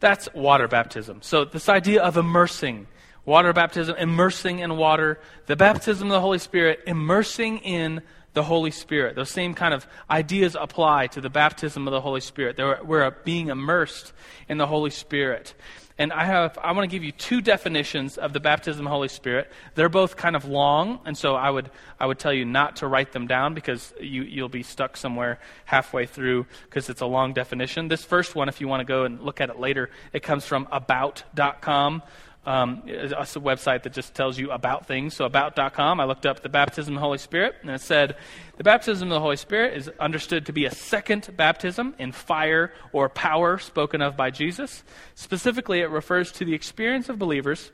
that's 0.00 0.28
water 0.34 0.66
baptism. 0.66 1.22
So, 1.22 1.44
this 1.44 1.68
idea 1.68 2.02
of 2.02 2.16
immersing, 2.16 2.88
water 3.24 3.52
baptism, 3.52 3.94
immersing 3.96 4.58
in 4.58 4.76
water, 4.76 5.20
the 5.46 5.54
baptism 5.54 6.08
of 6.08 6.12
the 6.12 6.20
Holy 6.20 6.40
Spirit, 6.40 6.80
immersing 6.88 7.58
in 7.58 8.02
the 8.36 8.42
Holy 8.42 8.70
Spirit. 8.70 9.16
Those 9.16 9.30
same 9.30 9.54
kind 9.54 9.72
of 9.72 9.86
ideas 10.10 10.58
apply 10.60 11.06
to 11.08 11.22
the 11.22 11.30
baptism 11.30 11.88
of 11.88 11.92
the 11.92 12.02
Holy 12.02 12.20
Spirit. 12.20 12.58
We're 12.58 13.10
being 13.24 13.48
immersed 13.48 14.12
in 14.46 14.58
the 14.58 14.66
Holy 14.66 14.90
Spirit. 14.90 15.54
And 15.96 16.12
I 16.12 16.26
have 16.26 16.58
I 16.62 16.72
want 16.72 16.88
to 16.88 16.94
give 16.94 17.02
you 17.02 17.12
two 17.12 17.40
definitions 17.40 18.18
of 18.18 18.34
the 18.34 18.40
baptism 18.40 18.80
of 18.80 18.90
the 18.90 18.94
Holy 18.94 19.08
Spirit. 19.08 19.50
They're 19.74 19.88
both 19.88 20.18
kind 20.18 20.36
of 20.36 20.44
long, 20.44 21.00
and 21.06 21.16
so 21.16 21.34
I 21.34 21.48
would 21.48 21.70
I 21.98 22.04
would 22.04 22.18
tell 22.18 22.34
you 22.34 22.44
not 22.44 22.76
to 22.76 22.86
write 22.86 23.12
them 23.12 23.26
down 23.26 23.54
because 23.54 23.94
you 23.98 24.22
you'll 24.22 24.50
be 24.50 24.62
stuck 24.62 24.98
somewhere 24.98 25.40
halfway 25.64 26.04
through 26.04 26.44
because 26.64 26.90
it's 26.90 27.00
a 27.00 27.06
long 27.06 27.32
definition. 27.32 27.88
This 27.88 28.04
first 28.04 28.34
one, 28.34 28.50
if 28.50 28.60
you 28.60 28.68
want 28.68 28.80
to 28.80 28.84
go 28.84 29.04
and 29.04 29.22
look 29.22 29.40
at 29.40 29.48
it 29.48 29.58
later, 29.58 29.88
it 30.12 30.22
comes 30.22 30.44
from 30.44 30.68
about.com. 30.70 32.02
Um, 32.46 32.82
it's 32.86 33.34
a 33.34 33.40
website 33.40 33.82
that 33.82 33.92
just 33.92 34.14
tells 34.14 34.38
you 34.38 34.52
about 34.52 34.86
things. 34.86 35.14
So, 35.14 35.24
about.com, 35.24 35.98
I 35.98 36.04
looked 36.04 36.24
up 36.24 36.42
the 36.42 36.48
baptism 36.48 36.94
of 36.94 37.00
the 37.00 37.04
Holy 37.04 37.18
Spirit, 37.18 37.56
and 37.60 37.70
it 37.70 37.80
said 37.80 38.16
the 38.56 38.62
baptism 38.62 39.08
of 39.08 39.14
the 39.16 39.20
Holy 39.20 39.36
Spirit 39.36 39.76
is 39.76 39.90
understood 39.98 40.46
to 40.46 40.52
be 40.52 40.64
a 40.64 40.70
second 40.70 41.28
baptism 41.36 41.96
in 41.98 42.12
fire 42.12 42.72
or 42.92 43.08
power 43.08 43.58
spoken 43.58 44.00
of 44.00 44.16
by 44.16 44.30
Jesus. 44.30 44.84
Specifically, 45.16 45.80
it 45.80 45.90
refers 45.90 46.30
to 46.32 46.44
the 46.44 46.54
experience 46.54 47.08
of 47.08 47.18
believers 47.18 47.72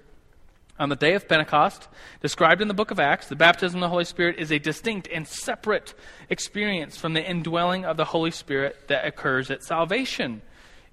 on 0.79 0.89
the 0.89 0.97
day 0.97 1.15
of 1.15 1.29
Pentecost, 1.29 1.87
described 2.23 2.63
in 2.63 2.69
the 2.69 2.75
book 2.75 2.91
of 2.91 2.99
Acts, 2.99 3.29
the 3.29 3.37
baptism 3.37 3.79
of 3.79 3.83
the 3.83 3.89
Holy 3.91 4.05
Spirit 4.05 4.39
is 4.39 4.51
a 4.51 4.59
distinct 4.59 5.07
and 5.13 5.29
separate 5.29 5.95
experience 6.31 6.97
from 6.97 7.13
the 7.13 7.23
indwelling 7.23 7.85
of 7.85 7.97
the 7.97 8.07
Holy 8.07 8.31
Spirit 8.31 8.89
that 8.89 9.07
occurs 9.07 9.51
at 9.51 9.63
salvation. 9.63 10.41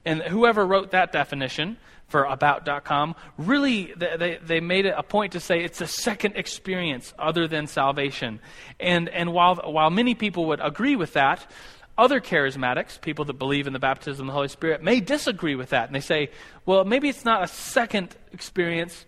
And 0.06 0.22
whoever 0.22 0.66
wrote 0.66 0.92
that 0.92 1.12
definition 1.12 1.78
for 2.10 2.25
about.com 2.25 3.16
really 3.38 3.94
they, 3.96 4.39
they 4.44 4.60
made 4.60 4.86
it 4.86 4.94
a 4.98 5.04
point 5.04 5.34
to 5.34 5.39
say 5.39 5.63
it's 5.63 5.80
a 5.80 5.88
second 5.88 6.36
experience 6.36 7.13
other 7.18 7.48
than 7.48 7.68
salvation. 7.68 8.39
And 8.80 9.08
and 9.10 9.32
while 9.32 9.56
while 9.56 9.89
many 9.89 10.16
people 10.16 10.46
would 10.48 10.60
agree 10.62 10.96
with 10.96 11.13
that 11.13 11.50
other 11.98 12.20
charismatics 12.20 13.00
people 13.00 13.25
that 13.25 13.34
believe 13.34 13.68
in 13.68 13.74
the 13.74 13.80
baptism 13.80 14.28
of 14.28 14.34
the 14.34 14.34
holy 14.34 14.48
spirit 14.48 14.84
may 14.84 15.00
disagree 15.00 15.56
with 15.56 15.70
that. 15.70 15.88
And 15.88 15.96
they 15.96 16.01
say 16.01 16.32
well 16.66 16.84
maybe 16.84 17.08
it's 17.08 17.25
not 17.25 17.44
a 17.44 17.48
second 17.48 18.16
experience. 18.34 19.06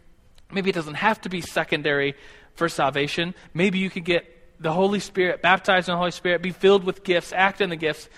Maybe 0.52 0.70
it 0.70 0.74
doesn't 0.74 0.96
have 0.96 1.20
to 1.22 1.30
be 1.30 1.42
secondary 1.42 2.16
for 2.56 2.70
salvation. 2.70 3.34
Maybe 3.54 3.80
you 3.80 3.90
could 3.90 4.06
get 4.06 4.26
the 4.62 4.72
holy 4.72 5.00
spirit 5.00 5.42
baptized 5.42 5.90
in 5.90 5.94
the 5.94 5.98
holy 5.98 6.12
spirit 6.12 6.42
be 6.42 6.52
filled 6.52 6.84
with 6.84 7.04
gifts 7.04 7.34
act 7.34 7.62
in 7.62 7.70
the 7.70 7.76
gifts 7.76 8.10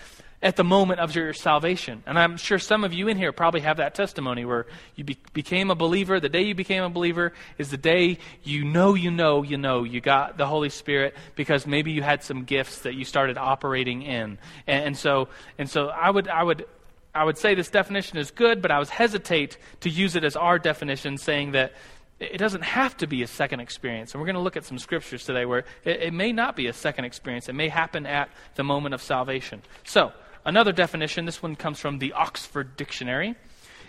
at 0.44 0.56
the 0.56 0.62
moment 0.62 1.00
of 1.00 1.14
your 1.14 1.32
salvation. 1.32 2.02
And 2.06 2.18
I'm 2.18 2.36
sure 2.36 2.58
some 2.58 2.84
of 2.84 2.92
you 2.92 3.08
in 3.08 3.16
here 3.16 3.32
probably 3.32 3.62
have 3.62 3.78
that 3.78 3.94
testimony 3.94 4.44
where 4.44 4.66
you 4.94 5.02
be- 5.02 5.16
became 5.32 5.70
a 5.70 5.74
believer. 5.74 6.20
The 6.20 6.28
day 6.28 6.42
you 6.42 6.54
became 6.54 6.82
a 6.82 6.90
believer 6.90 7.32
is 7.56 7.70
the 7.70 7.78
day 7.78 8.18
you 8.42 8.62
know, 8.62 8.92
you 8.92 9.10
know, 9.10 9.42
you 9.42 9.56
know 9.56 9.84
you 9.84 10.02
got 10.02 10.36
the 10.36 10.46
Holy 10.46 10.68
Spirit 10.68 11.16
because 11.34 11.66
maybe 11.66 11.92
you 11.92 12.02
had 12.02 12.22
some 12.22 12.44
gifts 12.44 12.80
that 12.80 12.94
you 12.94 13.06
started 13.06 13.38
operating 13.38 14.02
in. 14.02 14.38
And, 14.66 14.84
and 14.84 14.96
so, 14.98 15.28
and 15.56 15.68
so 15.68 15.88
I 15.88 16.10
would, 16.10 16.28
I 16.28 16.42
would, 16.42 16.66
I 17.14 17.24
would 17.24 17.38
say 17.38 17.54
this 17.54 17.70
definition 17.70 18.18
is 18.18 18.30
good, 18.30 18.60
but 18.60 18.70
I 18.70 18.78
would 18.78 18.90
hesitate 18.90 19.56
to 19.80 19.88
use 19.88 20.14
it 20.14 20.24
as 20.24 20.36
our 20.36 20.58
definition, 20.58 21.16
saying 21.16 21.52
that 21.52 21.72
it 22.20 22.36
doesn't 22.36 22.64
have 22.64 22.94
to 22.98 23.06
be 23.06 23.22
a 23.22 23.26
second 23.26 23.60
experience. 23.60 24.12
And 24.12 24.20
we're 24.20 24.26
going 24.26 24.34
to 24.34 24.42
look 24.42 24.58
at 24.58 24.66
some 24.66 24.78
scriptures 24.78 25.24
today 25.24 25.46
where 25.46 25.64
it, 25.84 26.02
it, 26.02 26.12
may 26.12 26.32
not 26.32 26.54
be 26.54 26.66
a 26.66 26.72
second 26.74 27.06
experience. 27.06 27.48
It 27.48 27.54
may 27.54 27.68
happen 27.68 28.04
at 28.04 28.28
the 28.56 28.64
moment 28.64 28.94
of 28.94 29.02
salvation. 29.02 29.62
So, 29.84 30.12
Another 30.44 30.72
definition, 30.72 31.24
this 31.24 31.42
one 31.42 31.56
comes 31.56 31.78
from 31.78 31.98
the 31.98 32.12
Oxford 32.12 32.76
Dictionary. 32.76 33.34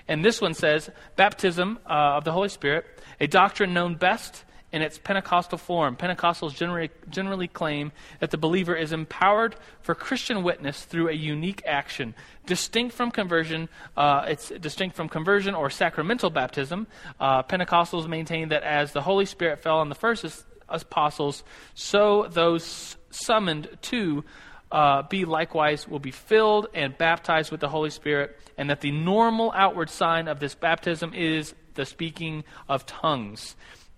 And 0.08 0.23
this 0.23 0.39
one 0.39 0.53
says 0.53 0.89
baptism 1.15 1.79
uh, 1.86 2.17
of 2.17 2.23
the 2.23 2.32
Holy 2.32 2.49
Spirit, 2.49 2.86
a 3.19 3.27
doctrine 3.27 3.73
known 3.73 3.95
best 3.95 4.43
in 4.71 4.82
its 4.82 4.97
Pentecostal 4.97 5.58
form. 5.58 5.95
Pentecostals 5.95 6.53
generally, 6.53 6.91
generally 7.10 7.47
claim 7.47 7.91
that 8.19 8.29
the 8.29 8.38
believer 8.38 8.75
is 8.75 8.91
empowered 8.91 9.56
for 9.82 9.95
Christian 9.95 10.43
witness 10.43 10.84
through 10.84 11.10
a 11.10 11.13
unique 11.13 11.63
action, 11.65 12.13
distinct 12.45 12.93
from 12.93 13.10
conversion. 13.10 13.69
Uh, 13.95 14.25
it's 14.27 14.49
distinct 14.49 14.95
from 14.95 15.08
conversion 15.08 15.56
or 15.56 15.69
sacramental 15.69 16.29
baptism. 16.29 16.88
Uh, 17.19 17.41
Pentecostals 17.43 18.08
maintain 18.08 18.49
that 18.49 18.63
as 18.63 18.91
the 18.91 19.01
Holy 19.01 19.25
Spirit 19.25 19.63
fell 19.63 19.77
on 19.77 19.89
the 19.89 19.95
first 19.95 20.25
apostles, 20.67 21.43
so 21.73 22.27
those 22.29 22.97
summoned 23.12 23.69
to 23.82 24.25
uh, 24.71 25.04
be 25.04 25.25
likewise 25.25 25.88
will 25.88 25.99
be 25.99 26.12
filled 26.12 26.67
and 26.73 26.97
baptized 26.97 27.51
with 27.51 27.60
the 27.60 27.69
Holy 27.69 27.89
Spirit, 27.89 28.38
and 28.58 28.69
that 28.69 28.82
the 28.82 28.91
normal 28.91 29.51
outward 29.56 29.89
sign 29.89 30.28
of 30.28 30.39
this 30.39 30.56
baptism 30.56 31.13
is 31.13 31.54
the 31.75 31.86
speaking 31.86 32.43
of 32.67 32.86
tongues. 32.86 33.56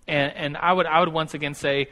And, 0.08 0.34
and 0.36 0.58
I 0.58 0.74
would 0.74 0.86
I 0.86 1.00
would 1.00 1.14
once 1.14 1.34
again 1.34 1.54
say 1.54 1.88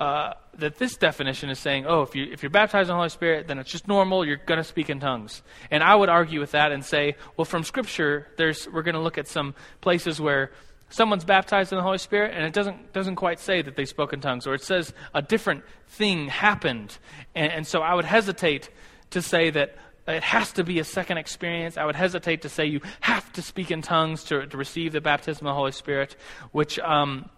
uh, 0.00 0.32
that 0.54 0.78
this 0.78 0.96
definition 0.96 1.50
is 1.50 1.58
saying, 1.58 1.84
oh, 1.86 2.02
if 2.02 2.14
you 2.16 2.26
if 2.32 2.42
you're 2.42 2.50
baptized 2.50 2.88
in 2.88 2.94
the 2.94 2.96
Holy 2.96 3.10
Spirit, 3.10 3.46
then 3.46 3.58
it's 3.58 3.70
just 3.70 3.86
normal. 3.86 4.24
You're 4.24 4.38
going 4.38 4.58
to 4.58 4.64
speak 4.64 4.88
in 4.90 4.98
tongues. 4.98 5.42
And 5.70 5.82
I 5.82 5.94
would 5.94 6.08
argue 6.08 6.40
with 6.40 6.52
that 6.52 6.72
and 6.72 6.84
say, 6.84 7.16
well, 7.36 7.44
from 7.44 7.64
Scripture, 7.64 8.26
there's 8.36 8.66
we're 8.68 8.82
going 8.82 8.94
to 8.94 9.00
look 9.00 9.18
at 9.18 9.28
some 9.28 9.54
places 9.80 10.20
where 10.20 10.52
someone's 10.90 11.24
baptized 11.24 11.72
in 11.72 11.76
the 11.76 11.82
Holy 11.82 11.98
Spirit, 11.98 12.34
and 12.34 12.44
it 12.44 12.52
doesn't, 12.52 12.92
doesn't 12.92 13.16
quite 13.16 13.40
say 13.40 13.62
that 13.62 13.76
they 13.76 13.84
spoke 13.84 14.12
in 14.12 14.20
tongues, 14.20 14.46
or 14.46 14.54
it 14.54 14.62
says 14.62 14.92
a 15.14 15.22
different 15.22 15.64
thing 15.88 16.28
happened. 16.28 16.98
And, 17.34 17.52
and 17.52 17.66
so 17.66 17.80
I 17.80 17.94
would 17.94 18.04
hesitate 18.04 18.68
to 19.10 19.22
say 19.22 19.50
that 19.50 19.76
it 20.06 20.22
has 20.22 20.52
to 20.52 20.64
be 20.64 20.78
a 20.80 20.84
second 20.84 21.18
experience. 21.18 21.76
I 21.76 21.84
would 21.84 21.96
hesitate 21.96 22.42
to 22.42 22.48
say 22.48 22.66
you 22.66 22.80
have 23.00 23.32
to 23.34 23.42
speak 23.42 23.70
in 23.70 23.82
tongues 23.82 24.24
to, 24.24 24.46
to 24.46 24.56
receive 24.56 24.92
the 24.92 25.00
baptism 25.00 25.46
of 25.46 25.52
the 25.52 25.54
Holy 25.54 25.72
Spirit, 25.72 26.16
which, 26.52 26.78
um, 26.80 27.28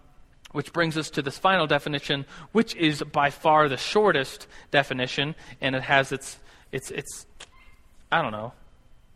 which 0.51 0.73
brings 0.73 0.97
us 0.97 1.09
to 1.11 1.21
this 1.21 1.37
final 1.37 1.67
definition, 1.67 2.25
which 2.51 2.75
is 2.75 3.03
by 3.03 3.29
far 3.29 3.69
the 3.69 3.77
shortest 3.77 4.47
definition, 4.71 5.35
and 5.61 5.75
it 5.75 5.83
has 5.83 6.11
its, 6.11 6.39
its, 6.71 6.89
its 6.91 7.27
I 8.11 8.21
don't 8.21 8.31
know, 8.31 8.53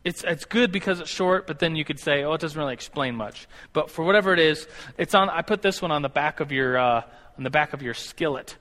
it's, 0.07 0.23
it's 0.23 0.45
good 0.45 0.71
because 0.71 1.01
it's 1.01 1.09
short, 1.09 1.47
but 1.47 1.59
then 1.59 1.75
you 1.75 1.83
could 1.83 1.99
say, 1.99 2.23
oh, 2.23 2.33
it 2.33 2.39
doesn't 2.39 2.57
really 2.57 2.73
explain 2.73 3.15
much. 3.15 3.45
But 3.73 3.91
for 3.91 4.05
whatever 4.05 4.31
it 4.31 4.39
is, 4.39 4.65
it's 4.97 5.13
on. 5.13 5.29
I 5.29 5.41
put 5.41 5.61
this 5.61 5.81
one 5.81 5.91
on 5.91 6.01
the 6.01 6.09
back 6.09 6.39
of 6.39 6.49
your 6.53 6.77
uh, 6.77 7.01
on 7.37 7.43
the 7.43 7.49
back 7.49 7.73
of 7.73 7.81
your 7.81 7.93
skillet. 7.93 8.55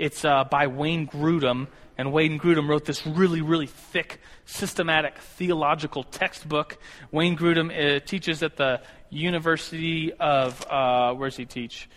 It's 0.00 0.24
uh, 0.24 0.44
by 0.50 0.66
Wayne 0.66 1.06
Grudem, 1.06 1.68
and 1.96 2.12
Wayne 2.12 2.40
Grudem 2.40 2.68
wrote 2.68 2.86
this 2.86 3.06
really, 3.06 3.40
really 3.40 3.68
thick, 3.68 4.20
systematic 4.46 5.16
theological 5.18 6.02
textbook. 6.02 6.76
Wayne 7.12 7.36
Grudem 7.36 7.70
uh, 7.70 8.00
teaches 8.00 8.42
at 8.42 8.56
the 8.56 8.80
University 9.10 10.12
of 10.14 10.60
uh, 10.68 11.14
where 11.14 11.28
does 11.28 11.36
he 11.36 11.44
teach? 11.44 11.88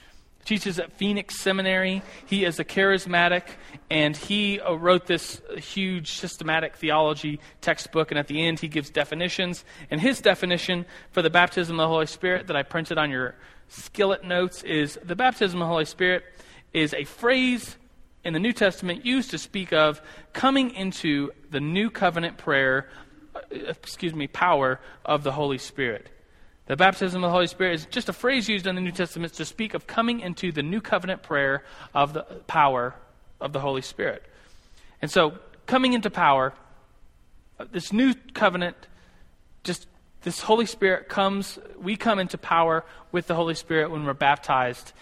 Teaches 0.45 0.79
at 0.79 0.91
Phoenix 0.93 1.39
Seminary. 1.39 2.01
He 2.25 2.45
is 2.45 2.59
a 2.59 2.65
charismatic, 2.65 3.43
and 3.89 4.15
he 4.15 4.59
uh, 4.59 4.73
wrote 4.73 5.05
this 5.05 5.41
huge 5.57 6.11
systematic 6.11 6.75
theology 6.75 7.39
textbook. 7.61 8.11
And 8.11 8.19
at 8.19 8.27
the 8.27 8.45
end, 8.45 8.59
he 8.59 8.67
gives 8.67 8.89
definitions. 8.89 9.63
And 9.89 10.01
his 10.01 10.19
definition 10.19 10.85
for 11.11 11.21
the 11.21 11.29
baptism 11.29 11.79
of 11.79 11.83
the 11.83 11.87
Holy 11.87 12.07
Spirit 12.07 12.47
that 12.47 12.55
I 12.55 12.63
printed 12.63 12.97
on 12.97 13.09
your 13.09 13.35
skillet 13.67 14.23
notes 14.23 14.63
is 14.63 14.99
the 15.03 15.15
baptism 15.15 15.61
of 15.61 15.65
the 15.65 15.71
Holy 15.71 15.85
Spirit 15.85 16.23
is 16.73 16.93
a 16.93 17.03
phrase 17.03 17.77
in 18.23 18.33
the 18.33 18.39
New 18.39 18.53
Testament 18.53 19.05
used 19.05 19.31
to 19.31 19.37
speak 19.37 19.73
of 19.73 20.01
coming 20.31 20.71
into 20.71 21.31
the 21.51 21.59
new 21.59 21.89
covenant 21.89 22.37
prayer, 22.37 22.89
uh, 23.35 23.39
excuse 23.51 24.13
me, 24.13 24.27
power 24.27 24.79
of 25.05 25.23
the 25.23 25.31
Holy 25.31 25.57
Spirit. 25.57 26.09
The 26.65 26.77
baptism 26.77 27.23
of 27.23 27.27
the 27.27 27.33
Holy 27.33 27.47
Spirit 27.47 27.75
is 27.75 27.85
just 27.85 28.07
a 28.07 28.13
phrase 28.13 28.47
used 28.47 28.67
in 28.67 28.75
the 28.75 28.81
New 28.81 28.91
Testament 28.91 29.33
to 29.33 29.45
speak 29.45 29.73
of 29.73 29.85
coming 29.85 30.21
into 30.21 30.51
the 30.51 30.63
new 30.63 30.79
covenant 30.79 31.21
prayer 31.21 31.63
of 31.93 32.13
the 32.13 32.23
power 32.47 32.95
of 33.41 33.51
the 33.51 33.59
Holy 33.59 33.81
Spirit. 33.81 34.23
And 35.01 35.11
so, 35.11 35.37
coming 35.65 35.91
into 35.91 36.09
power, 36.09 36.53
uh, 37.59 37.65
this 37.71 37.91
new 37.91 38.13
covenant, 38.33 38.77
just 39.63 39.87
this 40.21 40.39
Holy 40.39 40.65
Spirit 40.65 41.09
comes, 41.09 41.59
we 41.77 41.97
come 41.97 42.17
into 42.17 42.37
power 42.37 42.85
with 43.11 43.27
the 43.27 43.35
Holy 43.35 43.55
Spirit 43.55 43.91
when 43.91 44.05
we're 44.05 44.13
baptized 44.13 44.93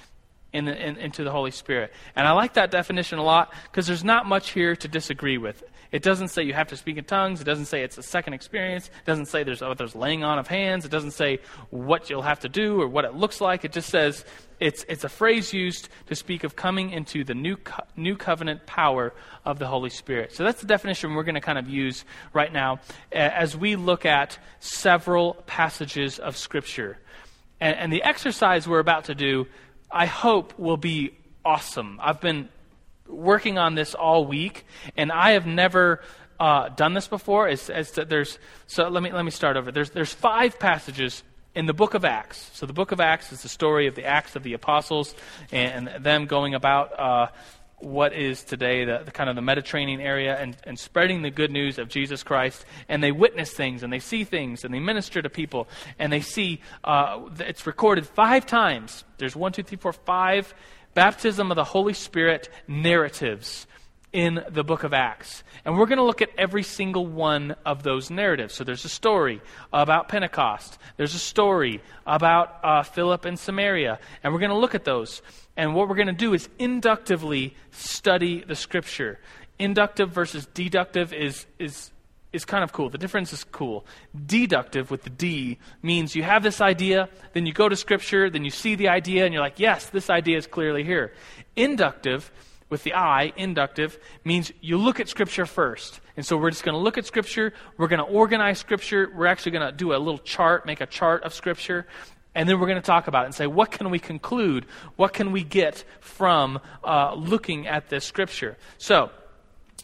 in 0.52 0.66
the, 0.66 0.88
in, 0.88 0.98
into 0.98 1.24
the 1.24 1.32
Holy 1.32 1.52
Spirit. 1.52 1.94
And 2.16 2.28
I 2.28 2.32
like 2.32 2.54
that 2.54 2.72
definition 2.72 3.20
a 3.20 3.24
lot 3.24 3.54
because 3.72 3.86
there's 3.86 4.04
not 4.04 4.26
much 4.26 4.50
here 4.50 4.76
to 4.76 4.88
disagree 4.88 5.38
with. 5.38 5.64
It 5.92 6.04
doesn't 6.04 6.30
say 6.30 6.44
you 6.44 6.54
have 6.54 6.70
to 6.70 6.78
speak 6.78 6.98
in 6.98 7.04
tongues. 7.04 7.42
It 7.42 7.44
doesn't 7.44 7.66
say 7.66 7.84
it's 7.84 7.98
a 7.98 8.04
second 8.04 8.34
experience. 8.34 8.88
It 8.88 9.06
doesn't 9.06 9.26
say 9.26 9.44
there's, 9.44 9.62
oh, 9.62 9.74
there's 9.74 9.94
laying 9.94 10.24
on 10.24 10.40
of 10.40 10.48
hands. 10.48 10.86
It 10.86 10.90
doesn't 10.90 11.12
say 11.12 11.40
what 11.70 12.10
you'll 12.10 12.22
have 12.22 12.40
to 12.42 12.50
do 12.50 12.82
or 12.82 12.88
what 12.88 13.04
it 13.04 13.14
looks 13.14 13.42
like. 13.42 13.66
It 13.66 13.74
just 13.74 13.90
says 13.90 14.24
it's, 14.62 14.86
it's 14.88 15.04
a 15.04 15.10
phrase 15.10 15.52
used 15.52 15.90
to 16.08 16.16
speak 16.16 16.46
of 16.46 16.56
coming 16.56 16.92
into 16.92 17.26
the 17.26 17.34
new, 17.34 17.58
co- 17.58 17.84
new 17.98 18.16
covenant 18.16 18.66
power 18.66 19.14
of 19.44 19.60
the 19.60 19.68
Holy 19.68 19.90
Spirit. 19.90 20.34
So 20.34 20.46
that's 20.46 20.62
the 20.62 20.68
definition 20.68 21.14
we're 21.14 21.24
going 21.24 21.36
to 21.36 21.42
kind 21.42 21.60
of 21.60 21.68
use 21.68 22.06
right 22.32 22.54
now 22.54 22.80
as 23.12 23.58
we 23.58 23.76
look 23.76 24.06
at 24.06 24.40
several 24.62 25.34
passages 25.46 26.20
of 26.20 26.38
Scripture. 26.38 27.00
And, 27.60 27.78
and 27.78 27.92
the 27.92 28.04
exercise 28.04 28.66
we're 28.66 28.80
about 28.80 29.06
to 29.06 29.16
do, 29.16 29.46
I 29.92 30.06
hope, 30.06 30.58
will 30.58 30.78
be 30.78 31.18
awesome. 31.44 32.00
I've 32.02 32.22
been 32.22 32.48
working 33.12 33.58
on 33.58 33.76
this 33.76 33.94
all 33.94 34.26
week, 34.26 34.66
and 34.98 35.12
I 35.12 35.32
have 35.32 35.46
never 35.46 36.02
uh, 36.40 36.70
done 36.70 36.94
this 36.94 37.08
before. 37.08 37.54
There's, 37.56 38.40
so 38.66 38.88
let 38.90 39.04
me, 39.04 39.12
let 39.12 39.24
me 39.24 39.32
start 39.32 39.58
over. 39.58 39.72
There's, 39.72 39.92
there's 39.92 40.14
five 40.14 40.58
passages 40.58 41.24
in 41.54 41.66
the 41.66 41.74
book 41.74 41.94
of 41.94 42.06
Acts. 42.06 42.50
So 42.54 42.66
the 42.66 42.74
book 42.74 42.92
of 42.92 43.00
Acts 43.00 43.32
is 43.32 43.42
the 43.44 43.50
story 43.50 43.88
of 43.88 43.96
the 43.96 44.06
Acts 44.06 44.36
of 44.36 44.44
the 44.44 44.54
Apostles 44.54 45.14
and, 45.52 45.88
and 45.88 46.04
them 46.04 46.26
going 46.26 46.56
about 46.56 47.00
uh, 47.00 47.28
what 47.80 48.14
is 48.14 48.44
today 48.44 48.86
the, 48.86 49.02
the, 49.06 49.12
kind 49.12 49.30
of 49.30 49.36
the 49.36 49.42
Mediterranean 49.42 50.00
area 50.00 50.36
and, 50.38 50.56
and 50.64 50.80
spreading 50.80 51.22
the 51.22 51.30
good 51.30 51.52
news 51.52 51.78
of 51.78 51.90
Jesus 51.90 52.24
Christ. 52.24 52.66
And 52.88 53.04
they 53.04 53.12
witness 53.12 53.52
things 53.52 53.84
and 53.84 53.92
they 53.92 54.00
see 54.00 54.24
things 54.24 54.64
and 54.64 54.74
they 54.74 54.80
minister 54.80 55.22
to 55.22 55.30
people 55.30 55.68
and 56.00 56.12
they 56.12 56.22
see 56.22 56.62
uh, 56.84 57.22
it's 57.40 57.68
recorded 57.68 58.06
five 58.06 58.46
times. 58.46 59.04
There's 59.18 59.36
one, 59.36 59.52
two, 59.52 59.64
three, 59.64 59.78
four, 59.78 59.94
five 59.94 60.54
baptism 60.94 61.52
of 61.52 61.56
the 61.56 61.64
Holy 61.64 61.94
Spirit 61.94 62.50
narratives 62.68 63.68
in 64.14 64.44
the 64.50 64.64
book 64.64 64.84
of 64.84 64.94
Acts. 64.94 65.44
And 65.64 65.78
we're 65.78 65.86
going 65.86 65.98
to 65.98 66.04
look 66.04 66.22
at 66.22 66.30
every 66.38 66.64
single 66.64 67.08
one 67.08 67.56
of 67.66 67.84
those 67.84 68.10
narratives. 68.10 68.54
So 68.54 68.64
there's 68.64 68.84
a 68.84 68.90
story 68.90 69.42
about 69.72 70.10
Pentecost, 70.10 70.78
there's 70.98 71.16
a 71.16 71.20
story 71.20 71.82
about 72.06 72.58
uh, 72.64 72.84
Philip 72.84 73.26
and 73.26 73.40
Samaria, 73.40 74.00
and 74.24 74.34
we're 74.34 74.40
going 74.40 74.52
to 74.52 74.58
look 74.58 74.76
at 74.76 74.84
those. 74.84 75.22
And 75.56 75.76
what 75.76 75.88
we're 75.88 75.96
going 75.96 76.08
to 76.08 76.14
do 76.14 76.34
is 76.34 76.50
inductively 76.60 77.56
study 77.72 78.44
the 78.46 78.56
scripture. 78.56 79.20
Inductive 79.60 80.10
versus 80.10 80.46
deductive 80.48 81.14
is, 81.14 81.46
is, 81.60 81.92
is 82.34 82.46
kind 82.46 82.64
of 82.64 82.72
cool. 82.72 82.90
The 82.90 82.98
difference 82.98 83.34
is 83.34 83.44
cool. 83.44 83.86
Deductive 84.26 84.90
with 84.90 85.04
the 85.04 85.10
D 85.10 85.60
means 85.82 86.16
you 86.16 86.24
have 86.24 86.44
this 86.44 86.62
idea, 86.62 87.10
then 87.34 87.46
you 87.46 87.54
go 87.54 87.68
to 87.68 87.76
scripture, 87.76 88.30
then 88.30 88.46
you 88.46 88.52
see 88.52 88.76
the 88.76 88.88
idea, 88.88 89.26
and 89.26 89.34
you're 89.34 89.44
like, 89.44 89.60
yes, 89.60 89.88
this 89.88 90.10
idea 90.10 90.38
is 90.38 90.48
clearly 90.48 90.84
here. 90.84 91.14
Inductive 91.56 92.32
with 92.72 92.84
the 92.84 92.94
I, 92.94 93.34
inductive, 93.36 94.00
means 94.24 94.52
you 94.62 94.78
look 94.78 95.00
at 95.02 95.10
Scripture 95.10 95.46
first. 95.46 96.00
And 96.16 96.26
so 96.26 96.38
we're 96.38 96.52
just 96.52 96.64
going 96.64 96.74
to 96.74 96.80
look 96.80 96.98
at 96.98 97.06
Scripture. 97.06 97.54
We're 97.78 97.90
going 97.90 98.00
to 98.00 98.06
organize 98.06 98.60
Scripture. 98.60 99.12
We're 99.14 99.26
actually 99.28 99.52
going 99.52 99.70
to 99.70 99.74
do 99.74 99.94
a 99.94 99.98
little 99.98 100.18
chart, 100.18 100.66
make 100.66 100.80
a 100.80 100.86
chart 100.86 101.24
of 101.24 101.34
Scripture. 101.34 101.86
And 102.34 102.48
then 102.48 102.62
we're 102.62 102.68
going 102.68 102.82
to 102.82 102.86
talk 102.86 103.08
about 103.08 103.24
it 103.24 103.26
and 103.26 103.36
say, 103.36 103.46
what 103.46 103.72
can 103.72 103.90
we 103.90 104.00
conclude? 104.00 104.66
What 104.96 105.12
can 105.12 105.34
we 105.34 105.44
get 105.44 105.84
from 106.00 106.62
uh, 106.82 107.14
looking 107.14 107.68
at 107.68 107.90
this 107.90 108.06
Scripture? 108.06 108.58
So, 108.78 109.12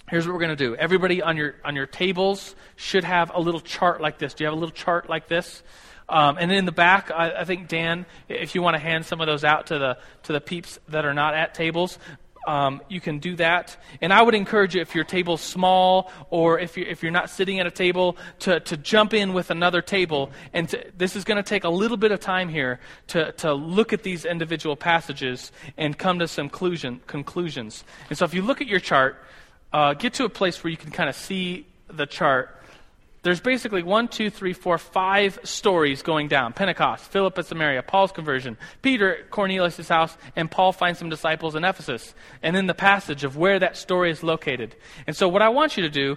here's 0.09 0.25
what 0.25 0.33
we're 0.33 0.39
going 0.39 0.55
to 0.55 0.55
do. 0.55 0.75
Everybody 0.75 1.21
on 1.21 1.37
your, 1.37 1.55
on 1.63 1.75
your 1.75 1.85
tables 1.85 2.55
should 2.75 3.03
have 3.03 3.31
a 3.33 3.39
little 3.39 3.59
chart 3.59 4.01
like 4.01 4.17
this. 4.17 4.33
Do 4.33 4.43
you 4.43 4.47
have 4.47 4.55
a 4.55 4.59
little 4.59 4.73
chart 4.73 5.09
like 5.09 5.27
this? 5.27 5.63
Um, 6.09 6.37
and 6.39 6.51
in 6.51 6.65
the 6.65 6.71
back, 6.71 7.11
I, 7.11 7.41
I, 7.41 7.43
think 7.43 7.67
Dan, 7.67 8.05
if 8.29 8.55
you 8.55 8.61
want 8.61 8.75
to 8.75 8.79
hand 8.79 9.05
some 9.05 9.19
of 9.19 9.27
those 9.27 9.43
out 9.43 9.67
to 9.67 9.77
the 9.77 9.97
to 10.23 10.31
the 10.31 10.39
peeps 10.39 10.79
that 10.87 11.03
are 11.03 11.13
not 11.13 11.33
at 11.33 11.53
tables, 11.53 11.99
um, 12.47 12.81
you 12.87 13.01
can 13.01 13.19
do 13.19 13.35
that. 13.35 13.75
And 13.99 14.13
I 14.13 14.21
would 14.21 14.33
encourage 14.33 14.73
you, 14.73 14.81
if 14.81 14.95
your 14.95 15.03
table's 15.03 15.41
small 15.41 16.09
or 16.29 16.57
if 16.59 16.77
you're, 16.77 16.87
if 16.87 17.03
you're 17.03 17.11
not 17.11 17.29
sitting 17.29 17.59
at 17.59 17.67
a 17.67 17.71
table, 17.71 18.15
to, 18.39 18.61
to 18.61 18.77
jump 18.77 19.13
in 19.13 19.33
with 19.33 19.51
another 19.51 19.81
table. 19.81 20.31
And 20.53 20.69
to, 20.69 20.81
this 20.97 21.17
is 21.17 21.25
going 21.25 21.35
to 21.35 21.43
take 21.43 21.65
a 21.65 21.69
little 21.69 21.97
bit 21.97 22.13
of 22.13 22.21
time 22.21 22.47
here 22.47 22.79
to, 23.07 23.33
to 23.33 23.53
look 23.53 23.91
at 23.91 24.03
these 24.03 24.23
individual 24.23 24.77
passages 24.77 25.51
and 25.75 25.97
come 25.97 26.19
to 26.19 26.27
some 26.27 26.47
conclusion, 26.47 27.01
conclusions. 27.05 27.83
And 28.09 28.17
so 28.17 28.23
if 28.23 28.33
you 28.33 28.41
look 28.41 28.61
at 28.61 28.67
your 28.67 28.79
chart, 28.79 29.21
uh, 29.73 29.93
get 29.93 30.13
to 30.15 30.25
a 30.25 30.29
place 30.29 30.63
where 30.63 30.71
you 30.71 30.77
can 30.77 30.91
kind 30.91 31.09
of 31.09 31.15
see 31.15 31.65
the 31.87 32.05
chart 32.05 32.57
there's 33.27 33.41
basically 33.41 33.83
one, 33.83 34.07
two, 34.07 34.29
three, 34.29 34.53
four, 34.53 34.77
five 34.77 35.37
stories 35.43 36.01
going 36.01 36.29
down 36.29 36.53
Pentecost, 36.53 37.03
Philip 37.11 37.37
at 37.37 37.45
Samaria, 37.45 37.83
Paul's 37.83 38.13
conversion, 38.13 38.57
Peter 38.81 39.17
at 39.17 39.31
Cornelius' 39.31 39.89
house, 39.89 40.15
and 40.37 40.49
Paul 40.49 40.71
finds 40.71 40.97
some 40.97 41.09
disciples 41.09 41.53
in 41.53 41.65
Ephesus. 41.65 42.15
And 42.41 42.55
then 42.55 42.67
the 42.67 42.73
passage 42.73 43.25
of 43.25 43.35
where 43.35 43.59
that 43.59 43.75
story 43.75 44.11
is 44.11 44.23
located. 44.23 44.77
And 45.07 45.13
so, 45.13 45.27
what 45.27 45.41
I 45.41 45.49
want 45.49 45.75
you 45.75 45.83
to 45.83 45.89
do 45.89 46.15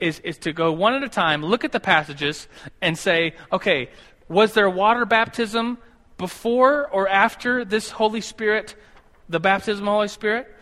is, 0.00 0.20
is 0.20 0.38
to 0.38 0.54
go 0.54 0.72
one 0.72 0.94
at 0.94 1.02
a 1.02 1.10
time, 1.10 1.42
look 1.42 1.62
at 1.62 1.72
the 1.72 1.80
passages, 1.80 2.48
and 2.80 2.96
say, 2.96 3.34
okay, 3.52 3.90
was 4.26 4.54
there 4.54 4.70
water 4.70 5.04
baptism 5.04 5.76
before 6.16 6.88
or 6.88 7.06
after 7.06 7.66
this 7.66 7.90
Holy 7.90 8.22
Spirit, 8.22 8.74
the 9.28 9.40
baptism 9.40 9.82
of 9.82 9.86
the 9.86 9.90
Holy 9.90 10.08
Spirit? 10.08 10.55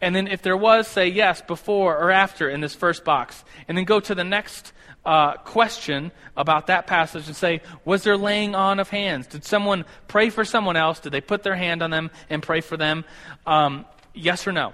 And 0.00 0.14
then, 0.14 0.28
if 0.28 0.42
there 0.42 0.56
was, 0.56 0.88
say 0.88 1.08
yes, 1.08 1.42
before 1.42 1.96
or 1.96 2.10
after 2.10 2.48
in 2.48 2.60
this 2.60 2.74
first 2.74 3.04
box. 3.04 3.44
And 3.68 3.76
then 3.76 3.84
go 3.84 4.00
to 4.00 4.14
the 4.14 4.24
next 4.24 4.72
uh, 5.04 5.34
question 5.38 6.12
about 6.36 6.66
that 6.68 6.86
passage 6.86 7.26
and 7.26 7.36
say, 7.36 7.62
was 7.84 8.02
there 8.02 8.16
laying 8.16 8.54
on 8.54 8.80
of 8.80 8.88
hands? 8.88 9.26
Did 9.26 9.44
someone 9.44 9.84
pray 10.08 10.30
for 10.30 10.44
someone 10.44 10.76
else? 10.76 11.00
Did 11.00 11.12
they 11.12 11.20
put 11.20 11.42
their 11.42 11.56
hand 11.56 11.82
on 11.82 11.90
them 11.90 12.10
and 12.28 12.42
pray 12.42 12.60
for 12.60 12.76
them? 12.76 13.04
Um, 13.46 13.86
yes 14.14 14.46
or 14.46 14.52
no? 14.52 14.72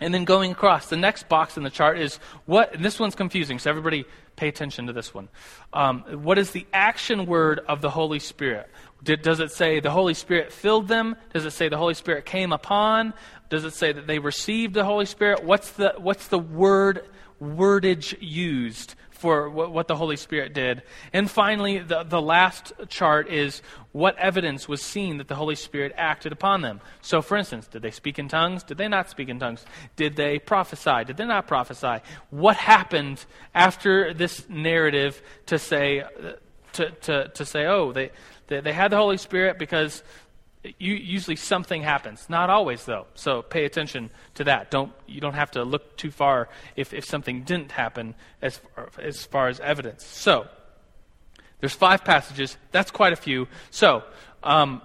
And 0.00 0.14
then 0.14 0.24
going 0.24 0.52
across, 0.52 0.88
the 0.88 0.96
next 0.96 1.28
box 1.28 1.56
in 1.56 1.64
the 1.64 1.70
chart 1.70 1.98
is 1.98 2.16
what, 2.46 2.80
this 2.80 3.00
one's 3.00 3.16
confusing, 3.16 3.58
so 3.58 3.68
everybody 3.68 4.04
pay 4.36 4.46
attention 4.46 4.86
to 4.86 4.92
this 4.92 5.12
one. 5.12 5.28
Um, 5.72 6.02
what 6.22 6.38
is 6.38 6.52
the 6.52 6.66
action 6.72 7.26
word 7.26 7.60
of 7.66 7.80
the 7.80 7.90
Holy 7.90 8.20
Spirit? 8.20 8.70
Did, 9.02 9.22
does 9.22 9.40
it 9.40 9.50
say 9.50 9.80
the 9.80 9.90
Holy 9.90 10.14
Spirit 10.14 10.52
filled 10.52 10.86
them? 10.86 11.16
Does 11.32 11.44
it 11.44 11.50
say 11.50 11.68
the 11.68 11.76
Holy 11.76 11.94
Spirit 11.94 12.26
came 12.26 12.52
upon? 12.52 13.12
Does 13.48 13.64
it 13.64 13.74
say 13.74 13.92
that 13.92 14.06
they 14.06 14.18
received 14.18 14.74
the 14.74 14.84
Holy 14.84 15.06
Spirit? 15.06 15.44
What's 15.44 15.70
the, 15.72 15.94
what's 15.96 16.28
the 16.28 16.38
word, 16.38 17.04
wordage 17.40 18.16
used 18.20 18.94
for 19.18 19.50
what, 19.50 19.88
the 19.88 19.96
Holy 19.96 20.16
Spirit 20.16 20.54
did. 20.54 20.82
And 21.12 21.28
finally, 21.28 21.78
the, 21.78 22.04
the 22.04 22.22
last 22.22 22.72
chart 22.88 23.28
is 23.28 23.62
what 23.90 24.16
evidence 24.16 24.68
was 24.68 24.80
seen 24.80 25.18
that 25.18 25.26
the 25.26 25.34
Holy 25.34 25.56
Spirit 25.56 25.92
acted 25.96 26.30
upon 26.30 26.60
them. 26.62 26.80
So, 27.02 27.20
for 27.20 27.36
instance, 27.36 27.66
did 27.66 27.82
they 27.82 27.90
speak 27.90 28.20
in 28.20 28.28
tongues? 28.28 28.62
Did 28.62 28.78
they 28.78 28.86
not 28.86 29.10
speak 29.10 29.28
in 29.28 29.40
tongues? 29.40 29.66
Did 29.96 30.14
they 30.14 30.38
prophesy? 30.38 31.04
Did 31.04 31.16
they 31.16 31.26
not 31.26 31.48
prophesy? 31.48 32.00
What 32.30 32.56
happened 32.56 33.24
after 33.56 34.14
this 34.14 34.48
narrative 34.48 35.20
to 35.46 35.58
say, 35.58 36.04
to, 36.74 36.90
to, 36.90 37.28
to 37.28 37.44
say 37.44 37.66
oh, 37.66 37.90
they, 37.90 38.12
they, 38.46 38.60
they 38.60 38.72
had 38.72 38.92
the 38.92 38.98
Holy 38.98 39.18
Spirit 39.18 39.58
because 39.58 40.04
you, 40.78 40.94
usually 40.94 41.36
something 41.36 41.82
happens. 41.82 42.28
Not 42.28 42.50
always, 42.50 42.84
though. 42.84 43.06
So 43.14 43.42
pay 43.42 43.64
attention 43.64 44.10
to 44.34 44.44
that. 44.44 44.70
Don't 44.70 44.92
you 45.06 45.20
don't 45.20 45.34
have 45.34 45.50
to 45.52 45.64
look 45.64 45.96
too 45.96 46.10
far 46.10 46.48
if, 46.76 46.92
if 46.92 47.04
something 47.04 47.42
didn't 47.42 47.72
happen 47.72 48.14
as 48.42 48.60
as 48.98 49.24
far 49.24 49.48
as 49.48 49.60
evidence. 49.60 50.04
So 50.04 50.46
there's 51.60 51.74
five 51.74 52.04
passages. 52.04 52.56
That's 52.72 52.90
quite 52.90 53.12
a 53.12 53.16
few. 53.16 53.48
So 53.70 54.02
um, 54.42 54.82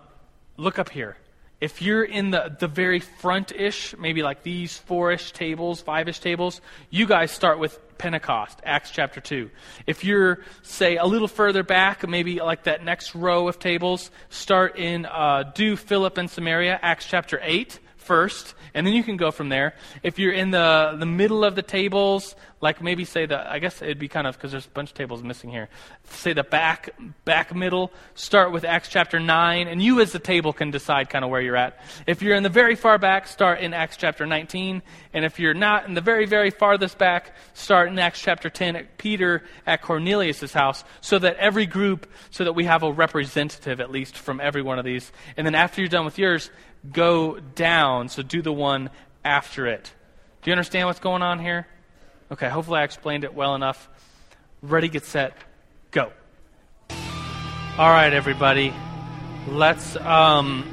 look 0.58 0.80
up 0.80 0.90
here. 0.90 1.18
If 1.64 1.82
you're 1.82 2.04
in 2.04 2.32
the, 2.32 2.54
the 2.60 2.68
very 2.68 3.00
front 3.00 3.54
ish, 3.54 3.96
maybe 3.98 4.22
like 4.22 4.44
these 4.44 4.78
four 4.78 5.14
ish 5.14 5.32
tables, 5.32 5.80
five 5.80 6.10
ish 6.10 6.20
tables, 6.20 6.60
you 6.90 7.08
guys 7.08 7.32
start 7.32 7.58
with 7.58 7.80
Pentecost, 7.98 8.60
Acts 8.66 8.92
chapter 8.92 9.22
2. 9.22 9.50
If 9.88 10.04
you're, 10.04 10.42
say, 10.64 10.98
a 10.98 11.06
little 11.06 11.30
further 11.30 11.64
back, 11.64 12.06
maybe 12.06 12.42
like 12.42 12.64
that 12.64 12.84
next 12.84 13.16
row 13.16 13.48
of 13.48 13.60
tables, 13.60 14.12
start 14.28 14.78
in 14.78 15.06
uh, 15.06 15.54
Do 15.56 15.78
Philip 15.78 16.18
and 16.18 16.30
Samaria, 16.30 16.78
Acts 16.82 17.06
chapter 17.06 17.40
8 17.42 17.80
first, 18.04 18.54
and 18.74 18.86
then 18.86 18.94
you 18.94 19.04
can 19.04 19.18
go 19.18 19.32
from 19.32 19.50
there. 19.50 19.76
If 20.04 20.20
you're 20.20 20.34
in 20.34 20.52
the, 20.52 20.96
the 20.98 21.06
middle 21.06 21.44
of 21.44 21.56
the 21.56 21.62
tables, 21.62 22.36
like 22.64 22.82
maybe 22.82 23.04
say 23.04 23.26
the, 23.26 23.52
I 23.52 23.60
guess 23.60 23.82
it'd 23.82 24.00
be 24.00 24.08
kind 24.08 24.26
of, 24.26 24.36
because 24.38 24.52
there's 24.52 24.66
a 24.66 24.70
bunch 24.70 24.92
of 24.92 24.96
tables 24.96 25.22
missing 25.22 25.50
here. 25.50 25.68
Say 26.06 26.32
the 26.32 26.44
back, 26.44 26.90
back 27.26 27.54
middle, 27.54 27.92
start 28.16 28.54
with 28.54 28.64
Acts 28.64 28.88
chapter 28.88 29.20
9, 29.20 29.68
and 29.68 29.82
you 29.82 30.00
as 30.00 30.14
the 30.14 30.20
table 30.20 30.54
can 30.54 30.72
decide 30.72 31.10
kind 31.10 31.26
of 31.26 31.30
where 31.30 31.42
you're 31.42 31.58
at. 31.58 31.80
If 32.08 32.22
you're 32.22 32.36
in 32.36 32.44
the 32.44 32.50
very 32.50 32.76
far 32.76 32.98
back, 32.98 33.28
start 33.28 33.60
in 33.60 33.74
Acts 33.74 33.98
chapter 33.98 34.26
19, 34.26 34.82
and 35.14 35.26
if 35.26 35.40
you're 35.40 35.54
not 35.54 35.88
in 35.88 35.94
the 35.94 36.02
very, 36.02 36.26
very 36.26 36.52
farthest 36.52 36.98
back, 36.98 37.36
start 37.54 37.90
in 37.90 38.00
Acts 38.00 38.22
chapter 38.22 38.50
10 38.50 38.78
at 38.78 38.98
Peter 38.98 39.44
at 39.68 39.82
Cornelius' 39.82 40.54
house, 40.54 40.86
so 41.02 41.20
that 41.20 41.36
every 41.38 41.66
group, 41.66 42.10
so 42.32 42.46
that 42.46 42.54
we 42.54 42.64
have 42.64 42.84
a 42.84 42.92
representative 42.92 43.82
at 43.82 43.92
least 43.92 44.18
from 44.18 44.40
every 44.40 44.62
one 44.62 44.80
of 44.80 44.86
these. 44.86 45.12
And 45.36 45.46
then 45.46 45.54
after 45.54 45.82
you're 45.82 45.90
done 45.90 46.06
with 46.06 46.18
yours, 46.18 46.50
go 46.92 47.40
down, 47.40 48.10
so 48.10 48.22
do 48.22 48.42
the 48.42 48.54
one 48.54 48.90
after 49.24 49.68
it. 49.68 49.92
Do 50.42 50.50
you 50.50 50.54
understand 50.54 50.88
what's 50.88 51.00
going 51.00 51.22
on 51.22 51.40
here? 51.40 51.68
Okay, 52.32 52.50
hopefully 52.50 52.80
I 52.80 52.84
explained 52.84 53.24
it 53.24 53.34
well 53.34 53.56
enough. 53.56 53.90
Ready, 54.62 54.90
get 54.90 55.06
set, 55.06 55.38
go. 55.92 56.12
All 56.90 57.90
right, 57.90 58.14
everybody. 58.14 58.74
Let's. 59.48 59.96
Um, 59.98 60.64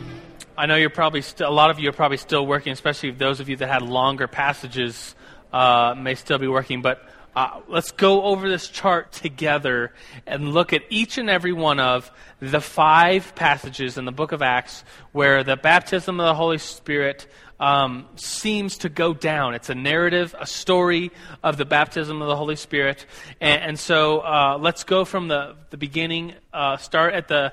I 0.56 0.66
know 0.66 0.76
you're 0.76 0.90
probably 0.90 1.22
still. 1.22 1.48
A 1.48 1.52
lot 1.52 1.70
of 1.70 1.78
you 1.78 1.88
are 1.88 1.92
probably 1.92 2.18
still 2.18 2.46
working, 2.46 2.72
especially 2.72 3.10
those 3.12 3.40
of 3.40 3.48
you 3.48 3.56
that 3.56 3.68
had 3.68 3.82
longer 3.82 4.28
passages 4.28 5.14
uh, 5.52 5.94
may 5.96 6.14
still 6.14 6.38
be 6.38 6.48
working, 6.48 6.82
but 6.82 7.02
uh, 7.34 7.60
let's 7.68 7.92
go 7.92 8.24
over 8.24 8.48
this 8.48 8.68
chart 8.68 9.12
together 9.12 9.92
and 10.26 10.52
look 10.52 10.72
at 10.72 10.82
each 10.90 11.18
and 11.18 11.30
every 11.30 11.52
one 11.52 11.78
of 11.78 12.10
the 12.40 12.60
five 12.60 13.34
passages 13.34 13.98
in 13.98 14.04
the 14.04 14.12
book 14.12 14.32
of 14.32 14.42
Acts 14.42 14.84
where 15.12 15.44
the 15.44 15.56
baptism 15.56 16.18
of 16.18 16.26
the 16.26 16.34
Holy 16.34 16.58
Spirit 16.58 17.26
um, 17.60 18.06
seems 18.16 18.78
to 18.78 18.88
go 18.88 19.12
down. 19.14 19.54
It's 19.54 19.68
a 19.68 19.74
narrative, 19.74 20.34
a 20.38 20.46
story 20.46 21.12
of 21.42 21.56
the 21.56 21.66
baptism 21.66 22.20
of 22.22 22.28
the 22.28 22.36
Holy 22.36 22.56
Spirit. 22.56 23.06
And, 23.40 23.62
and 23.62 23.78
so 23.78 24.20
uh, 24.20 24.58
let's 24.58 24.82
go 24.84 25.04
from 25.04 25.28
the, 25.28 25.56
the 25.68 25.76
beginning, 25.76 26.34
uh, 26.52 26.78
start 26.78 27.14
at 27.14 27.28
the 27.28 27.52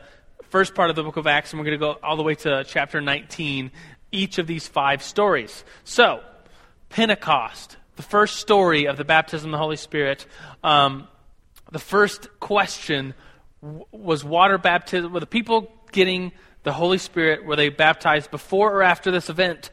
first 0.49 0.75
part 0.75 0.89
of 0.89 0.95
the 0.95 1.03
book 1.03 1.17
of 1.17 1.27
Acts, 1.27 1.51
and 1.51 1.59
we're 1.59 1.65
going 1.65 1.79
to 1.79 1.85
go 1.85 1.99
all 2.01 2.15
the 2.15 2.23
way 2.23 2.35
to 2.35 2.63
chapter 2.63 3.01
19, 3.01 3.71
each 4.11 4.37
of 4.37 4.47
these 4.47 4.65
five 4.65 5.03
stories. 5.03 5.65
So, 5.83 6.21
Pentecost, 6.89 7.75
the 7.97 8.03
first 8.03 8.37
story 8.37 8.85
of 8.85 8.95
the 8.95 9.03
baptism 9.03 9.49
of 9.49 9.51
the 9.51 9.57
Holy 9.57 9.75
Spirit. 9.75 10.25
Um, 10.63 11.07
the 11.71 11.79
first 11.79 12.39
question 12.39 13.13
was 13.91 14.23
water 14.23 14.57
baptism. 14.57 15.11
Were 15.11 15.19
the 15.19 15.25
people 15.25 15.71
getting 15.91 16.31
the 16.63 16.73
Holy 16.73 16.99
Spirit, 16.99 17.45
were 17.45 17.55
they 17.55 17.69
baptized 17.69 18.29
before 18.29 18.73
or 18.73 18.83
after 18.83 19.09
this 19.09 19.29
event? 19.29 19.71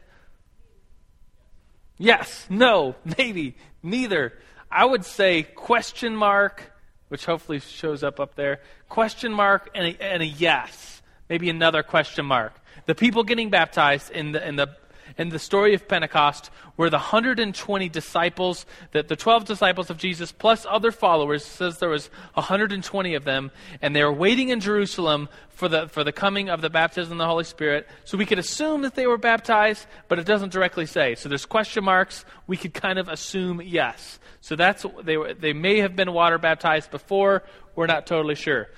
Yes, 1.97 2.45
no, 2.49 2.95
maybe, 3.17 3.55
neither. 3.83 4.33
I 4.71 4.85
would 4.85 5.05
say 5.05 5.43
question 5.43 6.15
mark, 6.15 6.73
which 7.09 7.25
hopefully 7.25 7.59
shows 7.59 8.03
up 8.03 8.19
up 8.19 8.35
there, 8.35 8.59
question 8.89 9.31
mark 9.31 9.69
and 9.75 9.87
a, 9.87 10.03
and 10.03 10.23
a 10.23 10.25
yes. 10.25 11.01
Maybe 11.29 11.49
another 11.49 11.83
question 11.83 12.25
mark. 12.25 12.53
The 12.85 12.95
people 12.95 13.23
getting 13.23 13.49
baptized 13.49 14.11
in 14.11 14.31
the, 14.31 14.47
in 14.47 14.55
the 14.55 14.75
in 15.17 15.29
the 15.29 15.39
story 15.39 15.73
of 15.73 15.87
Pentecost 15.87 16.49
were 16.77 16.89
the 16.89 16.97
120 16.97 17.89
disciples, 17.89 18.65
that 18.91 19.07
the 19.07 19.15
12 19.15 19.45
disciples 19.45 19.89
of 19.89 19.97
Jesus 19.97 20.31
plus 20.31 20.65
other 20.69 20.91
followers, 20.91 21.45
says 21.45 21.79
there 21.79 21.89
was 21.89 22.09
120 22.33 23.15
of 23.15 23.23
them, 23.23 23.51
and 23.81 23.95
they 23.95 24.03
were 24.03 24.13
waiting 24.13 24.49
in 24.49 24.59
Jerusalem 24.59 25.29
for 25.49 25.69
the, 25.69 25.87
for 25.87 26.03
the 26.03 26.11
coming 26.11 26.49
of 26.49 26.61
the 26.61 26.69
baptism 26.69 27.13
of 27.13 27.17
the 27.17 27.25
Holy 27.25 27.43
Spirit. 27.43 27.87
So 28.03 28.17
we 28.17 28.25
could 28.25 28.39
assume 28.39 28.81
that 28.81 28.95
they 28.95 29.07
were 29.07 29.17
baptized, 29.17 29.85
but 30.07 30.19
it 30.19 30.25
doesn't 30.25 30.51
directly 30.51 30.85
say. 30.85 31.15
So 31.15 31.29
there's 31.29 31.45
question 31.45 31.83
marks. 31.83 32.25
We 32.45 32.57
could 32.57 32.73
kind 32.73 32.99
of 32.99 33.07
assume 33.07 33.61
yes. 33.61 34.19
So 34.41 34.55
that's, 34.55 34.85
they, 35.03 35.17
they 35.33 35.53
may 35.53 35.79
have 35.79 35.95
been 35.95 36.13
water 36.13 36.37
baptized 36.37 36.91
before. 36.91 37.43
We're 37.75 37.87
not 37.87 38.05
totally 38.05 38.35
sure. 38.35 38.69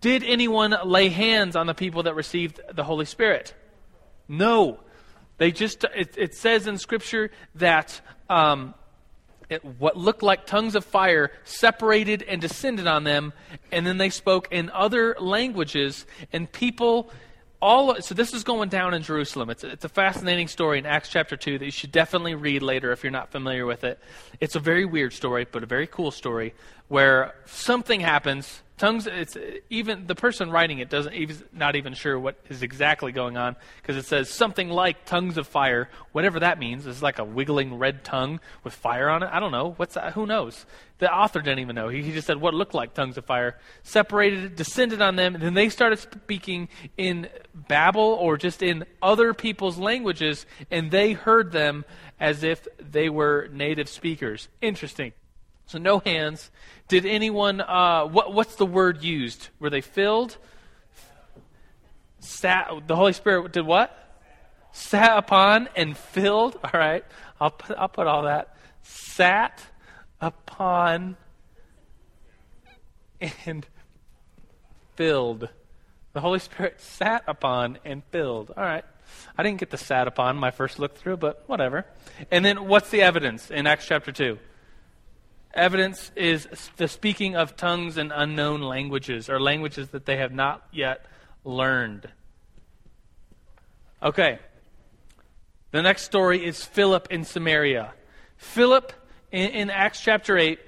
Did 0.00 0.22
anyone 0.22 0.74
lay 0.84 1.08
hands 1.08 1.56
on 1.56 1.66
the 1.66 1.72
people 1.72 2.02
that 2.02 2.14
received 2.14 2.60
the 2.72 2.84
Holy 2.84 3.06
Spirit? 3.06 3.54
No. 4.28 4.80
They 5.38 5.50
just, 5.50 5.84
it, 5.94 6.14
it 6.16 6.34
says 6.34 6.66
in 6.66 6.78
Scripture 6.78 7.30
that 7.56 8.00
um, 8.28 8.74
it, 9.48 9.64
what 9.64 9.96
looked 9.96 10.22
like 10.22 10.46
tongues 10.46 10.74
of 10.74 10.84
fire 10.84 11.32
separated 11.44 12.22
and 12.22 12.40
descended 12.40 12.86
on 12.86 13.04
them, 13.04 13.32
and 13.72 13.86
then 13.86 13.98
they 13.98 14.10
spoke 14.10 14.48
in 14.50 14.70
other 14.70 15.16
languages, 15.18 16.06
and 16.32 16.50
people 16.50 17.10
all 17.60 17.98
so 18.02 18.14
this 18.14 18.34
is 18.34 18.44
going 18.44 18.68
down 18.68 18.92
in 18.92 19.02
Jerusalem. 19.02 19.48
It's 19.48 19.64
it's 19.64 19.86
a 19.86 19.88
fascinating 19.88 20.48
story 20.48 20.78
in 20.78 20.84
Acts 20.84 21.08
chapter 21.08 21.34
2 21.34 21.58
that 21.58 21.64
you 21.64 21.70
should 21.70 21.92
definitely 21.92 22.34
read 22.34 22.62
later 22.62 22.92
if 22.92 23.02
you're 23.02 23.10
not 23.10 23.30
familiar 23.30 23.64
with 23.64 23.84
it. 23.84 23.98
It's 24.38 24.54
a 24.54 24.60
very 24.60 24.84
weird 24.84 25.14
story, 25.14 25.46
but 25.50 25.62
a 25.62 25.66
very 25.66 25.86
cool 25.86 26.10
story 26.10 26.52
where 26.88 27.34
something 27.46 28.00
happens 28.00 28.60
Tongues, 28.76 29.06
it's 29.06 29.36
even 29.70 30.08
the 30.08 30.16
person 30.16 30.50
writing 30.50 30.80
it 30.80 30.90
doesn't 30.90 31.14
even 31.14 31.36
not 31.52 31.76
even 31.76 31.94
sure 31.94 32.18
what 32.18 32.36
is 32.48 32.64
exactly 32.64 33.12
going 33.12 33.36
on 33.36 33.54
because 33.80 33.96
it 33.96 34.04
says 34.04 34.28
something 34.28 34.68
like 34.68 35.04
tongues 35.04 35.38
of 35.38 35.46
fire, 35.46 35.88
whatever 36.10 36.40
that 36.40 36.58
means. 36.58 36.84
It's 36.84 37.00
like 37.00 37.20
a 37.20 37.24
wiggling 37.24 37.78
red 37.78 38.02
tongue 38.02 38.40
with 38.64 38.74
fire 38.74 39.08
on 39.08 39.22
it. 39.22 39.30
I 39.32 39.38
don't 39.38 39.52
know. 39.52 39.74
What's 39.76 39.94
that? 39.94 40.14
Who 40.14 40.26
knows? 40.26 40.66
The 40.98 41.12
author 41.12 41.40
didn't 41.40 41.60
even 41.60 41.76
know. 41.76 41.88
He, 41.88 42.02
he 42.02 42.10
just 42.10 42.26
said 42.26 42.40
what 42.40 42.52
looked 42.52 42.74
like 42.74 42.94
tongues 42.94 43.16
of 43.16 43.24
fire, 43.24 43.58
separated, 43.84 44.56
descended 44.56 45.00
on 45.00 45.14
them, 45.14 45.36
and 45.36 45.44
then 45.44 45.54
they 45.54 45.68
started 45.68 46.00
speaking 46.00 46.68
in 46.96 47.28
Babel 47.54 48.02
or 48.02 48.36
just 48.36 48.60
in 48.60 48.86
other 49.00 49.34
people's 49.34 49.78
languages, 49.78 50.46
and 50.72 50.90
they 50.90 51.12
heard 51.12 51.52
them 51.52 51.84
as 52.18 52.42
if 52.42 52.66
they 52.78 53.08
were 53.08 53.48
native 53.52 53.88
speakers. 53.88 54.48
Interesting. 54.60 55.12
So 55.66 55.78
no 55.78 55.98
hands. 55.98 56.50
Did 56.88 57.06
anyone? 57.06 57.60
Uh, 57.60 58.06
what, 58.06 58.32
what's 58.32 58.56
the 58.56 58.66
word 58.66 59.02
used? 59.02 59.48
Were 59.58 59.70
they 59.70 59.80
filled? 59.80 60.36
Sat. 62.18 62.70
The 62.86 62.96
Holy 62.96 63.12
Spirit 63.12 63.52
did 63.52 63.66
what? 63.66 63.98
Sat 64.72 65.16
upon 65.16 65.68
and 65.76 65.96
filled. 65.96 66.58
All 66.64 66.78
right. 66.78 67.04
I'll 67.40 67.50
put. 67.50 67.76
I'll 67.78 67.88
put 67.88 68.06
all 68.06 68.22
that. 68.22 68.56
Sat 68.82 69.62
upon 70.20 71.16
and 73.46 73.66
filled. 74.96 75.48
The 76.12 76.20
Holy 76.20 76.38
Spirit 76.38 76.80
sat 76.80 77.24
upon 77.26 77.78
and 77.84 78.02
filled. 78.10 78.52
All 78.56 78.64
right. 78.64 78.84
I 79.36 79.42
didn't 79.42 79.58
get 79.60 79.70
the 79.70 79.78
sat 79.78 80.06
upon 80.06 80.36
my 80.36 80.50
first 80.50 80.78
look 80.78 80.96
through, 80.96 81.18
but 81.18 81.44
whatever. 81.46 81.86
And 82.30 82.44
then 82.44 82.68
what's 82.68 82.90
the 82.90 83.02
evidence 83.02 83.50
in 83.50 83.66
Acts 83.66 83.86
chapter 83.86 84.12
2? 84.12 84.38
Evidence 85.54 86.10
is 86.16 86.48
the 86.76 86.88
speaking 86.88 87.36
of 87.36 87.56
tongues 87.56 87.96
and 87.96 88.12
unknown 88.14 88.60
languages, 88.60 89.30
or 89.30 89.40
languages 89.40 89.90
that 89.90 90.04
they 90.04 90.16
have 90.16 90.32
not 90.32 90.66
yet 90.72 91.06
learned. 91.44 92.08
Okay. 94.02 94.40
The 95.70 95.80
next 95.80 96.02
story 96.02 96.44
is 96.44 96.64
Philip 96.64 97.08
in 97.10 97.24
Samaria. 97.24 97.94
Philip, 98.36 98.92
in, 99.30 99.50
in 99.50 99.70
Acts 99.70 100.00
chapter 100.00 100.36
8, 100.36 100.58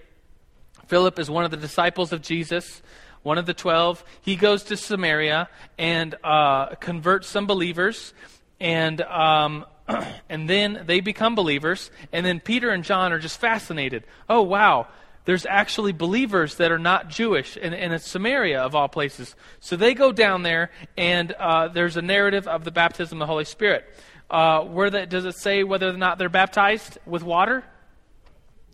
Philip 0.87 1.19
is 1.19 1.29
one 1.29 1.45
of 1.45 1.51
the 1.51 1.57
disciples 1.57 2.13
of 2.13 2.23
Jesus, 2.23 2.81
one 3.23 3.39
of 3.39 3.47
the 3.47 3.55
twelve. 3.55 4.05
He 4.21 4.37
goes 4.37 4.63
to 4.65 4.77
Samaria 4.77 5.49
and 5.77 6.15
uh, 6.23 6.77
converts 6.77 7.29
some 7.29 7.47
believers. 7.47 8.15
And 8.61 9.03
um, 9.03 9.67
and 10.29 10.49
then 10.49 10.83
they 10.87 11.01
become 11.01 11.35
believers, 11.35 11.91
and 12.13 12.25
then 12.25 12.41
Peter 12.41 12.71
and 12.71 12.85
John 12.85 13.13
are 13.13 13.19
just 13.19 13.39
fascinated. 13.41 14.05
Oh, 14.29 14.43
wow, 14.43 14.89
there's 15.27 15.47
actually 15.47 15.93
believers 15.93 16.57
that 16.57 16.71
are 16.71 16.79
not 16.79 17.09
Jewish, 17.09 17.59
and 17.61 17.75
it's 17.75 18.09
Samaria 18.09 18.61
of 18.61 18.75
all 18.75 18.89
places. 18.89 19.35
So 19.61 19.77
they 19.77 19.93
go 19.95 20.13
down 20.13 20.43
there, 20.43 20.71
and 20.97 21.33
uh, 21.33 21.69
there's 21.69 21.97
a 21.97 22.03
narrative 22.03 22.47
of 22.47 22.65
the 22.65 22.71
baptism 22.71 23.21
of 23.21 23.27
the 23.27 23.31
Holy 23.31 23.45
Spirit. 23.45 23.85
Uh, 24.31 24.63
where 24.63 24.91
that, 24.91 25.09
does 25.09 25.25
it 25.25 25.37
say 25.37 25.63
whether 25.63 25.89
or 25.89 25.93
not 25.97 26.19
they're 26.19 26.29
baptized 26.29 26.99
with 27.07 27.23
water? 27.23 27.65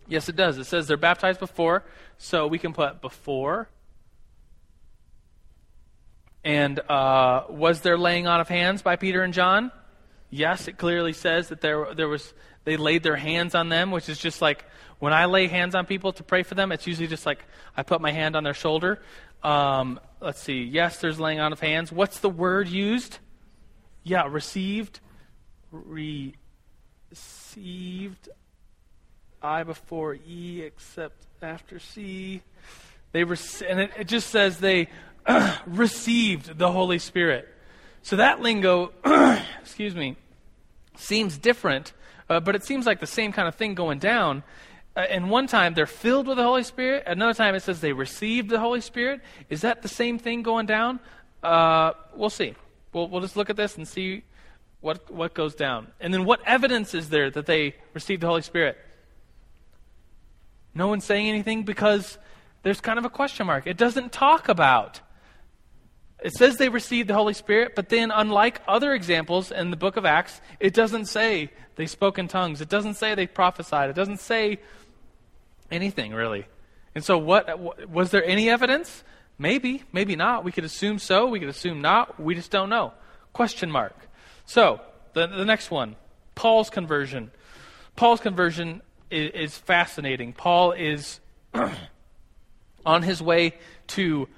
Yes, 0.09 0.29
it 0.29 0.37
does. 0.37 0.59
It 0.59 0.65
says 0.65 0.87
they're 0.87 0.97
baptized 0.97 1.41
before, 1.41 1.85
so 2.19 2.47
we 2.47 2.59
can 2.59 2.73
put 2.73 3.01
before. 3.01 3.69
And 6.45 6.81
uh, 6.81 7.45
was 7.49 7.81
there 7.81 7.97
laying 7.97 8.27
on 8.27 8.41
of 8.41 8.49
hands 8.49 8.83
by 8.83 8.97
Peter 8.97 9.23
and 9.23 9.33
John? 9.33 9.71
Yes, 10.35 10.67
it 10.67 10.79
clearly 10.79 11.13
says 11.13 11.51
that 11.51 11.61
there, 11.61 11.95
there 11.95 12.09
was, 12.09 12.33
they 12.65 12.79
laid 12.79 13.03
their 13.03 13.17
hands 13.17 13.55
on 13.55 13.69
them, 13.69 13.91
which 13.91 14.09
is 14.09 14.17
just 14.19 14.41
like 14.41 14.65
when 14.99 15.13
I 15.13 15.27
lay 15.27 15.47
hands 15.47 15.75
on 15.75 15.85
people 15.85 16.15
to 16.15 16.23
pray 16.23 16.43
for 16.43 16.55
them, 16.55 16.73
it's 16.73 16.87
usually 16.87 17.07
just 17.07 17.27
like 17.27 17.45
I 17.77 17.83
put 17.83 18.01
my 18.01 18.13
hand 18.13 18.35
on 18.35 18.43
their 18.43 18.55
shoulder. 18.55 19.03
Um, 19.43 20.01
let's 20.23 20.41
see. 20.41 20.63
Yes, 20.63 21.01
there's 21.01 21.21
laying 21.21 21.39
on 21.39 21.53
of 21.53 21.61
hands. 21.61 21.93
What's 21.93 22.21
the 22.21 22.31
word 22.31 22.67
used? 22.67 23.19
Yeah, 24.05 24.27
received. 24.27 25.01
Received. 25.71 26.71
I 29.43 29.65
before 29.65 30.15
E 30.15 30.63
except 30.63 31.27
after 31.43 31.79
C. 31.79 32.41
They 33.13 33.25
rec- 33.25 33.63
and 33.69 33.81
it, 33.81 33.91
it 33.99 34.09
just 34.09 34.31
says 34.31 34.59
they 34.59 34.89
received 35.67 36.57
the 36.57 36.73
Holy 36.73 36.99
Spirit. 36.99 37.49
So 38.03 38.17
that 38.17 38.41
lingo, 38.41 38.93
excuse 39.61 39.95
me, 39.95 40.17
seems 40.97 41.39
different, 41.39 41.93
uh, 42.29 42.41
but 42.41 42.55
it 42.55 42.65
seems 42.65 42.87
like 42.87 43.01
the 43.01 43.07
same 43.07 43.33
kind 43.33 43.49
of 43.49 43.55
thing 43.55 43.75
going 43.75 43.99
down. 43.99 44.43
Uh, 44.95 45.01
and 45.01 45.31
one 45.31 45.47
time 45.47 45.75
they're 45.75 45.87
filled 45.87 46.27
with 46.27 46.37
the 46.37 46.43
Holy 46.43 46.63
Spirit. 46.63 47.05
Another 47.07 47.35
time 47.35 47.55
it 47.55 47.63
says 47.63 47.81
they 47.81 47.93
received 47.93 48.51
the 48.51 48.61
Holy 48.61 48.81
Spirit. 48.81 49.21
Is 49.49 49.63
that 49.63 49.83
the 49.83 49.89
same 49.89 50.19
thing 50.19 50.43
going 50.43 50.67
down? 50.67 51.01
Uh, 51.43 51.93
we'll 52.15 52.31
see. 52.31 52.55
We'll, 52.93 53.09
we'll 53.09 53.23
just 53.23 53.37
look 53.37 53.49
at 53.49 53.57
this 53.57 53.77
and 53.77 53.89
see 53.89 54.23
what, 54.81 55.11
what 55.11 55.33
goes 55.33 55.55
down. 55.55 55.89
And 56.01 56.13
then 56.13 56.25
what 56.25 56.41
evidence 56.47 56.95
is 56.95 57.09
there 57.09 57.31
that 57.31 57.47
they 57.47 57.75
received 57.95 58.23
the 58.23 58.27
Holy 58.27 58.43
Spirit? 58.43 58.77
No 60.75 60.89
one's 60.89 61.05
saying 61.05 61.29
anything 61.29 61.63
because 61.65 62.19
there's 62.63 62.81
kind 62.81 62.99
of 62.99 63.05
a 63.05 63.11
question 63.11 63.47
mark. 63.47 63.67
It 63.67 63.77
doesn't 63.77 64.13
talk 64.13 64.49
about 64.49 65.01
it 66.23 66.33
says 66.33 66.57
they 66.57 66.69
received 66.69 67.09
the 67.09 67.15
Holy 67.15 67.35
Spirit, 67.35 67.75
but 67.75 67.89
then, 67.89 68.11
unlike 68.11 68.63
other 68.69 68.93
examples 68.93 69.51
in 69.51 69.71
the 69.71 69.77
book 69.77 69.97
of 69.97 70.05
Acts, 70.05 70.41
it 70.61 70.73
doesn't 70.73 71.07
say 71.07 71.51
they 71.77 71.87
spoke 71.87 72.19
in 72.19 72.29
tongues. 72.29 72.61
It 72.61 72.69
doesn't 72.69 72.95
say 72.95 73.15
they 73.15 73.27
prophesied. 73.27 73.91
It 73.91 73.97
doesn't 73.97 74.21
say 74.21 74.61
anything, 75.71 76.13
really. 76.13 76.47
And 76.95 77.05
so, 77.05 77.19
what 77.19 77.89
was 77.91 78.11
there 78.11 78.25
any 78.25 78.49
evidence? 78.49 79.03
Maybe, 79.39 79.83
maybe 79.93 80.15
not. 80.15 80.45
We 80.45 80.53
could 80.53 80.65
assume 80.65 80.99
so. 80.99 81.27
We 81.27 81.41
could 81.41 81.49
assume 81.49 81.81
not. 81.81 82.21
We 82.21 82.35
just 82.35 82.51
don't 82.51 82.69
know. 82.69 82.93
Question 83.33 83.71
mark. 83.71 83.97
So, 84.45 84.81
the, 85.15 85.27
the 85.27 85.45
next 85.45 85.71
one 85.71 85.97
Paul's 86.35 86.71
conversion. 86.71 87.31
Paul's 87.97 88.21
conversion 88.21 88.83
is, 89.11 89.31
is 89.33 89.59
fascinating. 89.59 90.33
Paul 90.33 90.73
is 90.73 91.21
on 92.87 93.03
his 93.03 93.21
way 93.21 93.55
to 93.89 94.29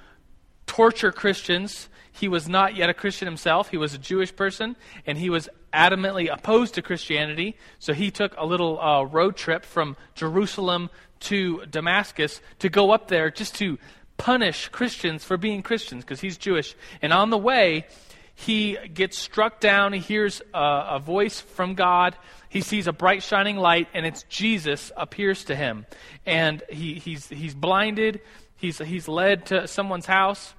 torture 0.75 1.13
Christians. 1.13 1.89
He 2.11 2.27
was 2.27 2.49
not 2.49 2.75
yet 2.75 2.91
a 2.91 2.95
Christian 2.95 3.27
himself. 3.27 3.69
He 3.69 3.77
was 3.77 3.95
a 3.95 3.99
Jewish 3.99 4.35
person, 4.35 4.75
and 5.07 5.17
he 5.17 5.31
was 5.31 5.49
adamantly 5.73 6.29
opposed 6.33 6.75
to 6.75 6.83
Christianity. 6.83 7.57
So 7.79 7.93
he 7.93 8.11
took 8.11 8.35
a 8.37 8.45
little 8.45 8.81
uh, 8.81 9.05
road 9.05 9.37
trip 9.37 9.65
from 9.65 9.97
Jerusalem 10.17 10.91
to 11.21 11.65
Damascus 11.67 12.41
to 12.59 12.69
go 12.69 12.91
up 12.91 13.07
there 13.07 13.31
just 13.31 13.55
to 13.57 13.79
punish 14.17 14.67
Christians 14.71 15.23
for 15.23 15.37
being 15.37 15.63
Christians 15.63 16.03
because 16.03 16.21
he's 16.21 16.37
Jewish. 16.37 16.75
And 17.01 17.13
on 17.13 17.31
the 17.31 17.39
way, 17.39 17.87
he 18.35 18.77
gets 18.93 19.17
struck 19.17 19.61
down. 19.61 19.93
He 19.93 20.01
hears 20.01 20.43
a, 20.53 20.87
a, 20.91 20.99
voice 20.99 21.41
from 21.41 21.75
God. 21.75 22.17
He 22.49 22.63
sees 22.63 22.89
a 22.89 22.93
bright 22.93 23.23
shining 23.23 23.59
light, 23.59 23.87
and 23.95 24.05
it's 24.05 24.25
Jesus 24.25 24.91
appears 24.97 25.45
to 25.45 25.55
him. 25.55 25.87
And 26.27 26.65
he, 26.69 26.95
he's, 26.95 27.29
he's 27.29 27.55
blinded. 27.55 28.23
He's, 28.57 28.79
he's 28.79 29.07
led 29.07 29.47
to 29.47 29.69
someone's 29.69 30.07
house. 30.07 30.53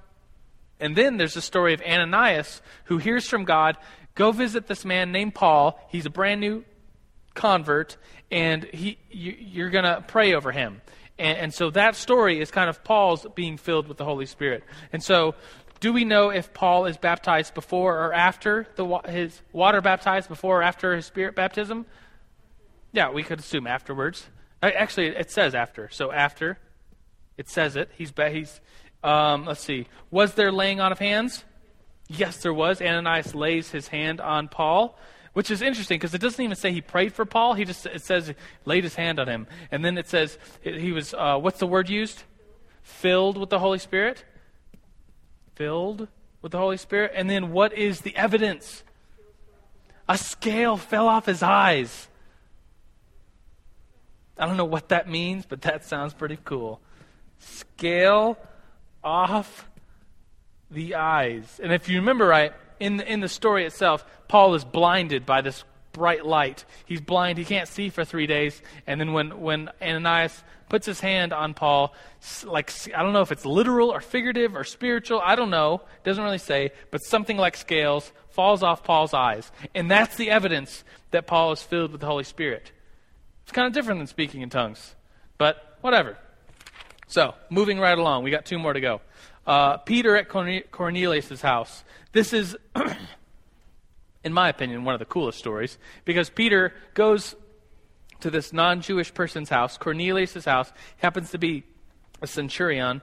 And 0.80 0.94
then 0.94 1.16
there's 1.16 1.34
the 1.34 1.42
story 1.42 1.74
of 1.74 1.80
Ananias, 1.82 2.60
who 2.84 2.98
hears 2.98 3.28
from 3.28 3.44
God 3.44 3.76
go 4.14 4.32
visit 4.32 4.66
this 4.66 4.84
man 4.84 5.12
named 5.12 5.34
Paul. 5.34 5.78
He's 5.90 6.06
a 6.06 6.10
brand 6.10 6.40
new 6.40 6.64
convert, 7.34 7.96
and 8.30 8.64
he, 8.64 8.98
you, 9.10 9.64
are 9.64 9.70
going 9.70 9.84
to 9.84 10.02
pray 10.08 10.34
over 10.34 10.50
him. 10.50 10.80
And, 11.18 11.38
and, 11.38 11.54
so 11.54 11.70
that 11.70 11.96
story 11.96 12.40
is 12.40 12.50
kind 12.50 12.68
of 12.68 12.82
Paul's 12.82 13.26
being 13.34 13.56
filled 13.56 13.88
with 13.88 13.98
the 13.98 14.04
Holy 14.04 14.26
Spirit. 14.26 14.64
And 14.92 15.02
so 15.02 15.34
do 15.80 15.92
we 15.92 16.04
know 16.04 16.30
if 16.30 16.52
Paul 16.52 16.86
is 16.86 16.96
baptized 16.96 17.54
before 17.54 17.98
or 17.98 18.12
after 18.12 18.66
the, 18.76 18.98
his 19.08 19.40
water 19.52 19.80
baptized 19.80 20.28
before 20.28 20.60
or 20.60 20.62
after 20.62 20.94
his 20.96 21.06
spirit 21.06 21.34
baptism? 21.34 21.86
Yeah, 22.92 23.10
we 23.10 23.22
could 23.22 23.40
assume 23.40 23.66
afterwards. 23.66 24.26
Actually, 24.62 25.08
it 25.08 25.30
says 25.30 25.54
after. 25.54 25.88
So 25.90 26.12
after, 26.12 26.58
it 27.36 27.48
says 27.48 27.76
it. 27.76 27.90
He's 27.96 28.12
he's. 28.30 28.60
Um, 29.02 29.44
let's 29.44 29.62
see. 29.62 29.86
Was 30.10 30.34
there 30.34 30.50
laying 30.50 30.80
on 30.80 30.92
of 30.92 30.98
hands? 30.98 31.44
Yes, 32.08 32.38
there 32.38 32.54
was. 32.54 32.80
Ananias 32.80 33.34
lays 33.34 33.70
his 33.70 33.88
hand 33.88 34.20
on 34.20 34.48
Paul, 34.48 34.98
which 35.32 35.50
is 35.50 35.62
interesting 35.62 35.96
because 35.98 36.14
it 36.14 36.20
doesn't 36.20 36.42
even 36.42 36.56
say 36.56 36.72
he 36.72 36.80
prayed 36.80 37.12
for 37.12 37.24
Paul. 37.24 37.54
He 37.54 37.64
just 37.64 37.86
it 37.86 38.02
says 38.02 38.32
laid 38.64 38.84
his 38.84 38.94
hand 38.94 39.18
on 39.18 39.28
him, 39.28 39.46
and 39.70 39.84
then 39.84 39.98
it 39.98 40.08
says 40.08 40.38
he 40.62 40.92
was. 40.92 41.14
Uh, 41.14 41.38
what's 41.38 41.58
the 41.58 41.66
word 41.66 41.88
used? 41.88 42.22
Filled 42.82 43.36
with 43.36 43.50
the 43.50 43.58
Holy 43.58 43.78
Spirit 43.78 44.24
filled 45.56 46.06
with 46.42 46.52
the 46.52 46.58
Holy 46.58 46.76
Spirit. 46.76 47.12
And 47.14 47.28
then 47.28 47.50
what 47.50 47.72
is 47.72 48.02
the 48.02 48.14
evidence? 48.14 48.84
A 50.08 50.16
scale 50.16 50.76
fell 50.76 51.08
off 51.08 51.26
his 51.26 51.42
eyes. 51.42 52.08
I 54.38 54.46
don't 54.46 54.58
know 54.58 54.66
what 54.66 54.90
that 54.90 55.08
means, 55.08 55.46
but 55.46 55.62
that 55.62 55.84
sounds 55.84 56.14
pretty 56.14 56.38
cool. 56.44 56.80
Scale 57.38 58.38
off 59.06 59.68
the 60.70 60.96
eyes. 60.96 61.60
And 61.62 61.72
if 61.72 61.88
you 61.88 62.00
remember 62.00 62.26
right, 62.26 62.52
in 62.80 62.98
the, 62.98 63.10
in 63.10 63.20
the 63.20 63.28
story 63.28 63.64
itself, 63.64 64.04
Paul 64.28 64.54
is 64.54 64.64
blinded 64.64 65.24
by 65.24 65.40
this 65.40 65.64
bright 65.92 66.26
light. 66.26 66.64
He's 66.84 67.00
blind, 67.00 67.38
he 67.38 67.44
can't 67.44 67.68
see 67.68 67.88
for 67.88 68.04
three 68.04 68.26
days. 68.26 68.60
And 68.86 69.00
then 69.00 69.12
when, 69.12 69.40
when 69.40 69.70
Ananias 69.80 70.42
puts 70.68 70.84
his 70.84 71.00
hand 71.00 71.32
on 71.32 71.54
Paul, 71.54 71.94
like, 72.44 72.72
I 72.94 73.02
don't 73.02 73.12
know 73.12 73.22
if 73.22 73.32
it's 73.32 73.46
literal 73.46 73.90
or 73.90 74.00
figurative 74.00 74.56
or 74.56 74.64
spiritual, 74.64 75.22
I 75.24 75.36
don't 75.36 75.50
know, 75.50 75.82
doesn't 76.04 76.22
really 76.22 76.38
say, 76.38 76.72
but 76.90 76.98
something 76.98 77.36
like 77.36 77.56
scales 77.56 78.12
falls 78.30 78.62
off 78.62 78.82
Paul's 78.82 79.14
eyes. 79.14 79.50
And 79.74 79.90
that's 79.90 80.16
the 80.16 80.30
evidence 80.30 80.84
that 81.12 81.26
Paul 81.26 81.52
is 81.52 81.62
filled 81.62 81.92
with 81.92 82.00
the 82.00 82.06
Holy 82.06 82.24
Spirit. 82.24 82.72
It's 83.44 83.52
kind 83.52 83.68
of 83.68 83.72
different 83.72 84.00
than 84.00 84.08
speaking 84.08 84.42
in 84.42 84.50
tongues, 84.50 84.96
but 85.38 85.78
whatever. 85.80 86.18
So, 87.08 87.34
moving 87.50 87.78
right 87.78 87.96
along, 87.96 88.24
we 88.24 88.30
got 88.30 88.44
two 88.44 88.58
more 88.58 88.72
to 88.72 88.80
go. 88.80 89.00
Uh, 89.46 89.76
Peter 89.78 90.16
at 90.16 90.28
Cornelius' 90.28 91.40
house. 91.40 91.84
This 92.12 92.32
is, 92.32 92.56
in 94.24 94.32
my 94.32 94.48
opinion, 94.48 94.84
one 94.84 94.94
of 94.94 94.98
the 94.98 95.04
coolest 95.06 95.38
stories 95.38 95.78
because 96.04 96.30
Peter 96.30 96.72
goes 96.94 97.36
to 98.20 98.30
this 98.30 98.52
non 98.52 98.80
Jewish 98.80 99.14
person's 99.14 99.48
house, 99.48 99.78
Cornelius' 99.78 100.44
house. 100.44 100.72
Happens 100.96 101.30
to 101.30 101.38
be 101.38 101.62
a 102.20 102.26
centurion, 102.26 103.02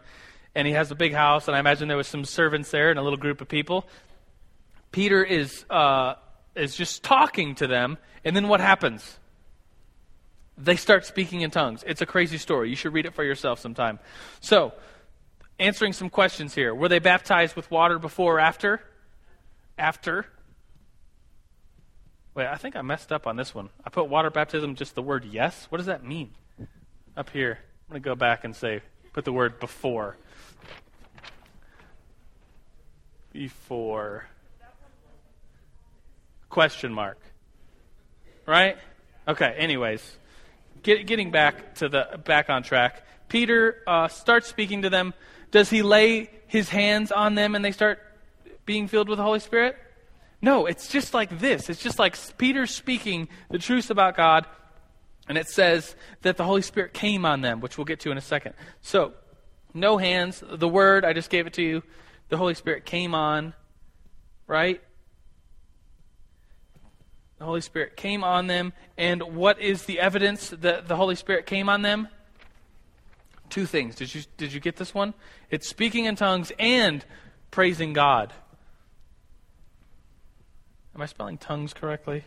and 0.54 0.68
he 0.68 0.74
has 0.74 0.92
a 0.92 0.96
big 0.96 1.14
house, 1.14 1.48
and 1.48 1.56
I 1.56 1.60
imagine 1.60 1.88
there 1.88 1.96
was 1.96 2.08
some 2.08 2.26
servants 2.26 2.72
there 2.72 2.90
and 2.90 3.00
a 3.00 3.02
little 3.02 3.18
group 3.18 3.40
of 3.40 3.48
people. 3.48 3.88
Peter 4.92 5.24
is, 5.24 5.66
uh, 5.70 6.16
is 6.56 6.76
just 6.76 7.04
talking 7.04 7.56
to 7.56 7.68
them, 7.68 7.98
and 8.26 8.36
then 8.36 8.50
what 8.50 8.60
happens? 8.60 9.18
They 10.58 10.76
start 10.76 11.06
speaking 11.06 11.42
in 11.42 11.52
tongues. 11.52 11.84
It's 11.86 12.02
a 12.02 12.06
crazy 12.06 12.38
story. 12.38 12.70
You 12.70 12.76
should 12.76 12.94
read 12.94 13.06
it 13.06 13.14
for 13.14 13.24
yourself 13.24 13.60
sometime. 13.60 14.00
So, 14.40 14.74
answering 15.60 15.94
some 15.94 16.10
questions 16.10 16.54
here. 16.54 16.76
Were 16.76 16.90
they 16.90 17.00
baptized 17.00 17.56
with 17.56 17.70
water 17.72 18.00
before 18.00 18.36
or 18.36 18.40
after? 18.40 18.82
After. 19.78 20.26
Wait, 22.36 22.48
I 22.48 22.56
think 22.56 22.76
I 22.76 22.82
messed 22.82 23.12
up 23.12 23.28
on 23.28 23.36
this 23.36 23.54
one. 23.54 23.70
I 23.86 23.90
put 23.90 24.10
water 24.10 24.30
baptism 24.30 24.76
just 24.76 24.96
the 24.96 25.02
word 25.02 25.26
yes. 25.26 25.68
What 25.70 25.78
does 25.78 25.88
that 25.88 26.04
mean? 26.04 26.32
Up 27.16 27.30
here. 27.30 27.60
I'm 27.88 27.94
going 27.94 28.02
to 28.02 28.10
go 28.10 28.16
back 28.16 28.44
and 28.44 28.56
say, 28.56 28.82
put 29.14 29.26
the 29.26 29.34
word 29.34 29.60
before. 29.60 30.18
Before. 33.32 34.28
Question 36.50 36.94
mark. 36.94 37.20
Right? 38.46 38.78
Okay, 39.28 39.56
anyways. 39.58 40.18
Get, 40.84 41.08
getting 41.08 41.32
back 41.32 41.76
to 41.76 41.90
the 41.90 42.20
back 42.24 42.50
on 42.50 42.62
track. 42.64 43.04
Peter 43.30 43.82
uh, 43.88 44.08
starts 44.10 44.48
speaking 44.48 44.84
to 44.84 44.90
them. 44.90 45.14
Does 45.50 45.70
he 45.70 45.82
lay 45.82 46.30
his 46.48 46.70
hands 46.70 47.12
on 47.12 47.36
them 47.36 47.56
and 47.56 47.64
they 47.64 47.72
start 47.72 48.00
being 48.66 48.88
filled 48.88 49.10
with 49.10 49.18
the 49.18 49.24
Holy 49.24 49.40
Spirit? 49.40 49.78
No, 50.42 50.66
it's 50.66 50.90
just 50.90 51.14
like 51.14 51.40
this. 51.40 51.70
It's 51.70 51.82
just 51.82 52.00
like 52.00 52.18
Peter 52.38 52.68
speaking 52.68 53.30
the 53.50 53.58
truth 53.58 53.90
about 53.90 54.18
God, 54.18 54.46
and 55.30 55.38
it 55.38 55.48
says 55.48 55.96
that 56.22 56.36
the 56.36 56.44
Holy 56.44 56.62
Spirit 56.62 56.94
came 56.94 57.26
on 57.26 57.40
them, 57.40 57.62
which 57.62 57.78
we'll 57.78 57.86
get 57.86 58.02
to 58.02 58.12
in 58.12 58.18
a 58.18 58.22
second. 58.22 58.54
So, 58.82 59.14
no 59.74 59.98
hands. 59.98 60.44
The 60.46 60.68
word, 60.68 61.06
I 61.06 61.14
just 61.14 61.30
gave 61.30 61.48
it 61.48 61.54
to 61.54 61.64
you. 61.64 61.82
The 62.28 62.36
Holy 62.36 62.56
Spirit 62.56 62.84
came 62.84 63.16
on, 63.16 63.54
right? 64.46 64.82
The 67.44 67.48
Holy 67.48 67.60
Spirit 67.60 67.98
came 67.98 68.24
on 68.24 68.48
them. 68.48 68.72
And 68.98 69.36
what 69.36 69.60
is 69.60 69.84
the 69.84 70.00
evidence 70.00 70.52
that 70.62 70.88
the 70.88 70.96
Holy 70.96 71.16
Spirit 71.16 71.46
came 71.46 71.68
on 71.68 71.82
them? 71.82 72.08
Two 73.50 73.66
things. 73.66 73.96
Did 73.96 74.16
you, 74.16 74.22
did 74.38 74.54
you 74.54 74.62
get 74.62 74.78
this 74.78 74.94
one? 74.94 75.14
It's 75.50 75.68
speaking 75.68 76.06
in 76.06 76.16
tongues 76.16 76.54
and 76.58 77.04
praising 77.52 77.92
God. 77.92 78.32
Am 80.96 81.02
I 81.02 81.06
spelling 81.06 81.38
tongues 81.38 81.74
correctly? 81.74 82.24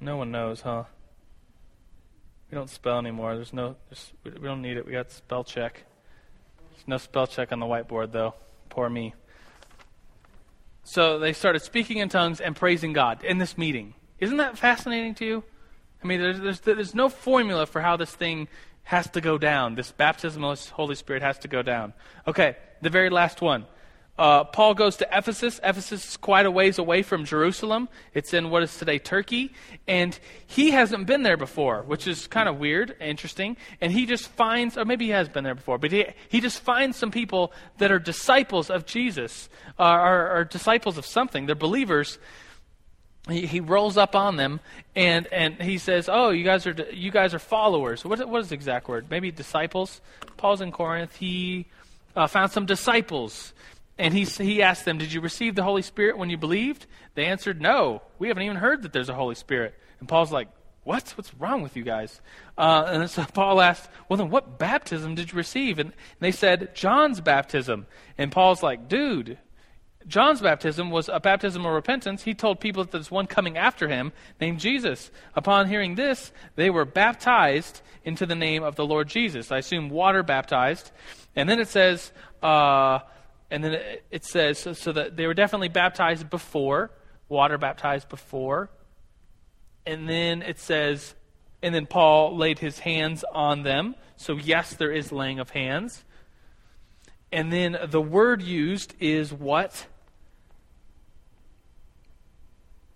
No 0.00 0.16
one 0.16 0.30
knows, 0.30 0.62
huh? 0.62 0.84
We 2.50 2.54
don't 2.54 2.70
spell 2.70 2.98
anymore. 2.98 3.36
There's 3.36 3.52
no. 3.52 3.76
There's, 3.90 4.14
we 4.24 4.30
don't 4.30 4.62
need 4.62 4.78
it. 4.78 4.86
We 4.86 4.92
got 4.92 5.10
spell 5.10 5.44
check. 5.44 5.84
There's 6.70 6.88
no 6.88 6.96
spell 6.96 7.26
check 7.26 7.52
on 7.52 7.60
the 7.60 7.66
whiteboard, 7.66 8.12
though. 8.12 8.32
Poor 8.70 8.88
me. 8.88 9.12
So 10.88 11.18
they 11.18 11.34
started 11.34 11.60
speaking 11.60 11.98
in 11.98 12.08
tongues 12.08 12.40
and 12.40 12.56
praising 12.56 12.94
God 12.94 13.22
in 13.22 13.36
this 13.36 13.58
meeting. 13.58 13.92
Isn't 14.20 14.38
that 14.38 14.56
fascinating 14.56 15.14
to 15.16 15.26
you? 15.26 15.44
I 16.02 16.06
mean, 16.06 16.18
there's, 16.18 16.40
there's, 16.40 16.60
there's 16.60 16.94
no 16.94 17.10
formula 17.10 17.66
for 17.66 17.82
how 17.82 17.98
this 17.98 18.10
thing 18.10 18.48
has 18.84 19.06
to 19.10 19.20
go 19.20 19.36
down. 19.36 19.74
This 19.74 19.92
baptism 19.92 20.42
of 20.42 20.58
the 20.58 20.72
Holy 20.72 20.94
Spirit 20.94 21.20
has 21.20 21.38
to 21.40 21.48
go 21.48 21.60
down. 21.60 21.92
Okay, 22.26 22.56
the 22.80 22.88
very 22.88 23.10
last 23.10 23.42
one. 23.42 23.66
Uh, 24.18 24.42
Paul 24.42 24.74
goes 24.74 24.96
to 24.96 25.08
Ephesus. 25.16 25.60
Ephesus 25.62 26.10
is 26.10 26.16
quite 26.16 26.44
a 26.44 26.50
ways 26.50 26.78
away 26.78 27.02
from 27.02 27.24
Jerusalem. 27.24 27.88
It's 28.14 28.34
in 28.34 28.50
what 28.50 28.64
is 28.64 28.76
today 28.76 28.98
Turkey. 28.98 29.52
And 29.86 30.18
he 30.44 30.72
hasn't 30.72 31.06
been 31.06 31.22
there 31.22 31.36
before, 31.36 31.82
which 31.82 32.08
is 32.08 32.26
kind 32.26 32.48
of 32.48 32.58
weird, 32.58 32.96
interesting. 33.00 33.56
And 33.80 33.92
he 33.92 34.06
just 34.06 34.26
finds, 34.28 34.76
or 34.76 34.84
maybe 34.84 35.04
he 35.04 35.12
has 35.12 35.28
been 35.28 35.44
there 35.44 35.54
before, 35.54 35.78
but 35.78 35.92
he, 35.92 36.06
he 36.28 36.40
just 36.40 36.60
finds 36.60 36.96
some 36.96 37.12
people 37.12 37.52
that 37.78 37.92
are 37.92 38.00
disciples 38.00 38.70
of 38.70 38.86
Jesus, 38.86 39.48
uh, 39.78 39.82
are, 39.82 40.28
are 40.30 40.44
disciples 40.44 40.98
of 40.98 41.06
something. 41.06 41.46
They're 41.46 41.54
believers. 41.54 42.18
He, 43.28 43.46
he 43.46 43.60
rolls 43.60 43.96
up 43.96 44.16
on 44.16 44.34
them 44.34 44.58
and, 44.96 45.28
and 45.32 45.62
he 45.62 45.78
says, 45.78 46.08
"Oh, 46.10 46.30
you 46.30 46.44
guys 46.44 46.66
are 46.66 46.74
you 46.92 47.10
guys 47.10 47.34
are 47.34 47.38
followers. 47.38 48.04
What, 48.04 48.26
what 48.26 48.40
is 48.40 48.48
the 48.48 48.54
exact 48.54 48.88
word? 48.88 49.06
Maybe 49.10 49.30
disciples." 49.30 50.00
Paul's 50.38 50.62
in 50.62 50.72
Corinth. 50.72 51.14
He 51.16 51.66
uh, 52.16 52.26
found 52.26 52.52
some 52.52 52.64
disciples 52.64 53.52
and 53.98 54.14
he, 54.14 54.24
he 54.24 54.62
asked 54.62 54.84
them, 54.84 54.98
Did 54.98 55.12
you 55.12 55.20
receive 55.20 55.54
the 55.54 55.64
Holy 55.64 55.82
Spirit 55.82 56.16
when 56.18 56.30
you 56.30 56.38
believed? 56.38 56.86
They 57.14 57.26
answered, 57.26 57.60
No. 57.60 58.02
We 58.18 58.28
haven't 58.28 58.44
even 58.44 58.56
heard 58.56 58.82
that 58.82 58.92
there's 58.92 59.08
a 59.08 59.14
Holy 59.14 59.34
Spirit. 59.34 59.74
And 59.98 60.08
Paul's 60.08 60.30
like, 60.30 60.48
What? 60.84 61.12
What's 61.16 61.34
wrong 61.34 61.62
with 61.62 61.76
you 61.76 61.82
guys? 61.82 62.20
Uh, 62.56 62.84
and 62.86 63.10
so 63.10 63.24
Paul 63.24 63.60
asked, 63.60 63.90
Well, 64.08 64.16
then 64.16 64.30
what 64.30 64.58
baptism 64.58 65.16
did 65.16 65.32
you 65.32 65.36
receive? 65.36 65.78
And 65.80 65.92
they 66.20 66.30
said, 66.30 66.74
John's 66.76 67.20
baptism. 67.20 67.86
And 68.16 68.30
Paul's 68.30 68.62
like, 68.62 68.88
Dude, 68.88 69.38
John's 70.06 70.40
baptism 70.40 70.90
was 70.90 71.10
a 71.12 71.18
baptism 71.18 71.66
of 71.66 71.72
repentance. 71.72 72.22
He 72.22 72.34
told 72.34 72.60
people 72.60 72.84
that 72.84 72.92
there's 72.92 73.10
one 73.10 73.26
coming 73.26 73.58
after 73.58 73.88
him 73.88 74.12
named 74.40 74.60
Jesus. 74.60 75.10
Upon 75.34 75.68
hearing 75.68 75.96
this, 75.96 76.32
they 76.54 76.70
were 76.70 76.84
baptized 76.84 77.82
into 78.04 78.24
the 78.24 78.36
name 78.36 78.62
of 78.62 78.76
the 78.76 78.86
Lord 78.86 79.08
Jesus. 79.08 79.50
I 79.50 79.58
assume 79.58 79.90
water 79.90 80.22
baptized. 80.22 80.92
And 81.34 81.48
then 81.48 81.60
it 81.60 81.68
says, 81.68 82.12
uh, 82.42 83.00
and 83.50 83.64
then 83.64 83.80
it 84.10 84.24
says, 84.24 84.58
so, 84.58 84.72
so 84.72 84.92
that 84.92 85.16
they 85.16 85.26
were 85.26 85.34
definitely 85.34 85.68
baptized 85.68 86.28
before, 86.28 86.90
water 87.28 87.58
baptized 87.58 88.08
before. 88.08 88.70
And 89.86 90.08
then 90.08 90.42
it 90.42 90.58
says, 90.58 91.14
and 91.62 91.74
then 91.74 91.86
Paul 91.86 92.36
laid 92.36 92.58
his 92.58 92.80
hands 92.80 93.24
on 93.32 93.62
them. 93.62 93.94
So, 94.16 94.34
yes, 94.34 94.74
there 94.74 94.92
is 94.92 95.12
laying 95.12 95.38
of 95.38 95.50
hands. 95.50 96.04
And 97.32 97.52
then 97.52 97.78
the 97.86 98.00
word 98.00 98.42
used 98.42 98.94
is 99.00 99.32
what? 99.32 99.86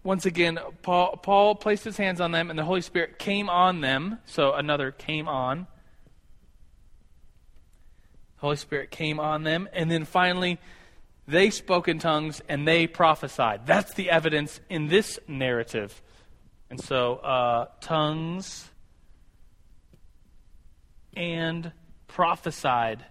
once 0.04 0.26
again, 0.26 0.58
Paul, 0.82 1.16
Paul 1.16 1.54
placed 1.54 1.84
his 1.84 1.96
hands 1.96 2.20
on 2.20 2.32
them, 2.32 2.50
and 2.50 2.58
the 2.58 2.64
Holy 2.64 2.80
Spirit 2.80 3.18
came 3.18 3.48
on 3.48 3.80
them. 3.80 4.18
So 4.24 4.52
another 4.52 4.90
came 4.90 5.28
on. 5.28 5.66
Holy 8.42 8.56
Spirit 8.56 8.90
came 8.90 9.20
on 9.20 9.44
them. 9.44 9.68
And 9.72 9.88
then 9.88 10.04
finally, 10.04 10.58
they 11.28 11.48
spoke 11.50 11.86
in 11.86 12.00
tongues 12.00 12.42
and 12.48 12.66
they 12.66 12.88
prophesied. 12.88 13.66
That's 13.66 13.94
the 13.94 14.10
evidence 14.10 14.60
in 14.68 14.88
this 14.88 15.20
narrative. 15.28 16.02
And 16.68 16.80
so, 16.80 17.18
uh, 17.18 17.66
tongues 17.80 18.68
and 21.14 21.70
prophesied. 22.08 23.04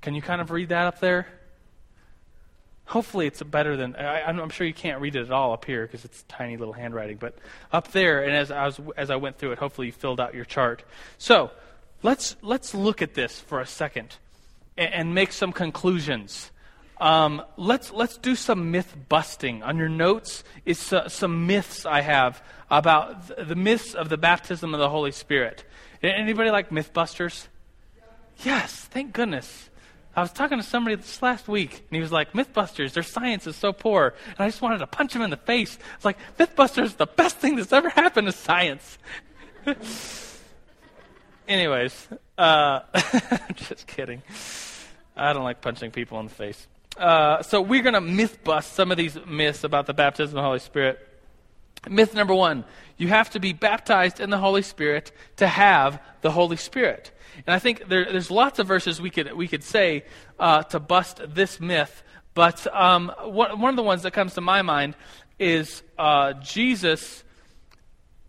Can 0.00 0.14
you 0.14 0.22
kind 0.22 0.40
of 0.40 0.50
read 0.50 0.70
that 0.70 0.86
up 0.86 1.00
there? 1.00 1.26
Hopefully, 2.86 3.26
it's 3.26 3.42
better 3.42 3.76
than. 3.76 3.96
I, 3.96 4.28
am 4.28 4.50
sure 4.50 4.66
you 4.66 4.74
can't 4.74 5.00
read 5.00 5.16
it 5.16 5.22
at 5.22 5.30
all 5.30 5.52
up 5.52 5.64
here 5.64 5.86
because 5.86 6.04
it's 6.04 6.22
tiny 6.24 6.56
little 6.56 6.74
handwriting. 6.74 7.16
But 7.16 7.38
up 7.72 7.92
there, 7.92 8.22
and 8.22 8.36
as 8.36 8.50
I 8.50 8.66
was 8.66 8.80
as 8.96 9.10
I 9.10 9.16
went 9.16 9.38
through 9.38 9.52
it, 9.52 9.58
hopefully 9.58 9.88
you 9.88 9.92
filled 9.92 10.20
out 10.20 10.34
your 10.34 10.44
chart. 10.44 10.84
So 11.16 11.50
let's 12.02 12.36
let's 12.42 12.74
look 12.74 13.00
at 13.00 13.14
this 13.14 13.40
for 13.40 13.60
a 13.60 13.66
second 13.66 14.16
and, 14.76 14.92
and 14.92 15.14
make 15.14 15.32
some 15.32 15.52
conclusions. 15.52 16.50
Um, 17.00 17.42
let's 17.56 17.90
let's 17.90 18.18
do 18.18 18.36
some 18.36 18.70
myth 18.70 18.94
busting. 19.08 19.62
On 19.62 19.78
your 19.78 19.88
notes 19.88 20.44
is 20.64 20.92
uh, 20.92 21.08
some 21.08 21.46
myths 21.46 21.86
I 21.86 22.02
have 22.02 22.42
about 22.70 23.28
th- 23.28 23.48
the 23.48 23.56
myths 23.56 23.94
of 23.94 24.08
the 24.10 24.16
baptism 24.16 24.74
of 24.74 24.80
the 24.80 24.90
Holy 24.90 25.12
Spirit. 25.12 25.64
Anybody 26.02 26.50
like 26.50 26.70
MythBusters? 26.70 27.46
Yes, 28.44 28.74
thank 28.90 29.12
goodness. 29.12 29.70
I 30.16 30.20
was 30.20 30.32
talking 30.32 30.58
to 30.58 30.64
somebody 30.64 30.96
this 30.96 31.20
last 31.22 31.48
week, 31.48 31.72
and 31.72 31.96
he 31.96 32.00
was 32.00 32.12
like, 32.12 32.32
Mythbusters, 32.32 32.92
their 32.92 33.02
science 33.02 33.46
is 33.46 33.56
so 33.56 33.72
poor. 33.72 34.14
And 34.26 34.36
I 34.38 34.48
just 34.48 34.62
wanted 34.62 34.78
to 34.78 34.86
punch 34.86 35.14
him 35.14 35.22
in 35.22 35.30
the 35.30 35.36
face. 35.36 35.76
It's 35.96 36.04
like, 36.04 36.18
Mythbusters 36.38 36.84
is 36.84 36.94
the 36.94 37.06
best 37.06 37.38
thing 37.38 37.56
that's 37.56 37.72
ever 37.72 37.88
happened 37.88 38.26
to 38.26 38.32
science. 38.32 38.98
Anyways, 41.48 42.08
uh, 42.38 42.80
just 43.54 43.86
kidding. 43.86 44.22
I 45.16 45.32
don't 45.32 45.44
like 45.44 45.60
punching 45.60 45.90
people 45.90 46.20
in 46.20 46.26
the 46.26 46.34
face. 46.34 46.66
Uh, 46.96 47.42
so 47.42 47.60
we're 47.60 47.82
going 47.82 47.94
to 47.94 48.00
myth 48.00 48.42
bust 48.44 48.72
some 48.74 48.90
of 48.90 48.96
these 48.96 49.18
myths 49.26 49.64
about 49.64 49.86
the 49.86 49.94
baptism 49.94 50.38
of 50.38 50.42
the 50.42 50.46
Holy 50.46 50.58
Spirit. 50.60 51.13
Myth 51.88 52.14
number 52.14 52.34
one 52.34 52.64
you 52.96 53.08
have 53.08 53.30
to 53.30 53.40
be 53.40 53.52
baptized 53.52 54.20
in 54.20 54.30
the 54.30 54.38
Holy 54.38 54.62
Spirit 54.62 55.12
to 55.36 55.48
have 55.48 56.00
the 56.20 56.30
Holy 56.30 56.56
Spirit. 56.56 57.10
And 57.46 57.54
I 57.54 57.58
think 57.58 57.88
there, 57.88 58.04
there's 58.04 58.30
lots 58.30 58.58
of 58.58 58.66
verses 58.66 59.00
we 59.00 59.10
could, 59.10 59.32
we 59.32 59.48
could 59.48 59.64
say 59.64 60.04
uh, 60.38 60.62
to 60.64 60.78
bust 60.78 61.20
this 61.26 61.60
myth. 61.60 62.02
But 62.34 62.66
um, 62.74 63.12
one, 63.24 63.60
one 63.60 63.70
of 63.70 63.76
the 63.76 63.82
ones 63.82 64.02
that 64.02 64.12
comes 64.12 64.34
to 64.34 64.40
my 64.40 64.62
mind 64.62 64.96
is 65.38 65.82
uh, 65.98 66.34
Jesus, 66.34 67.24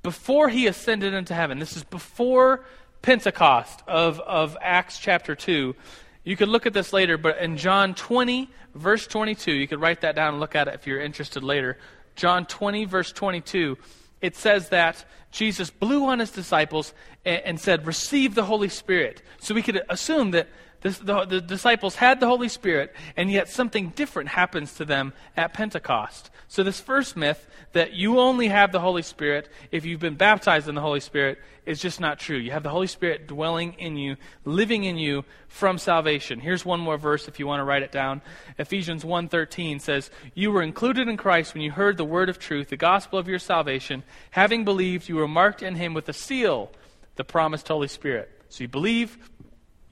before 0.02 0.50
he 0.50 0.68
ascended 0.68 1.14
into 1.14 1.36
heaven, 1.36 1.60
this 1.60 1.78
is 1.78 1.84
before 1.84 2.66
Pentecost 3.02 3.84
of, 3.88 4.20
of 4.20 4.58
Acts 4.62 4.98
chapter 4.98 5.36
2. 5.36 5.76
You 6.24 6.36
could 6.36 6.50
look 6.50 6.66
at 6.66 6.74
this 6.74 6.92
later, 6.92 7.20
but 7.20 7.38
in 7.38 7.58
John 7.58 7.94
20, 7.94 8.50
verse 8.74 9.06
22, 9.06 9.52
you 9.52 9.68
could 9.68 9.80
write 9.80 10.02
that 10.02 10.16
down 10.16 10.34
and 10.34 10.40
look 10.40 10.56
at 10.56 10.68
it 10.68 10.74
if 10.74 10.88
you're 10.88 11.00
interested 11.00 11.44
later. 11.44 11.78
John 12.16 12.46
20, 12.46 12.86
verse 12.86 13.12
22 13.12 13.78
it 14.22 14.36
says 14.36 14.70
that 14.70 15.06
Jesus 15.32 15.70
blew 15.70 16.08
on 16.08 16.20
his 16.20 16.32
disciples 16.32 16.94
and, 17.24 17.42
and 17.46 17.60
said, 17.60 17.86
Receive 17.86 18.34
the 18.34 18.46
Holy 18.46 18.70
Spirit. 18.70 19.22
So 19.40 19.54
we 19.54 19.62
could 19.62 19.84
assume 19.90 20.32
that 20.32 20.50
the, 20.82 21.26
the, 21.26 21.42
disciples 21.42 21.96
had 21.96 22.20
the 22.20 22.28
Holy 22.28 22.50
Spirit, 22.50 22.94
and 23.18 23.32
yet 23.32 23.50
something 23.50 23.90
different 23.90 24.30
happens 24.30 24.74
to 24.76 24.86
them 24.86 25.14
at 25.36 25.54
Pentecost. 25.54 26.30
So, 26.48 26.64
this 26.64 26.80
first 26.80 27.18
myth 27.18 27.48
that 27.74 27.94
you 27.94 28.20
only 28.20 28.48
have 28.48 28.72
the 28.72 28.80
Holy 28.80 29.02
Spirit 29.02 29.50
if 29.72 29.84
you've 29.84 30.00
been 30.00 30.16
baptized 30.16 30.70
in 30.70 30.76
the 30.76 30.82
Holy 30.82 31.00
Spirit 31.00 31.40
is 31.66 31.82
just 31.82 32.00
not 32.00 32.20
true. 32.20 32.38
You 32.38 32.52
have 32.52 32.64
the 32.64 32.70
Holy 32.70 32.88
Spirit 32.88 33.28
dwelling 33.28 33.74
in 33.74 33.98
you, 33.98 34.16
living 34.46 34.84
in 34.84 34.98
you 34.98 35.26
from 35.48 35.78
salvation. 35.78 36.40
Here's 36.40 36.64
one 36.64 36.80
more 36.80 36.98
verse 36.98 37.28
if 37.28 37.40
you 37.40 37.48
want 37.48 37.60
to 37.60 37.66
write 37.66 37.84
it 37.84 37.92
down. 37.92 38.22
Ephesians 38.58 39.04
1:13 39.04 39.80
says, 39.80 40.12
"You 40.34 40.52
were 40.52 40.62
included 40.62 41.08
in 41.08 41.18
Christ 41.18 41.54
when 41.54 41.64
you 41.64 41.72
heard 41.72 41.98
the 41.98 42.06
word 42.06 42.30
of 42.30 42.40
truth, 42.40 42.70
the 42.70 42.78
gospel 42.78 43.18
of 43.18 43.28
your 43.28 43.40
salvation. 43.40 44.04
Having 44.32 44.66
believed, 44.66 45.10
you 45.10 45.16
were 45.16 45.28
marked 45.28 45.64
in 45.64 45.76
him 45.76 45.94
with 45.94 46.08
a 46.08 46.14
seal, 46.14 46.72
the 47.16 47.24
promised 47.24 47.68
Holy 47.68 47.88
Spirit." 47.88 48.32
So 48.50 48.64
you 48.64 48.68
believe, 48.68 49.18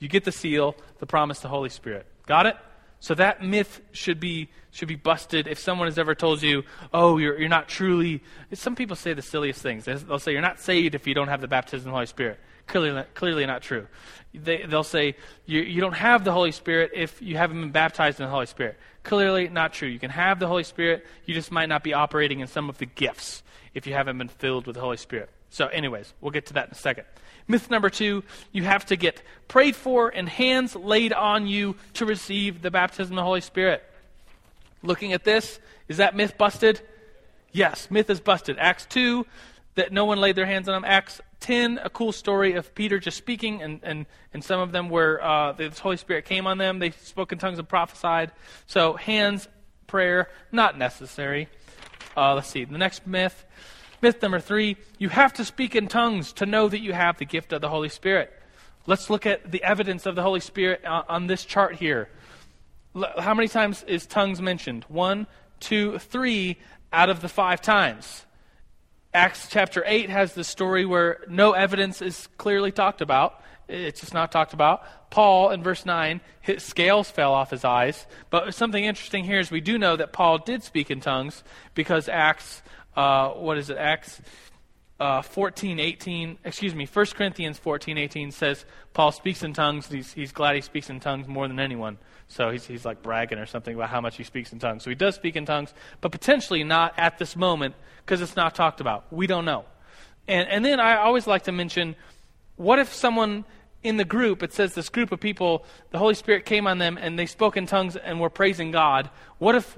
you 0.04 0.10
get 0.10 0.26
the 0.26 0.32
seal, 0.32 0.76
the 1.00 1.06
promise, 1.06 1.40
the 1.40 1.48
Holy 1.48 1.70
Spirit. 1.70 2.06
Got 2.26 2.46
it? 2.46 2.58
So 3.00 3.16
that 3.16 3.42
myth 3.42 3.82
should 3.92 4.20
be 4.20 4.50
should 4.72 4.88
be 4.88 4.96
busted. 4.96 5.48
If 5.48 5.60
someone 5.60 5.88
has 5.88 5.98
ever 5.98 6.16
told 6.16 6.42
you, 6.42 6.64
"Oh, 6.94 7.18
you're 7.18 7.40
you're 7.40 7.50
not 7.50 7.68
truly," 7.68 8.22
some 8.54 8.76
people 8.76 8.96
say 8.96 9.14
the 9.14 9.22
silliest 9.22 9.62
things. 9.62 9.86
They'll 9.86 10.20
say 10.20 10.32
you're 10.32 10.42
not 10.42 10.60
saved 10.60 10.96
if 10.96 11.08
you 11.08 11.14
don't 11.14 11.28
have 11.28 11.42
the 11.42 11.48
baptism 11.48 11.88
of 11.88 11.92
the 11.92 11.92
Holy 11.92 12.06
Spirit. 12.06 12.40
Clearly, 12.68 13.04
clearly 13.14 13.46
not 13.46 13.62
true. 13.62 13.88
They, 14.34 14.64
they'll 14.64 14.84
say 14.84 15.16
you, 15.46 15.62
you 15.62 15.82
don't 15.82 15.94
have 15.96 16.24
the 16.24 16.32
Holy 16.32 16.52
Spirit 16.52 16.92
if 16.94 17.22
you 17.22 17.38
haven't 17.38 17.60
been 17.60 17.72
baptized 17.72 18.20
in 18.20 18.26
the 18.26 18.32
Holy 18.32 18.46
Spirit. 18.46 18.78
Clearly 19.04 19.50
not 19.50 19.74
true. 19.74 19.90
You 19.90 20.00
can 20.00 20.10
have 20.10 20.40
the 20.40 20.48
Holy 20.48 20.64
Spirit. 20.64 21.06
You 21.26 21.34
just 21.34 21.52
might 21.52 21.68
not 21.68 21.84
be 21.84 21.94
operating 21.94 22.40
in 22.40 22.48
some 22.48 22.70
of 22.70 22.78
the 22.78 22.86
gifts 22.86 23.44
if 23.74 23.86
you 23.86 23.94
haven't 23.94 24.18
been 24.18 24.30
filled 24.30 24.66
with 24.66 24.76
the 24.76 24.82
Holy 24.82 24.98
Spirit. 24.98 25.30
So, 25.50 25.68
anyways, 25.68 26.14
we'll 26.20 26.32
get 26.32 26.48
to 26.48 26.54
that 26.54 26.68
in 26.68 26.72
a 26.72 26.76
second. 26.76 27.06
Myth 27.48 27.70
number 27.70 27.90
two 27.90 28.24
you 28.52 28.64
have 28.64 28.86
to 28.88 28.96
get 28.96 29.22
prayed 29.48 29.76
for 29.76 30.10
and 30.10 30.28
hands 30.28 30.76
laid 30.76 31.14
on 31.14 31.48
you 31.48 31.76
to 31.94 32.06
receive 32.06 32.62
the 32.62 32.72
baptism 32.72 33.14
of 33.14 33.18
the 33.18 33.24
Holy 33.24 33.42
Spirit. 33.42 33.84
Looking 34.82 35.14
at 35.14 35.24
this, 35.24 35.60
is 35.88 35.98
that 35.98 36.16
myth 36.16 36.38
busted? 36.38 36.82
Yes, 37.52 37.90
myth 37.92 38.10
is 38.10 38.20
busted. 38.20 38.58
Acts 38.60 38.86
2, 38.88 39.26
that 39.76 39.92
no 39.92 40.06
one 40.06 40.20
laid 40.20 40.36
their 40.36 40.46
hands 40.46 40.68
on 40.68 40.74
them. 40.74 40.86
Acts 40.86 41.22
10, 41.40 41.80
a 41.84 41.90
cool 41.90 42.12
story 42.12 42.54
of 42.54 42.74
Peter 42.76 43.00
just 43.00 43.18
speaking, 43.18 43.62
and, 43.62 43.80
and, 43.84 44.06
and 44.34 44.44
some 44.44 44.60
of 44.60 44.72
them 44.72 44.90
where 44.90 45.24
uh, 45.24 45.52
the 45.54 45.70
Holy 45.70 45.98
Spirit 45.98 46.26
came 46.26 46.48
on 46.48 46.58
them. 46.58 46.80
They 46.80 46.92
spoke 46.92 47.32
in 47.32 47.38
tongues 47.38 47.60
and 47.60 47.68
prophesied. 47.68 48.32
So, 48.66 48.94
hands, 48.94 49.48
prayer, 49.88 50.30
not 50.52 50.78
necessary. 50.78 51.48
Uh, 52.16 52.36
let's 52.36 52.50
see. 52.50 52.66
The 52.66 52.78
next 52.78 53.06
myth 53.08 53.46
Myth 54.04 54.22
number 54.22 54.42
three 54.42 54.76
you 54.98 55.08
have 55.08 55.32
to 55.36 55.46
speak 55.46 55.78
in 55.78 55.88
tongues 55.88 56.34
to 56.34 56.46
know 56.46 56.68
that 56.68 56.82
you 56.82 56.92
have 56.92 57.18
the 57.18 57.26
gift 57.26 57.54
of 57.54 57.62
the 57.62 57.70
Holy 57.70 57.88
Spirit. 57.88 58.34
Let's 58.86 59.10
look 59.10 59.26
at 59.26 59.50
the 59.50 59.64
evidence 59.64 60.06
of 60.06 60.16
the 60.16 60.22
Holy 60.22 60.42
Spirit 60.42 60.84
uh, 60.84 61.04
on 61.08 61.28
this 61.28 61.46
chart 61.46 61.78
here. 61.78 62.10
How 63.18 63.34
many 63.34 63.48
times 63.48 63.82
is 63.88 64.06
tongues 64.06 64.42
mentioned? 64.42 64.84
One, 64.90 65.26
two, 65.62 66.00
three 66.00 66.58
out 66.92 67.10
of 67.10 67.22
the 67.22 67.30
five 67.30 67.62
times. 67.62 68.26
Acts 69.14 69.48
chapter 69.50 69.84
8 69.86 70.10
has 70.10 70.34
the 70.34 70.44
story 70.44 70.86
where 70.86 71.22
no 71.30 71.54
evidence 71.54 72.02
is 72.02 72.28
clearly 72.38 72.74
talked 72.74 73.00
about. 73.00 73.42
It's 73.70 74.02
just 74.02 74.14
not 74.14 74.34
talked 74.34 74.52
about. 74.52 74.84
Paul, 75.12 75.52
in 75.52 75.64
verse 75.64 75.86
9, 75.86 76.20
his 76.42 76.62
scales 76.62 77.10
fell 77.10 77.34
off 77.34 77.52
his 77.52 77.64
eyes. 77.64 78.06
But 78.30 78.54
something 78.54 78.84
interesting 78.84 79.24
here 79.24 79.40
is 79.40 79.50
we 79.50 79.62
do 79.62 79.78
know 79.78 79.96
that 79.96 80.12
Paul 80.12 80.40
did 80.40 80.62
speak 80.62 80.92
in 80.92 81.00
tongues 81.00 81.42
because 81.74 82.10
Acts 82.10 82.64
uh, 82.96 83.30
what 83.30 83.58
is 83.58 83.70
it, 83.70 83.78
Acts 83.78 84.22
uh, 85.00 85.22
14, 85.22 85.80
18, 85.80 86.38
excuse 86.46 86.74
me, 86.74 86.86
1 86.86 87.06
Corinthians 87.08 87.58
14, 87.58 87.98
18 87.98 88.32
says 88.32 88.66
Paul 88.94 89.12
speaks 89.12 89.44
in 89.44 89.54
tongues. 89.54 89.88
He's, 89.88 90.14
he's 90.14 90.32
glad 90.32 90.56
he 90.56 90.62
speaks 90.62 90.90
in 90.90 91.00
tongues 91.00 91.28
more 91.28 91.48
than 91.48 91.60
anyone. 91.60 91.98
So 92.28 92.52
he's, 92.52 92.66
he's 92.66 92.86
like 92.86 93.04
bragging 93.04 93.38
or 93.38 93.46
something 93.46 93.76
about 93.76 93.90
how 93.90 94.02
much 94.02 94.16
he 94.16 94.24
speaks 94.24 94.54
in 94.54 94.60
tongues. 94.60 94.84
So 94.84 94.90
he 94.90 94.96
does 94.96 95.16
speak 95.16 95.36
in 95.36 95.46
tongues, 95.46 95.74
but 96.00 96.12
potentially 96.12 96.64
not 96.64 96.94
at 96.98 97.18
this 97.18 97.36
moment 97.36 97.76
because 98.06 98.22
it's 98.22 98.36
not 98.36 98.56
talked 98.56 98.80
about. 98.82 99.12
We 99.12 99.28
don't 99.28 99.46
know. 99.46 99.66
And, 100.28 100.48
and 100.48 100.64
then 100.64 100.80
I 100.80 100.98
always 100.98 101.28
like 101.28 101.44
to 101.44 101.52
mention 101.52 101.96
what 102.56 102.80
if 102.80 102.94
someone 102.94 103.46
in 103.84 103.98
the 103.98 104.06
group, 104.06 104.42
it 104.42 104.54
says 104.54 104.74
this 104.74 104.88
group 104.88 105.12
of 105.12 105.20
people, 105.20 105.66
the 105.92 106.00
Holy 106.00 106.16
Spirit 106.16 106.46
came 106.46 106.66
on 106.66 106.78
them 106.78 106.98
and 107.00 107.20
they 107.20 107.26
spoke 107.26 107.58
in 107.58 107.66
tongues 107.66 107.98
and 107.98 108.22
were 108.22 108.30
praising 108.30 108.72
God. 108.72 109.10
What 109.40 109.56
if 109.56 109.78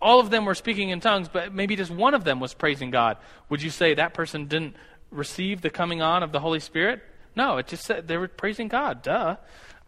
all 0.00 0.20
of 0.20 0.30
them 0.30 0.44
were 0.44 0.54
speaking 0.54 0.90
in 0.90 1.00
tongues, 1.00 1.28
but 1.28 1.54
maybe 1.54 1.76
just 1.76 1.90
one 1.90 2.14
of 2.14 2.24
them 2.24 2.40
was 2.40 2.54
praising 2.54 2.90
God. 2.90 3.16
Would 3.48 3.62
you 3.62 3.70
say 3.70 3.94
that 3.94 4.14
person 4.14 4.46
didn't 4.46 4.76
receive 5.10 5.62
the 5.62 5.70
coming 5.70 6.02
on 6.02 6.22
of 6.22 6.32
the 6.32 6.40
Holy 6.40 6.60
Spirit? 6.60 7.02
No, 7.34 7.58
it 7.58 7.66
just 7.66 7.84
said 7.84 8.08
they 8.08 8.16
were 8.16 8.28
praising 8.28 8.68
God. 8.68 9.02
Duh. 9.02 9.36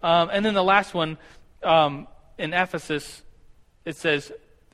Um, 0.02 0.30
and 0.32 0.44
then 0.44 0.54
the 0.54 0.64
last 0.64 0.94
one 0.94 1.18
um, 1.62 2.06
in 2.38 2.54
Ephesus, 2.54 3.22
it 3.84 3.96
says 3.96 4.32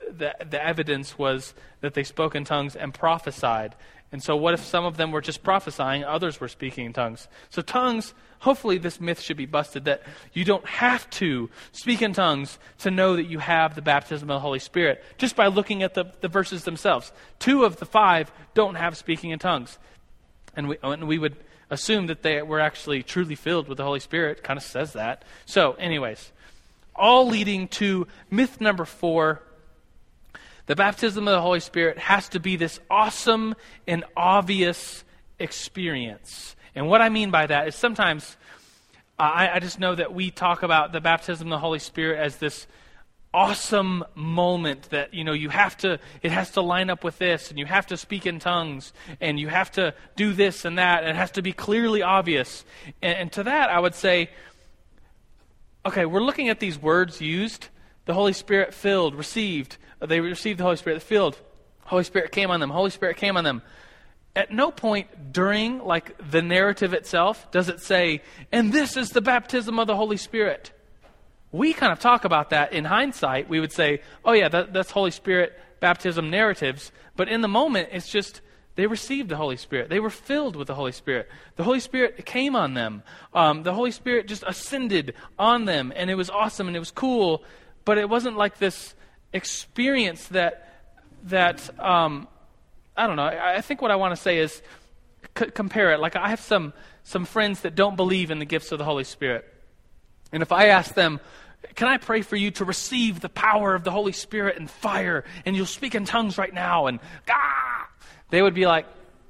the, 0.09 0.35
the 0.49 0.63
evidence 0.63 1.17
was 1.17 1.53
that 1.81 1.93
they 1.93 2.03
spoke 2.03 2.35
in 2.35 2.45
tongues 2.45 2.75
and 2.75 2.93
prophesied. 2.93 3.75
And 4.11 4.23
so, 4.23 4.35
what 4.35 4.53
if 4.53 4.63
some 4.63 4.85
of 4.85 4.97
them 4.97 5.11
were 5.11 5.21
just 5.21 5.43
prophesying, 5.43 6.03
others 6.03 6.39
were 6.39 6.47
speaking 6.47 6.85
in 6.85 6.93
tongues? 6.93 7.27
So, 7.49 7.61
tongues, 7.61 8.13
hopefully, 8.39 8.77
this 8.77 8.99
myth 8.99 9.19
should 9.19 9.37
be 9.37 9.45
busted 9.45 9.85
that 9.85 10.03
you 10.33 10.43
don't 10.43 10.65
have 10.65 11.09
to 11.11 11.49
speak 11.71 12.01
in 12.01 12.13
tongues 12.13 12.57
to 12.79 12.91
know 12.91 13.15
that 13.15 13.25
you 13.25 13.39
have 13.39 13.75
the 13.75 13.81
baptism 13.81 14.29
of 14.29 14.35
the 14.35 14.39
Holy 14.39 14.59
Spirit 14.59 15.03
just 15.17 15.35
by 15.35 15.47
looking 15.47 15.83
at 15.83 15.93
the, 15.93 16.05
the 16.21 16.27
verses 16.27 16.63
themselves. 16.63 17.11
Two 17.39 17.63
of 17.63 17.77
the 17.77 17.85
five 17.85 18.31
don't 18.53 18.75
have 18.75 18.97
speaking 18.97 19.31
in 19.31 19.39
tongues. 19.39 19.77
And 20.55 20.69
we, 20.69 20.77
and 20.83 21.07
we 21.07 21.17
would 21.17 21.35
assume 21.69 22.07
that 22.07 22.21
they 22.21 22.41
were 22.41 22.59
actually 22.59 23.03
truly 23.03 23.35
filled 23.35 23.67
with 23.67 23.77
the 23.77 23.83
Holy 23.83 23.99
Spirit. 23.99 24.43
Kind 24.43 24.57
of 24.57 24.63
says 24.63 24.93
that. 24.93 25.25
So, 25.45 25.73
anyways, 25.73 26.31
all 26.95 27.27
leading 27.27 27.67
to 27.69 28.07
myth 28.29 28.61
number 28.61 28.85
four 28.85 29.41
the 30.67 30.75
baptism 30.75 31.27
of 31.27 31.31
the 31.31 31.41
Holy 31.41 31.59
Spirit 31.59 31.97
has 31.99 32.29
to 32.29 32.39
be 32.39 32.55
this 32.55 32.79
awesome 32.89 33.55
and 33.87 34.03
obvious 34.17 35.03
experience. 35.37 36.54
And 36.75 36.87
what 36.87 37.01
I 37.01 37.09
mean 37.09 37.31
by 37.31 37.47
that 37.47 37.67
is 37.67 37.75
sometimes 37.75 38.37
uh, 39.17 39.23
I, 39.23 39.55
I 39.55 39.59
just 39.59 39.79
know 39.79 39.95
that 39.95 40.13
we 40.13 40.29
talk 40.29 40.63
about 40.63 40.91
the 40.91 41.01
baptism 41.01 41.47
of 41.47 41.51
the 41.51 41.59
Holy 41.59 41.79
Spirit 41.79 42.19
as 42.19 42.37
this 42.37 42.67
awesome 43.33 44.03
moment 44.15 44.89
that 44.91 45.13
you 45.13 45.25
know 45.25 45.33
you 45.33 45.49
have 45.49 45.75
to 45.75 45.99
it 46.21 46.31
has 46.31 46.51
to 46.51 46.61
line 46.61 46.89
up 46.89 47.03
with 47.03 47.17
this 47.17 47.49
and 47.49 47.59
you 47.59 47.65
have 47.65 47.85
to 47.85 47.97
speak 47.97 48.25
in 48.25 48.39
tongues 48.39 48.93
and 49.19 49.37
you 49.37 49.49
have 49.49 49.69
to 49.69 49.93
do 50.15 50.31
this 50.31 50.63
and 50.63 50.77
that 50.77 51.03
and 51.03 51.09
it 51.09 51.15
has 51.17 51.31
to 51.31 51.41
be 51.41 51.51
clearly 51.51 52.01
obvious 52.01 52.63
and, 53.01 53.17
and 53.17 53.31
to 53.33 53.43
that 53.43 53.69
i 53.69 53.77
would 53.77 53.93
say 53.93 54.29
okay 55.85 56.05
we're 56.05 56.23
looking 56.23 56.47
at 56.47 56.61
these 56.61 56.81
words 56.81 57.19
used 57.19 57.67
the 58.05 58.13
holy 58.13 58.31
spirit 58.31 58.73
filled 58.73 59.13
received 59.13 59.75
they 59.99 60.19
received 60.19 60.59
the 60.59 60.63
Holy 60.63 60.77
Spirit, 60.77 61.01
filled. 61.01 61.37
Holy 61.85 62.03
Spirit 62.03 62.31
came 62.31 62.51
on 62.51 62.59
them. 62.59 62.69
Holy 62.69 62.89
Spirit 62.89 63.17
came 63.17 63.37
on 63.37 63.43
them. 63.43 63.61
At 64.35 64.51
no 64.51 64.69
point 64.69 65.31
during 65.31 65.79
like 65.79 66.15
the 66.31 66.41
narrative 66.41 66.93
itself 66.93 67.49
does 67.51 67.69
it 67.69 67.79
say, 67.79 68.21
and 68.51 68.73
this 68.73 68.97
is 68.97 69.09
the 69.09 69.21
baptism 69.21 69.79
of 69.79 69.87
the 69.87 69.95
Holy 69.95 70.17
Spirit. 70.17 70.71
We 71.51 71.71
kind 71.71 71.93
of 71.93 71.99
talk 71.99 72.25
about 72.25 72.49
that 72.49 72.73
in 72.73 72.83
hindsight. 72.83 73.47
We 73.47 73.61
would 73.61 73.71
say, 73.71 74.01
oh 74.25 74.33
yeah, 74.33 74.49
that, 74.49 74.73
that's 74.73 74.91
Holy 74.91 75.11
Spirit 75.11 75.57
baptism 75.79 76.29
narratives. 76.29 76.91
But 77.15 77.29
in 77.29 77.41
the 77.41 77.47
moment, 77.47 77.89
it's 77.91 78.09
just 78.09 78.41
they 78.75 78.87
received 78.87 79.29
the 79.29 79.37
Holy 79.37 79.55
Spirit. 79.55 79.89
They 79.89 80.01
were 80.01 80.09
filled 80.09 80.57
with 80.57 80.67
the 80.67 80.75
Holy 80.75 80.91
Spirit. 80.91 81.29
The 81.55 81.63
Holy 81.63 81.79
Spirit 81.79 82.25
came 82.25 82.55
on 82.57 82.73
them. 82.73 83.03
Um, 83.33 83.63
the 83.63 83.73
Holy 83.73 83.91
Spirit 83.91 84.27
just 84.27 84.43
ascended 84.45 85.13
on 85.39 85.63
them, 85.63 85.93
and 85.95 86.09
it 86.09 86.15
was 86.15 86.29
awesome 86.29 86.67
and 86.67 86.75
it 86.75 86.79
was 86.79 86.91
cool. 86.91 87.43
But 87.85 87.97
it 87.97 88.09
wasn't 88.09 88.35
like 88.35 88.57
this 88.57 88.95
experience 89.31 90.27
that 90.29 90.61
that 91.23 91.79
um, 91.79 92.27
I 92.97 93.07
don't 93.07 93.15
know. 93.15 93.23
I, 93.23 93.61
think 93.61 93.81
what 93.81 93.91
I 93.91 93.95
want 93.97 94.15
to 94.15 94.21
say 94.21 94.37
is 94.37 94.61
c- 95.37 95.51
compare 95.51 95.91
it. 95.93 95.99
Like 95.99 96.15
I 96.15 96.29
have 96.29 96.39
some 96.39 96.73
some 97.03 97.25
friends 97.25 97.61
that 97.61 97.75
don't 97.75 97.95
believe 97.95 98.31
in 98.31 98.39
the 98.39 98.45
gifts 98.45 98.71
of 98.71 98.79
the 98.79 98.85
Holy 98.85 99.03
Spirit, 99.03 99.45
and 100.31 100.41
if 100.41 100.51
I 100.51 100.67
ask 100.67 100.93
them, 100.93 101.19
"Can 101.75 101.87
I 101.87 101.97
pray 101.97 102.21
for 102.21 102.35
you 102.35 102.51
to 102.51 102.65
receive 102.65 103.19
the 103.19 103.29
power 103.29 103.75
of 103.75 103.83
the 103.83 103.91
Holy 103.91 104.11
Spirit 104.11 104.57
and 104.57 104.69
fire, 104.69 105.23
and 105.45 105.55
you'll 105.55 105.65
speak 105.65 105.93
in 105.93 106.05
tongues 106.05 106.37
right 106.37 106.53
now?" 106.53 106.87
and 106.87 106.99
ah, 107.29 107.89
they 108.29 108.41
would 108.41 108.55
be 108.55 108.65
like, 108.65 108.87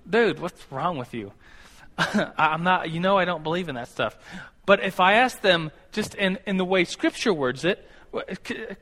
"Dude, 0.10 0.40
what's 0.40 0.72
wrong 0.72 0.98
with 0.98 1.14
you?" 1.14 1.32
I'm 1.98 2.64
not. 2.64 2.92
You 2.92 3.00
know, 3.00 3.18
I 3.18 3.26
don't 3.26 3.44
believe 3.44 3.68
in 3.68 3.76
that 3.76 3.88
stuff. 3.88 4.18
But 4.66 4.84
if 4.84 5.00
I 5.00 5.14
ask 5.14 5.42
them 5.42 5.72
just 5.92 6.16
in 6.16 6.38
in 6.46 6.58
the 6.58 6.66
way 6.66 6.86
Scripture 6.86 7.34
words 7.34 7.66
it 7.66 7.90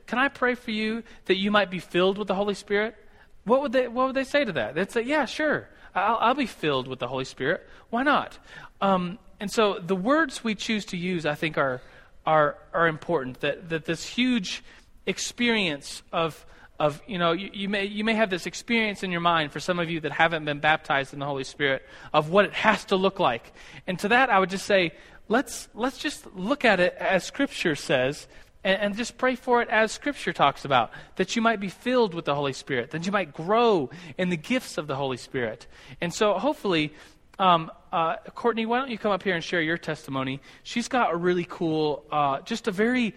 can 0.06 0.18
I 0.18 0.28
pray 0.28 0.54
for 0.54 0.70
you 0.70 1.02
that 1.26 1.36
you 1.36 1.50
might 1.50 1.70
be 1.70 1.78
filled 1.78 2.18
with 2.18 2.28
the 2.28 2.34
Holy 2.34 2.54
Spirit? 2.54 2.96
What 3.44 3.62
would 3.62 3.72
they, 3.72 3.88
what 3.88 4.06
would 4.06 4.16
they 4.16 4.24
say 4.24 4.44
to 4.44 4.52
that? 4.52 4.74
They'd 4.74 4.90
say, 4.90 5.02
Yeah, 5.02 5.26
sure. 5.26 5.68
I'll, 5.94 6.16
I'll 6.16 6.34
be 6.34 6.46
filled 6.46 6.88
with 6.88 6.98
the 6.98 7.06
Holy 7.06 7.24
Spirit. 7.24 7.66
Why 7.90 8.02
not? 8.02 8.38
Um, 8.80 9.18
and 9.40 9.50
so 9.50 9.78
the 9.78 9.96
words 9.96 10.42
we 10.42 10.54
choose 10.54 10.84
to 10.86 10.96
use, 10.96 11.26
I 11.26 11.34
think, 11.34 11.56
are, 11.58 11.82
are, 12.26 12.58
are 12.72 12.88
important. 12.88 13.40
That, 13.40 13.68
that 13.68 13.84
this 13.84 14.06
huge 14.06 14.64
experience 15.06 16.02
of, 16.12 16.44
of 16.78 17.00
you 17.06 17.18
know, 17.18 17.32
you, 17.32 17.50
you, 17.52 17.68
may, 17.68 17.84
you 17.84 18.04
may 18.04 18.14
have 18.14 18.30
this 18.30 18.46
experience 18.46 19.02
in 19.02 19.12
your 19.12 19.20
mind 19.20 19.52
for 19.52 19.60
some 19.60 19.78
of 19.78 19.90
you 19.90 20.00
that 20.00 20.12
haven't 20.12 20.44
been 20.44 20.60
baptized 20.60 21.12
in 21.12 21.20
the 21.20 21.26
Holy 21.26 21.44
Spirit 21.44 21.82
of 22.12 22.30
what 22.30 22.44
it 22.44 22.52
has 22.54 22.84
to 22.86 22.96
look 22.96 23.20
like. 23.20 23.52
And 23.86 23.98
to 24.00 24.08
that, 24.08 24.30
I 24.30 24.38
would 24.38 24.50
just 24.50 24.66
say, 24.66 24.92
let's, 25.28 25.68
let's 25.74 25.98
just 25.98 26.26
look 26.34 26.64
at 26.64 26.80
it 26.80 26.94
as 26.98 27.24
Scripture 27.24 27.76
says 27.76 28.26
and, 28.64 28.80
and, 28.80 28.96
just 28.96 29.18
pray 29.18 29.36
for 29.36 29.62
it 29.62 29.68
as 29.68 29.92
Scripture 29.92 30.32
talks 30.32 30.64
about, 30.64 30.90
that 31.16 31.36
you 31.36 31.42
might 31.42 31.60
be 31.60 31.68
filled 31.68 32.14
with 32.14 32.24
the 32.24 32.34
Holy 32.34 32.52
Spirit, 32.52 32.90
that 32.92 33.06
you 33.06 33.12
might 33.12 33.32
grow 33.32 33.90
in 34.18 34.30
the 34.30 34.36
gifts 34.36 34.78
of 34.78 34.86
the 34.86 34.96
Holy 34.96 35.16
Spirit. 35.16 35.66
And 36.00 36.12
so, 36.12 36.34
hopefully, 36.34 36.92
um, 37.38 37.70
uh, 37.92 38.16
Courtney, 38.34 38.66
why 38.66 38.78
don't 38.78 38.90
you 38.90 38.98
come 38.98 39.12
up 39.12 39.22
here 39.22 39.34
and 39.34 39.44
share 39.44 39.60
your 39.60 39.78
testimony? 39.78 40.40
She's 40.62 40.88
got 40.88 41.12
a 41.12 41.16
really 41.16 41.46
cool, 41.48 42.04
uh, 42.10 42.40
just 42.40 42.66
a 42.66 42.70
very 42.70 43.14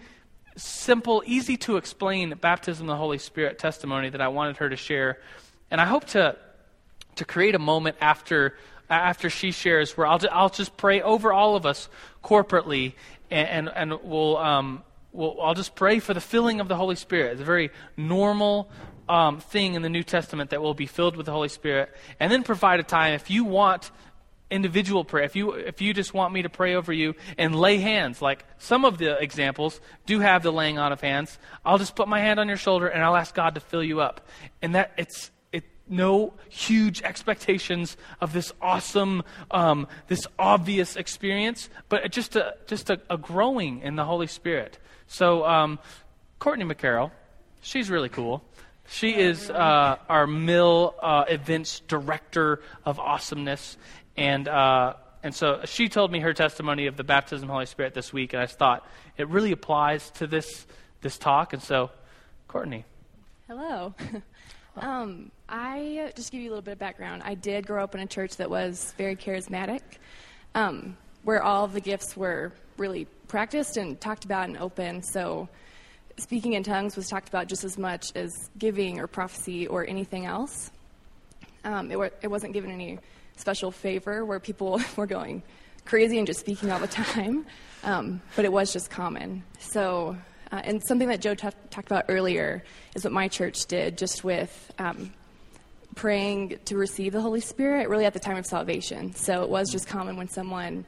simple, 0.56 1.22
easy 1.26 1.56
to 1.56 1.76
explain 1.76 2.34
baptism 2.40 2.88
of 2.88 2.94
the 2.94 2.96
Holy 2.96 3.18
Spirit 3.18 3.58
testimony 3.58 4.10
that 4.10 4.20
I 4.20 4.28
wanted 4.28 4.58
her 4.58 4.68
to 4.68 4.76
share. 4.76 5.18
And 5.70 5.80
I 5.80 5.86
hope 5.86 6.04
to, 6.08 6.36
to 7.16 7.24
create 7.24 7.54
a 7.54 7.60
moment 7.60 7.96
after 8.00 8.56
after 8.90 9.28
she 9.28 9.52
shares 9.52 9.96
where 9.96 10.06
I'll, 10.06 10.20
I'll 10.30 10.48
just 10.48 10.76
pray 10.76 11.02
over 11.02 11.32
all 11.32 11.56
of 11.56 11.66
us 11.66 11.88
corporately 12.24 12.94
and, 13.30 13.68
and, 13.68 13.92
and 13.92 14.02
we'll, 14.02 14.36
um, 14.38 14.82
well, 15.12 15.36
I'll 15.42 15.54
just 15.54 15.74
pray 15.74 15.98
for 16.00 16.14
the 16.14 16.20
filling 16.20 16.60
of 16.60 16.68
the 16.68 16.76
Holy 16.76 16.96
Spirit. 16.96 17.32
It's 17.32 17.40
a 17.40 17.44
very 17.44 17.70
normal 17.96 18.70
um, 19.08 19.40
thing 19.40 19.74
in 19.74 19.82
the 19.82 19.88
New 19.88 20.02
Testament 20.02 20.50
that 20.50 20.60
will 20.60 20.74
be 20.74 20.86
filled 20.86 21.16
with 21.16 21.26
the 21.26 21.32
Holy 21.32 21.48
Spirit. 21.48 21.94
And 22.20 22.30
then 22.30 22.42
provide 22.42 22.80
a 22.80 22.82
time 22.82 23.14
if 23.14 23.30
you 23.30 23.44
want 23.44 23.90
individual 24.50 25.04
prayer. 25.04 25.24
If 25.24 25.36
you 25.36 25.52
if 25.52 25.80
you 25.80 25.92
just 25.92 26.14
want 26.14 26.32
me 26.32 26.42
to 26.42 26.48
pray 26.48 26.74
over 26.74 26.92
you 26.92 27.14
and 27.36 27.54
lay 27.54 27.78
hands, 27.78 28.22
like 28.22 28.44
some 28.58 28.84
of 28.84 28.98
the 28.98 29.18
examples 29.18 29.80
do 30.06 30.20
have 30.20 30.42
the 30.42 30.52
laying 30.52 30.78
on 30.78 30.92
of 30.92 31.00
hands, 31.00 31.38
I'll 31.64 31.78
just 31.78 31.96
put 31.96 32.08
my 32.08 32.20
hand 32.20 32.40
on 32.40 32.48
your 32.48 32.56
shoulder 32.56 32.88
and 32.88 33.02
I'll 33.02 33.16
ask 33.16 33.34
God 33.34 33.54
to 33.54 33.60
fill 33.60 33.82
you 33.82 34.00
up. 34.00 34.26
And 34.62 34.74
that 34.74 34.92
it's 34.96 35.30
it 35.52 35.64
no 35.88 36.34
huge 36.48 37.02
expectations 37.02 37.96
of 38.20 38.32
this 38.32 38.52
awesome, 38.60 39.22
um, 39.50 39.86
this 40.08 40.26
obvious 40.38 40.96
experience, 40.96 41.68
but 41.88 42.10
just 42.10 42.36
a 42.36 42.56
just 42.66 42.90
a, 42.90 43.00
a 43.10 43.18
growing 43.18 43.80
in 43.80 43.96
the 43.96 44.04
Holy 44.04 44.26
Spirit. 44.26 44.78
So, 45.08 45.44
um, 45.44 45.78
Courtney 46.38 46.64
McCarroll, 46.64 47.10
she's 47.62 47.90
really 47.90 48.10
cool. 48.10 48.44
She 48.90 49.14
is 49.14 49.50
uh, 49.50 49.96
our 50.08 50.26
Mill 50.26 50.94
uh, 51.02 51.24
Events 51.28 51.80
Director 51.80 52.60
of 52.84 52.98
Awesomeness. 53.00 53.76
And, 54.16 54.48
uh, 54.48 54.94
and 55.22 55.34
so 55.34 55.62
she 55.64 55.88
told 55.88 56.12
me 56.12 56.20
her 56.20 56.32
testimony 56.32 56.86
of 56.86 56.96
the 56.96 57.04
baptism 57.04 57.44
of 57.44 57.48
the 57.48 57.52
Holy 57.54 57.66
Spirit 57.66 57.94
this 57.94 58.12
week, 58.12 58.32
and 58.32 58.42
I 58.42 58.46
thought 58.46 58.86
it 59.16 59.28
really 59.28 59.52
applies 59.52 60.10
to 60.12 60.26
this, 60.26 60.66
this 61.00 61.18
talk. 61.18 61.52
And 61.52 61.62
so, 61.62 61.90
Courtney. 62.46 62.84
Hello. 63.46 63.94
um, 64.76 65.30
I 65.48 66.12
just 66.16 66.32
give 66.32 66.42
you 66.42 66.48
a 66.48 66.52
little 66.52 66.62
bit 66.62 66.72
of 66.72 66.78
background. 66.78 67.22
I 67.24 67.34
did 67.34 67.66
grow 67.66 67.82
up 67.82 67.94
in 67.94 68.00
a 68.00 68.06
church 68.06 68.36
that 68.36 68.50
was 68.50 68.94
very 68.98 69.16
charismatic, 69.16 69.80
um, 70.54 70.96
where 71.24 71.42
all 71.42 71.66
the 71.66 71.80
gifts 71.80 72.16
were 72.16 72.52
really 72.78 73.06
practiced 73.26 73.76
and 73.76 74.00
talked 74.00 74.24
about 74.24 74.48
and 74.48 74.56
open. 74.58 75.02
So 75.02 75.48
speaking 76.16 76.54
in 76.54 76.62
tongues 76.62 76.96
was 76.96 77.08
talked 77.08 77.28
about 77.28 77.46
just 77.46 77.64
as 77.64 77.78
much 77.78 78.12
as 78.14 78.50
giving 78.58 78.98
or 78.98 79.06
prophecy 79.06 79.66
or 79.66 79.86
anything 79.86 80.26
else. 80.26 80.70
Um, 81.64 81.90
it, 81.90 81.98
it 82.22 82.28
wasn't 82.28 82.52
given 82.52 82.70
any 82.70 82.98
special 83.36 83.70
favor 83.70 84.24
where 84.24 84.40
people 84.40 84.80
were 84.96 85.06
going 85.06 85.42
crazy 85.88 86.18
and 86.18 86.26
just 86.26 86.40
speaking 86.40 86.70
all 86.70 86.78
the 86.78 86.86
time, 86.86 87.46
um, 87.82 88.20
but 88.36 88.44
it 88.44 88.52
was 88.52 88.72
just 88.72 88.90
common. 88.90 89.42
So, 89.58 90.16
uh, 90.52 90.60
and 90.62 90.82
something 90.84 91.08
that 91.08 91.22
Joe 91.22 91.34
t- 91.34 91.48
talked 91.70 91.86
about 91.86 92.04
earlier 92.08 92.62
is 92.94 93.04
what 93.04 93.12
my 93.12 93.26
church 93.26 93.64
did, 93.66 93.96
just 93.96 94.22
with 94.22 94.72
um, 94.78 95.14
praying 95.94 96.58
to 96.66 96.76
receive 96.76 97.14
the 97.14 97.22
Holy 97.22 97.40
Spirit, 97.40 97.88
really 97.88 98.04
at 98.04 98.12
the 98.12 98.20
time 98.20 98.36
of 98.36 98.44
salvation. 98.44 99.14
So 99.14 99.42
it 99.42 99.48
was 99.48 99.70
just 99.70 99.86
common 99.86 100.18
when 100.18 100.28
someone 100.28 100.84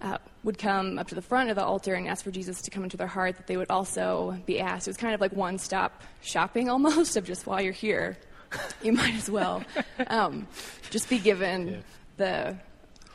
uh, 0.00 0.18
would 0.44 0.58
come 0.58 0.98
up 0.98 1.08
to 1.08 1.14
the 1.14 1.22
front 1.22 1.50
of 1.50 1.56
the 1.56 1.64
altar 1.64 1.94
and 1.94 2.06
ask 2.08 2.24
for 2.24 2.30
Jesus 2.30 2.62
to 2.62 2.70
come 2.70 2.84
into 2.84 2.96
their 2.96 3.06
heart, 3.06 3.36
that 3.36 3.46
they 3.46 3.56
would 3.56 3.70
also 3.70 4.38
be 4.46 4.60
asked. 4.60 4.86
It 4.86 4.90
was 4.90 4.96
kind 4.96 5.14
of 5.14 5.20
like 5.20 5.32
one 5.32 5.58
stop 5.58 6.02
shopping 6.22 6.68
almost, 6.70 7.16
of 7.16 7.24
just 7.24 7.46
while 7.46 7.60
you're 7.60 7.72
here, 7.72 8.16
you 8.82 8.92
might 8.92 9.14
as 9.14 9.30
well 9.30 9.64
um, 10.08 10.46
just 10.90 11.08
be 11.08 11.18
given 11.18 11.68
yeah. 11.68 11.76
the 12.16 12.56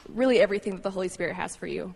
really 0.10 0.40
everything 0.40 0.76
that 0.76 0.84
the 0.84 0.92
Holy 0.92 1.08
Spirit 1.08 1.36
has 1.36 1.56
for 1.56 1.68
you. 1.68 1.94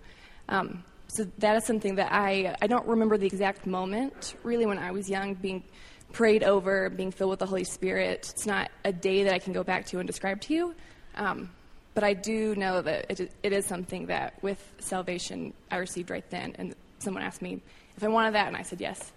Um, 0.47 0.83
so 1.07 1.25
that 1.39 1.55
is 1.57 1.65
something 1.65 1.95
that 1.95 2.11
I, 2.11 2.55
I 2.61 2.67
don't 2.67 2.85
remember 2.87 3.17
the 3.17 3.27
exact 3.27 3.65
moment, 3.65 4.35
really, 4.43 4.65
when 4.65 4.77
I 4.77 4.91
was 4.91 5.09
young, 5.09 5.33
being 5.33 5.63
prayed 6.11 6.43
over, 6.43 6.89
being 6.89 7.11
filled 7.11 7.31
with 7.31 7.39
the 7.39 7.45
Holy 7.45 7.63
Spirit. 7.63 8.31
It's 8.33 8.45
not 8.45 8.71
a 8.83 8.91
day 8.91 9.23
that 9.23 9.33
I 9.33 9.39
can 9.39 9.53
go 9.53 9.63
back 9.63 9.85
to 9.87 9.99
and 9.99 10.07
describe 10.07 10.41
to 10.41 10.53
you. 10.53 10.75
Um, 11.15 11.49
but 11.95 12.03
I 12.03 12.13
do 12.13 12.55
know 12.55 12.81
that 12.81 13.09
it, 13.09 13.31
it 13.41 13.53
is 13.53 13.65
something 13.65 14.07
that 14.07 14.35
with 14.43 14.61
salvation 14.79 15.53
I 15.71 15.77
received 15.77 16.11
right 16.11 16.29
then. 16.29 16.53
And 16.59 16.75
someone 16.99 17.23
asked 17.23 17.41
me, 17.41 17.61
if 17.95 18.03
I 18.03 18.09
wanted 18.09 18.35
that, 18.35 18.47
and 18.47 18.55
I 18.55 18.61
said 18.61 18.81
yes. 18.81 19.13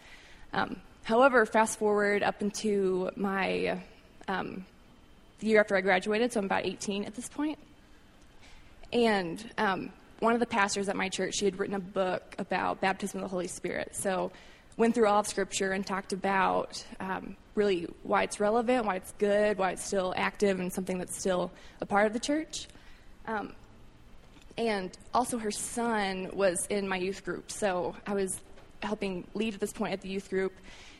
Um, 0.53 0.81
however, 1.03 1.45
fast 1.45 1.79
forward 1.79 2.23
up 2.23 2.41
into 2.41 3.11
my 3.17 3.81
um, 4.29 4.65
the 5.41 5.49
year 5.49 5.61
after 5.61 5.77
I 5.77 5.81
graduated, 5.81 6.33
so 6.33 6.41
I'm 6.41 6.47
about 6.47 6.65
18 6.65 7.05
at 7.05 7.15
this 7.15 7.29
point. 7.29 7.59
And 8.93 9.45
um, 9.59 9.93
one 10.21 10.35
of 10.35 10.41
the 10.41 10.47
pastors 10.47 10.89
at 10.89 10.97
my 10.97 11.09
church, 11.09 11.35
she 11.35 11.45
had 11.45 11.59
written 11.59 11.75
a 11.75 11.81
book 11.81 12.35
about 12.39 12.81
baptism 12.81 13.19
of 13.19 13.25
the 13.25 13.29
Holy 13.29 13.49
Spirit. 13.49 13.95
So 13.95 14.31
went 14.79 14.95
through 14.95 15.07
all 15.07 15.21
of 15.21 15.27
Scripture 15.27 15.73
and 15.73 15.85
talked 15.85 16.15
about 16.15 16.83
um, 17.01 17.37
really 17.55 17.87
why 18.05 18.23
it's 18.23 18.41
relevant, 18.41 18.87
why 18.87 18.95
it's 18.95 19.13
good, 19.19 19.59
why 19.59 19.73
it's 19.73 19.85
still 19.85 20.15
active, 20.17 20.59
and 20.61 20.73
something 20.73 20.97
that's 20.97 21.19
still 21.19 21.51
a 21.83 21.87
part 21.87 22.07
of 22.07 22.15
the 22.15 22.21
church. 22.21 22.69
Um, 23.27 23.53
and 24.57 24.97
also, 25.13 25.37
her 25.39 25.51
son 25.51 26.31
was 26.33 26.67
in 26.71 26.89
my 26.89 26.97
youth 26.97 27.25
group, 27.25 27.51
so 27.51 27.95
I 28.07 28.15
was 28.15 28.41
helping 28.83 29.27
lead 29.35 29.55
at 29.55 29.61
this 29.61 29.73
point 29.73 29.93
at 29.93 30.01
the 30.01 30.09
youth 30.09 30.31
group, 30.31 30.53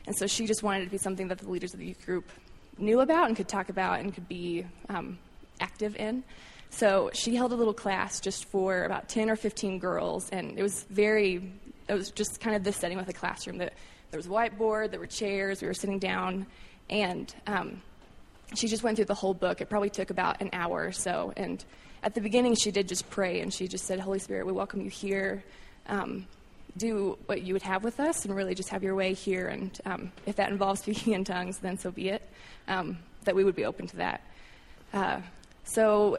and 0.05 0.15
so 0.15 0.27
she 0.27 0.45
just 0.45 0.61
wanted 0.61 0.83
it 0.83 0.85
to 0.85 0.91
be 0.91 0.97
something 0.97 1.29
that 1.29 1.39
the 1.39 1.49
leaders 1.49 1.73
of 1.73 1.79
the 1.79 1.87
youth 1.87 2.05
group 2.05 2.29
knew 2.77 2.99
about 2.99 3.27
and 3.27 3.35
could 3.35 3.47
talk 3.47 3.69
about 3.69 3.99
and 4.01 4.13
could 4.13 4.27
be 4.27 4.65
um, 4.89 5.17
active 5.59 5.95
in. 5.95 6.23
So 6.69 7.09
she 7.13 7.35
held 7.35 7.51
a 7.51 7.55
little 7.55 7.73
class 7.73 8.19
just 8.19 8.45
for 8.45 8.83
about 8.83 9.09
10 9.09 9.29
or 9.29 9.35
15 9.35 9.79
girls, 9.79 10.29
and 10.29 10.57
it 10.57 10.63
was 10.63 10.83
very, 10.89 11.51
it 11.89 11.93
was 11.93 12.11
just 12.11 12.39
kind 12.39 12.55
of 12.55 12.63
this 12.63 12.77
setting 12.77 12.97
with 12.97 13.09
a 13.09 13.13
classroom. 13.13 13.57
That 13.57 13.73
there 14.11 14.17
was 14.17 14.27
a 14.27 14.29
whiteboard, 14.29 14.91
there 14.91 14.99
were 14.99 15.07
chairs, 15.07 15.61
we 15.61 15.67
were 15.67 15.73
sitting 15.73 15.99
down, 15.99 16.45
and 16.89 17.33
um, 17.47 17.81
she 18.55 18.67
just 18.67 18.83
went 18.83 18.95
through 18.95 19.05
the 19.05 19.15
whole 19.15 19.33
book. 19.33 19.59
It 19.59 19.69
probably 19.69 19.89
took 19.89 20.09
about 20.09 20.41
an 20.41 20.49
hour 20.53 20.85
or 20.85 20.91
so. 20.91 21.33
And 21.35 21.63
at 22.03 22.15
the 22.15 22.21
beginning, 22.21 22.55
she 22.55 22.71
did 22.71 22.87
just 22.87 23.09
pray, 23.09 23.41
and 23.41 23.53
she 23.53 23.67
just 23.67 23.85
said, 23.85 23.99
Holy 23.99 24.19
Spirit, 24.19 24.45
we 24.45 24.53
welcome 24.53 24.81
you 24.81 24.89
here. 24.89 25.43
Um, 25.87 26.27
do 26.77 27.17
what 27.25 27.41
you 27.41 27.53
would 27.53 27.63
have 27.63 27.83
with 27.83 27.99
us, 27.99 28.23
and 28.25 28.35
really 28.35 28.55
just 28.55 28.69
have 28.69 28.83
your 28.83 28.95
way 28.95 29.13
here. 29.13 29.47
And 29.47 29.77
um, 29.85 30.11
if 30.25 30.35
that 30.37 30.51
involves 30.51 30.81
speaking 30.83 31.13
in 31.13 31.23
tongues, 31.23 31.57
then 31.57 31.77
so 31.77 31.91
be 31.91 32.09
it. 32.09 32.21
Um, 32.67 32.99
that 33.25 33.35
we 33.35 33.43
would 33.43 33.55
be 33.55 33.65
open 33.65 33.87
to 33.87 33.97
that. 33.97 34.21
Uh, 34.93 35.21
so 35.65 36.17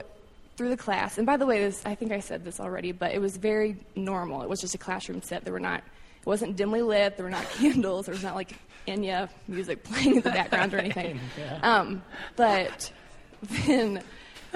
through 0.61 0.69
the 0.69 0.77
class, 0.77 1.17
and 1.17 1.27
by 1.27 1.39
the 1.39 1.47
way, 1.47 1.65
this, 1.65 1.81
I 1.87 1.95
think 1.95 2.13
I 2.13 2.21
said 2.21 2.45
this 2.45 2.61
already, 2.61 2.93
but 2.93 3.13
it 3.13 3.19
was 3.19 3.39
very 3.39 3.79
normal. 3.97 4.43
It 4.43 4.49
was 4.51 4.61
just 4.61 4.75
a 4.75 4.79
classroom 4.79 5.23
set. 5.23 5.43
There 5.43 5.55
were 5.55 5.59
not, 5.59 5.79
it 5.79 6.27
wasn't 6.27 6.55
dimly 6.57 6.83
lit. 6.83 7.17
There 7.17 7.25
were 7.25 7.31
not 7.31 7.49
candles. 7.53 8.05
There 8.05 8.13
was 8.13 8.23
not 8.23 8.35
like 8.35 8.53
Enya 8.87 9.31
music 9.49 9.83
playing 9.85 10.17
in 10.17 10.21
the 10.21 10.31
background 10.31 10.75
or 10.75 10.79
anything. 10.81 11.19
Um, 11.63 12.03
but 12.37 12.93
then 13.41 14.03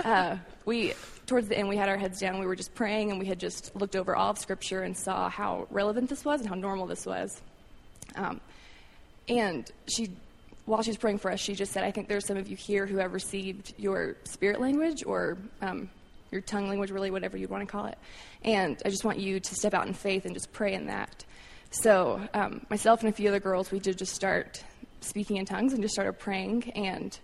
uh, 0.04 0.36
we, 0.66 0.92
towards 1.24 1.48
the 1.48 1.56
end, 1.56 1.70
we 1.70 1.78
had 1.78 1.88
our 1.88 1.96
heads 1.96 2.20
down. 2.20 2.38
We 2.38 2.44
were 2.44 2.54
just 2.54 2.74
praying, 2.74 3.10
and 3.10 3.18
we 3.18 3.24
had 3.24 3.40
just 3.40 3.74
looked 3.74 3.96
over 3.96 4.14
all 4.14 4.28
of 4.28 4.38
Scripture 4.38 4.82
and 4.82 4.94
saw 4.94 5.30
how 5.30 5.66
relevant 5.70 6.10
this 6.10 6.22
was 6.22 6.40
and 6.40 6.50
how 6.50 6.54
normal 6.54 6.84
this 6.84 7.06
was. 7.06 7.40
Um, 8.14 8.42
and 9.26 9.70
she 9.88 10.10
while 10.66 10.82
she 10.82 10.90
was 10.90 10.96
praying 10.96 11.18
for 11.18 11.30
us, 11.30 11.40
she 11.40 11.54
just 11.54 11.72
said, 11.72 11.84
I 11.84 11.90
think 11.90 12.08
there's 12.08 12.26
some 12.26 12.36
of 12.36 12.48
you 12.48 12.56
here 12.56 12.86
who 12.86 12.96
have 12.98 13.12
received 13.12 13.74
your 13.76 14.16
spirit 14.24 14.60
language 14.60 15.04
or 15.04 15.36
um, 15.60 15.90
your 16.34 16.42
tongue 16.42 16.68
language, 16.68 16.90
really, 16.90 17.10
whatever 17.10 17.38
you'd 17.38 17.48
want 17.48 17.66
to 17.66 17.70
call 17.70 17.86
it. 17.86 17.96
And 18.42 18.80
I 18.84 18.90
just 18.90 19.04
want 19.04 19.18
you 19.18 19.40
to 19.40 19.54
step 19.54 19.72
out 19.72 19.86
in 19.86 19.94
faith 19.94 20.26
and 20.26 20.34
just 20.34 20.52
pray 20.52 20.74
in 20.74 20.86
that. 20.86 21.24
So, 21.70 22.20
um, 22.34 22.66
myself 22.68 23.00
and 23.00 23.08
a 23.08 23.12
few 23.12 23.28
other 23.28 23.40
girls, 23.40 23.70
we 23.70 23.78
did 23.78 23.96
just 23.96 24.14
start 24.14 24.62
speaking 25.00 25.38
in 25.38 25.46
tongues 25.46 25.72
and 25.72 25.82
just 25.82 25.94
started 25.94 26.18
praying. 26.18 26.70
And 26.72 27.18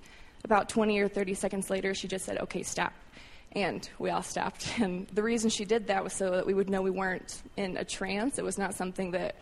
about 0.45 0.69
20 0.69 0.99
or 1.01 1.09
30 1.09 1.35
seconds 1.35 1.69
later, 1.69 1.93
she 1.93 2.09
just 2.09 2.25
said, 2.25 2.39
Okay, 2.39 2.63
stop. 2.63 2.93
And 3.53 3.89
we 3.99 4.11
all 4.11 4.23
stopped. 4.23 4.67
And 4.81 5.09
the 5.09 5.23
reason 5.23 5.51
she 5.51 5.65
did 5.65 5.89
that 5.89 6.03
was 6.03 6.15
so 6.15 6.31
that 6.31 6.47
we 6.47 6.55
would 6.55 6.71
know 6.71 6.83
we 6.83 6.91
weren't 6.91 7.43
in 7.57 7.77
a 7.77 7.85
trance. 7.85 8.39
It 8.39 8.45
was 8.45 8.59
not 8.59 8.75
something 8.75 9.11
that 9.11 9.37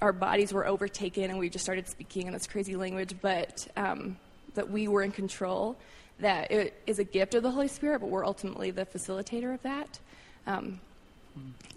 our 0.00 0.12
bodies 0.12 0.52
were 0.52 0.66
overtaken 0.66 1.30
and 1.30 1.38
we 1.38 1.48
just 1.48 1.64
started 1.64 1.86
speaking 1.86 2.26
in 2.26 2.32
this 2.32 2.48
crazy 2.48 2.74
language, 2.74 3.14
but 3.20 3.66
um, 3.76 4.16
that 4.54 4.68
we 4.68 4.88
were 4.88 5.02
in 5.02 5.12
control. 5.12 5.76
That 6.20 6.50
it 6.50 6.80
is 6.86 6.98
a 6.98 7.04
gift 7.04 7.34
of 7.34 7.42
the 7.42 7.50
Holy 7.50 7.68
Spirit, 7.68 8.00
but 8.00 8.10
we're 8.10 8.24
ultimately 8.24 8.70
the 8.70 8.86
facilitator 8.86 9.52
of 9.54 9.62
that. 9.62 9.98
Um, 10.46 10.80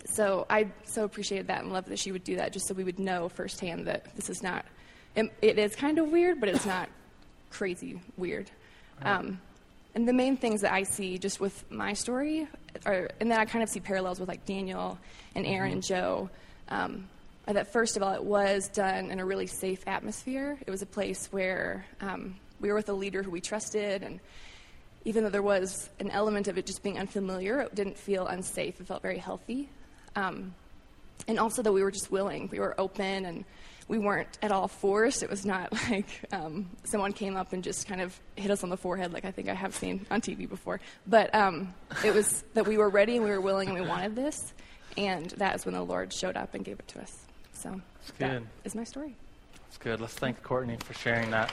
so 0.06 0.46
I 0.50 0.68
so 0.84 1.04
appreciated 1.04 1.48
that 1.48 1.64
and 1.64 1.72
love 1.72 1.86
that 1.86 2.00
she 2.00 2.12
would 2.12 2.24
do 2.24 2.36
that, 2.36 2.54
just 2.54 2.68
so 2.68 2.74
we 2.74 2.84
would 2.84 3.00
know 3.00 3.30
firsthand 3.30 3.88
that 3.88 4.16
this 4.16 4.30
is 4.30 4.44
not. 4.44 4.66
it, 5.16 5.32
it 5.42 5.58
is 5.58 5.76
kind 5.76 5.98
of 5.98 6.10
weird, 6.10 6.40
but 6.40 6.50
it's 6.50 6.66
not 6.66 6.90
crazy 7.50 8.02
weird. 8.18 8.52
Um, 9.02 9.40
and 9.94 10.08
the 10.08 10.14
main 10.14 10.36
things 10.36 10.62
that 10.62 10.74
I 10.74 10.84
see 10.84 11.18
just 11.18 11.40
with 11.40 11.70
my 11.72 11.94
story, 11.94 12.48
are, 12.86 13.10
and 13.20 13.32
then 13.32 13.40
I 13.40 13.46
kind 13.46 13.64
of 13.64 13.70
see 13.70 13.80
parallels 13.80 14.20
with 14.20 14.28
like 14.28 14.46
Daniel 14.46 14.98
and 15.36 15.46
Aaron 15.46 15.70
mm-hmm. 15.70 15.74
and 15.74 15.84
Joe. 15.84 16.30
Um, 16.68 17.08
that 17.46 17.72
first 17.72 17.96
of 17.96 18.04
all, 18.04 18.14
it 18.14 18.24
was 18.24 18.70
done 18.70 19.12
in 19.12 19.20
a 19.20 19.26
really 19.26 19.48
safe 19.48 19.88
atmosphere. 19.88 20.58
It 20.66 20.72
was 20.72 20.82
a 20.82 20.86
place 20.86 21.28
where 21.32 21.86
um, 22.02 22.36
we 22.60 22.70
were 22.70 22.76
with 22.76 22.89
a 22.89 22.93
leader 22.93 23.24
who 23.24 23.32
we 23.32 23.41
trusted, 23.41 24.03
and 24.03 24.20
even 25.03 25.24
though 25.24 25.30
there 25.30 25.43
was 25.43 25.89
an 25.99 26.10
element 26.10 26.47
of 26.47 26.58
it 26.58 26.66
just 26.66 26.82
being 26.82 26.97
unfamiliar, 26.97 27.62
it 27.62 27.76
didn't 27.76 27.97
feel 27.97 28.28
unsafe. 28.28 28.80
It 28.82 28.88
felt 28.88 29.01
very 29.01 29.20
healthy. 29.20 29.70
Um, 30.16 30.56
and 31.28 31.39
also 31.39 31.62
that 31.62 31.72
we 31.72 31.84
were 31.84 31.91
just 31.91 32.12
willing. 32.12 32.49
We 32.51 32.60
were 32.60 32.76
open 32.80 33.26
and 33.26 33.45
we 33.88 33.99
weren't 33.99 34.39
at 34.41 34.51
all 34.51 34.68
forced. 34.68 35.22
It 35.22 35.30
was 35.30 35.45
not 35.45 35.72
like 35.89 36.08
um, 36.32 36.70
someone 36.84 37.14
came 37.14 37.36
up 37.38 37.53
and 37.53 37.64
just 37.64 37.88
kind 37.88 38.01
of 38.01 38.20
hit 38.36 38.49
us 38.49 38.64
on 38.64 38.70
the 38.70 38.78
forehead, 38.78 39.14
like 39.14 39.26
I 39.26 39.32
think 39.32 39.47
I 39.47 39.53
have 39.53 39.76
seen 39.76 40.06
on 40.10 40.22
TV 40.22 40.49
before. 40.49 40.80
But 41.06 41.34
um, 41.36 41.74
it 42.03 42.14
was 42.14 42.43
that 42.53 42.68
we 42.68 42.78
were 42.78 42.89
ready 42.89 43.16
and 43.16 43.24
we 43.24 43.30
were 43.30 43.41
willing 43.41 43.70
and 43.70 43.80
we 43.80 43.86
wanted 43.86 44.16
this. 44.16 44.53
And 44.97 45.30
that 45.32 45.56
is 45.56 45.66
when 45.66 45.76
the 45.76 45.84
Lord 45.84 46.14
showed 46.14 46.36
up 46.36 46.53
and 46.53 46.64
gave 46.64 46.80
it 46.80 46.88
to 46.89 47.01
us. 47.01 47.26
So 47.53 47.82
That's 47.99 48.12
that 48.20 48.32
good. 48.32 48.47
is 48.64 48.76
my 48.76 48.84
story. 48.84 49.16
That's 49.66 49.78
good. 49.78 50.01
Let's 50.01 50.14
thank 50.14 50.41
Courtney 50.41 50.78
for 50.78 50.93
sharing 50.93 51.32
that. 51.32 51.51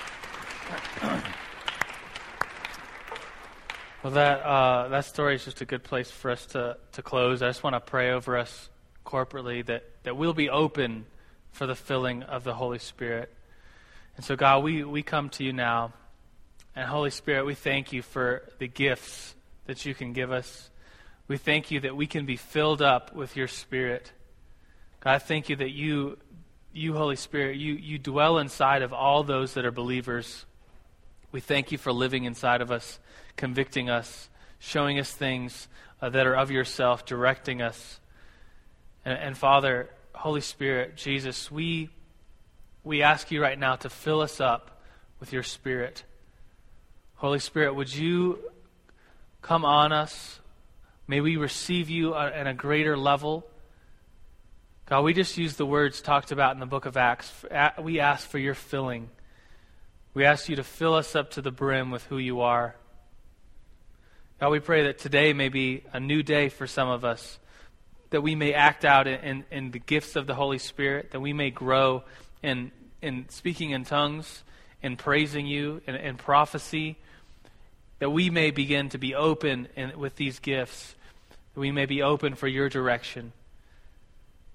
Well, 4.03 4.13
that 4.13 4.41
uh, 4.43 4.89
that 4.89 5.05
story 5.05 5.35
is 5.35 5.45
just 5.45 5.61
a 5.61 5.65
good 5.65 5.85
place 5.85 6.11
for 6.11 6.31
us 6.31 6.47
to, 6.47 6.77
to 6.93 7.03
close. 7.03 7.43
I 7.43 7.49
just 7.49 7.63
want 7.63 7.75
to 7.75 7.81
pray 7.81 8.11
over 8.11 8.37
us 8.37 8.69
corporately 9.05 9.65
that, 9.67 9.85
that 10.05 10.17
we'll 10.17 10.35
be 10.35 10.49
open 10.51 11.07
for 11.51 11.67
the 11.67 11.75
filling 11.75 12.23
of 12.23 12.45
the 12.45 12.55
Holy 12.55 12.79
Spirit. 12.79 13.33
And 14.17 14.25
so, 14.25 14.37
God, 14.37 14.63
we, 14.63 14.85
we 14.85 15.03
come 15.03 15.29
to 15.31 15.45
you 15.45 15.53
now. 15.53 15.93
And 16.75 16.89
Holy 16.89 17.11
Spirit, 17.11 17.45
we 17.45 17.55
thank 17.55 17.93
you 17.93 18.03
for 18.03 18.43
the 18.59 18.69
gifts 18.69 19.35
that 19.67 19.85
you 19.85 19.95
can 19.95 20.13
give 20.13 20.33
us. 20.33 20.71
We 21.29 21.37
thank 21.37 21.71
you 21.71 21.81
that 21.81 21.97
we 21.97 22.07
can 22.07 22.27
be 22.27 22.37
filled 22.37 22.83
up 22.83 23.15
with 23.15 23.37
your 23.37 23.49
Spirit. 23.49 24.13
God, 25.01 25.13
I 25.13 25.19
thank 25.19 25.49
you 25.49 25.57
that 25.57 25.71
you, 25.71 26.19
you 26.73 26.95
Holy 26.95 27.17
Spirit, 27.17 27.57
you, 27.57 27.75
you 27.75 27.99
dwell 27.99 28.39
inside 28.39 28.83
of 28.83 28.93
all 28.93 29.23
those 29.23 29.55
that 29.55 29.65
are 29.65 29.71
believers. 29.71 30.47
We 31.33 31.41
thank 31.41 31.73
you 31.73 31.79
for 31.79 31.93
living 31.93 32.25
inside 32.25 32.61
of 32.61 32.71
us, 32.71 32.99
convicting 33.37 33.89
us, 33.89 34.29
showing 34.59 34.99
us 34.99 35.11
things 35.11 35.67
uh, 36.03 36.11
that 36.11 36.27
are 36.27 36.37
of 36.37 36.51
yourself, 36.51 37.07
directing 37.07 37.63
us. 37.63 38.01
And, 39.05 39.19
and 39.19 39.39
Father, 39.39 39.89
Holy 40.15 40.43
Spirit, 40.43 40.97
Jesus, 40.97 41.51
we, 41.51 41.89
we 42.85 43.03
ask 43.03 43.31
you 43.31 43.41
right 43.41 43.59
now 43.59 43.77
to 43.77 43.89
fill 43.89 44.21
us 44.21 44.41
up 44.41 44.83
with 45.21 45.33
your 45.33 45.43
Spirit. 45.43 46.05
Holy 47.15 47.39
Spirit, 47.39 47.75
would 47.75 47.95
you 47.95 48.39
come 49.41 49.65
on 49.65 49.91
us? 49.91 50.39
May 51.09 51.23
we 51.23 51.37
receive 51.37 51.89
you 51.89 52.15
at 52.15 52.47
a 52.47 52.53
greater 52.53 52.97
level. 52.97 53.47
God, 54.87 55.03
we 55.03 55.15
just 55.15 55.39
use 55.39 55.57
the 55.57 55.65
words 55.65 56.03
talked 56.03 56.31
about 56.31 56.53
in 56.55 56.61
the 56.61 56.67
book 56.67 56.85
of 56.85 56.97
Acts. 56.99 57.33
We 57.81 58.01
ask 58.01 58.29
for 58.29 58.39
your 58.39 58.55
filling. 58.55 59.09
We 60.15 60.27
ask 60.27 60.51
you 60.51 60.57
to 60.57 60.65
fill 60.65 60.95
us 60.95 61.17
up 61.17 61.31
to 61.33 61.43
the 61.43 61.51
brim 61.51 61.91
with 61.91 62.05
who 62.05 62.19
you 62.19 62.43
are. 62.43 62.77
God, 64.39 64.51
we 64.51 64.61
pray 64.61 64.83
that 64.85 64.99
today 64.99 65.33
may 65.33 65.49
be 65.49 65.85
a 65.93 66.01
new 66.01 66.23
day 66.23 66.51
for 66.51 66.67
some 66.67 66.89
of 66.89 67.03
us, 67.03 67.39
that 68.11 68.21
we 68.21 68.35
may 68.35 68.53
act 68.53 68.85
out 68.85 69.07
in, 69.07 69.21
in, 69.21 69.45
in 69.51 69.71
the 69.71 69.79
gifts 69.79 70.15
of 70.15 70.27
the 70.27 70.35
Holy 70.35 70.59
Spirit, 70.59 71.13
that 71.13 71.21
we 71.21 71.33
may 71.33 71.49
grow 71.49 72.03
in, 72.43 72.73
in 73.01 73.27
speaking 73.31 73.71
in 73.71 73.87
tongues, 73.87 74.43
in 74.83 74.97
praising 74.97 75.47
you, 75.47 75.81
in, 75.87 75.95
in 75.95 76.17
prophecy, 76.17 76.99
that 77.99 78.11
we 78.11 78.29
may 78.29 78.51
begin 78.51 78.91
to 78.91 78.99
be 78.99 79.15
open 79.15 79.69
in, 79.77 79.99
with 79.99 80.17
these 80.17 80.41
gifts, 80.41 80.95
that 81.55 81.61
we 81.61 81.71
may 81.71 81.87
be 81.87 82.03
open 82.03 82.35
for 82.35 82.49
your 82.49 82.69
direction. 82.69 83.33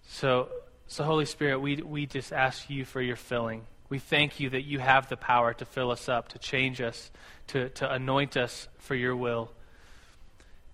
So, 0.07 0.49
so 0.85 1.03
Holy 1.03 1.25
Spirit, 1.25 1.61
we, 1.61 1.77
we 1.77 2.05
just 2.05 2.31
ask 2.31 2.69
you 2.69 2.85
for 2.85 3.01
your 3.01 3.15
filling. 3.15 3.63
We 3.89 3.99
thank 3.99 4.39
you 4.39 4.49
that 4.49 4.63
you 4.63 4.79
have 4.79 5.09
the 5.09 5.17
power 5.17 5.53
to 5.53 5.65
fill 5.65 5.91
us 5.91 6.09
up, 6.09 6.29
to 6.29 6.39
change 6.39 6.81
us, 6.81 7.11
to, 7.47 7.69
to 7.69 7.91
anoint 7.91 8.35
us 8.35 8.67
for 8.79 8.95
your 8.95 9.15
will. 9.15 9.51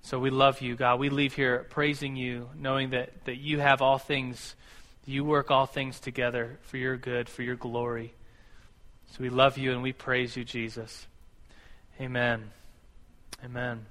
So 0.01 0.19
we 0.19 0.31
love 0.31 0.61
you, 0.61 0.75
God. 0.75 0.99
We 0.99 1.09
leave 1.09 1.33
here 1.33 1.65
praising 1.69 2.15
you, 2.15 2.49
knowing 2.57 2.89
that, 2.89 3.25
that 3.25 3.37
you 3.37 3.59
have 3.59 3.81
all 3.81 3.97
things, 3.97 4.55
you 5.05 5.23
work 5.23 5.51
all 5.51 5.65
things 5.65 5.99
together 5.99 6.57
for 6.63 6.77
your 6.77 6.97
good, 6.97 7.29
for 7.29 7.41
your 7.43 7.55
glory. 7.55 8.13
So 9.11 9.17
we 9.21 9.29
love 9.29 9.57
you 9.57 9.71
and 9.71 9.83
we 9.83 9.93
praise 9.93 10.35
you, 10.35 10.43
Jesus. 10.43 11.07
Amen. 12.01 12.51
Amen. 13.45 13.85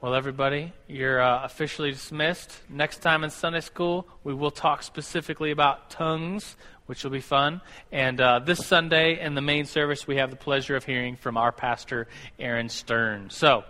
Well, 0.00 0.14
everybody, 0.14 0.72
you're 0.88 1.20
uh, 1.20 1.44
officially 1.44 1.92
dismissed. 1.92 2.60
Next 2.68 3.02
time 3.02 3.22
in 3.22 3.30
Sunday 3.30 3.60
school, 3.60 4.08
we 4.24 4.34
will 4.34 4.50
talk 4.50 4.82
specifically 4.82 5.52
about 5.52 5.90
tongues, 5.90 6.56
which 6.86 7.04
will 7.04 7.10
be 7.10 7.20
fun. 7.20 7.60
And 7.90 8.20
uh, 8.20 8.40
this 8.40 8.66
Sunday 8.66 9.20
in 9.20 9.34
the 9.34 9.40
main 9.40 9.64
service, 9.64 10.06
we 10.06 10.16
have 10.16 10.30
the 10.30 10.36
pleasure 10.36 10.76
of 10.76 10.84
hearing 10.84 11.16
from 11.16 11.36
our 11.36 11.52
pastor, 11.52 12.08
Aaron 12.38 12.68
Stern. 12.68 13.30
So, 13.30 13.64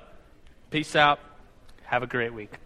peace 0.70 0.96
out. 0.96 1.20
Have 1.84 2.02
a 2.02 2.06
great 2.06 2.32
week. 2.32 2.61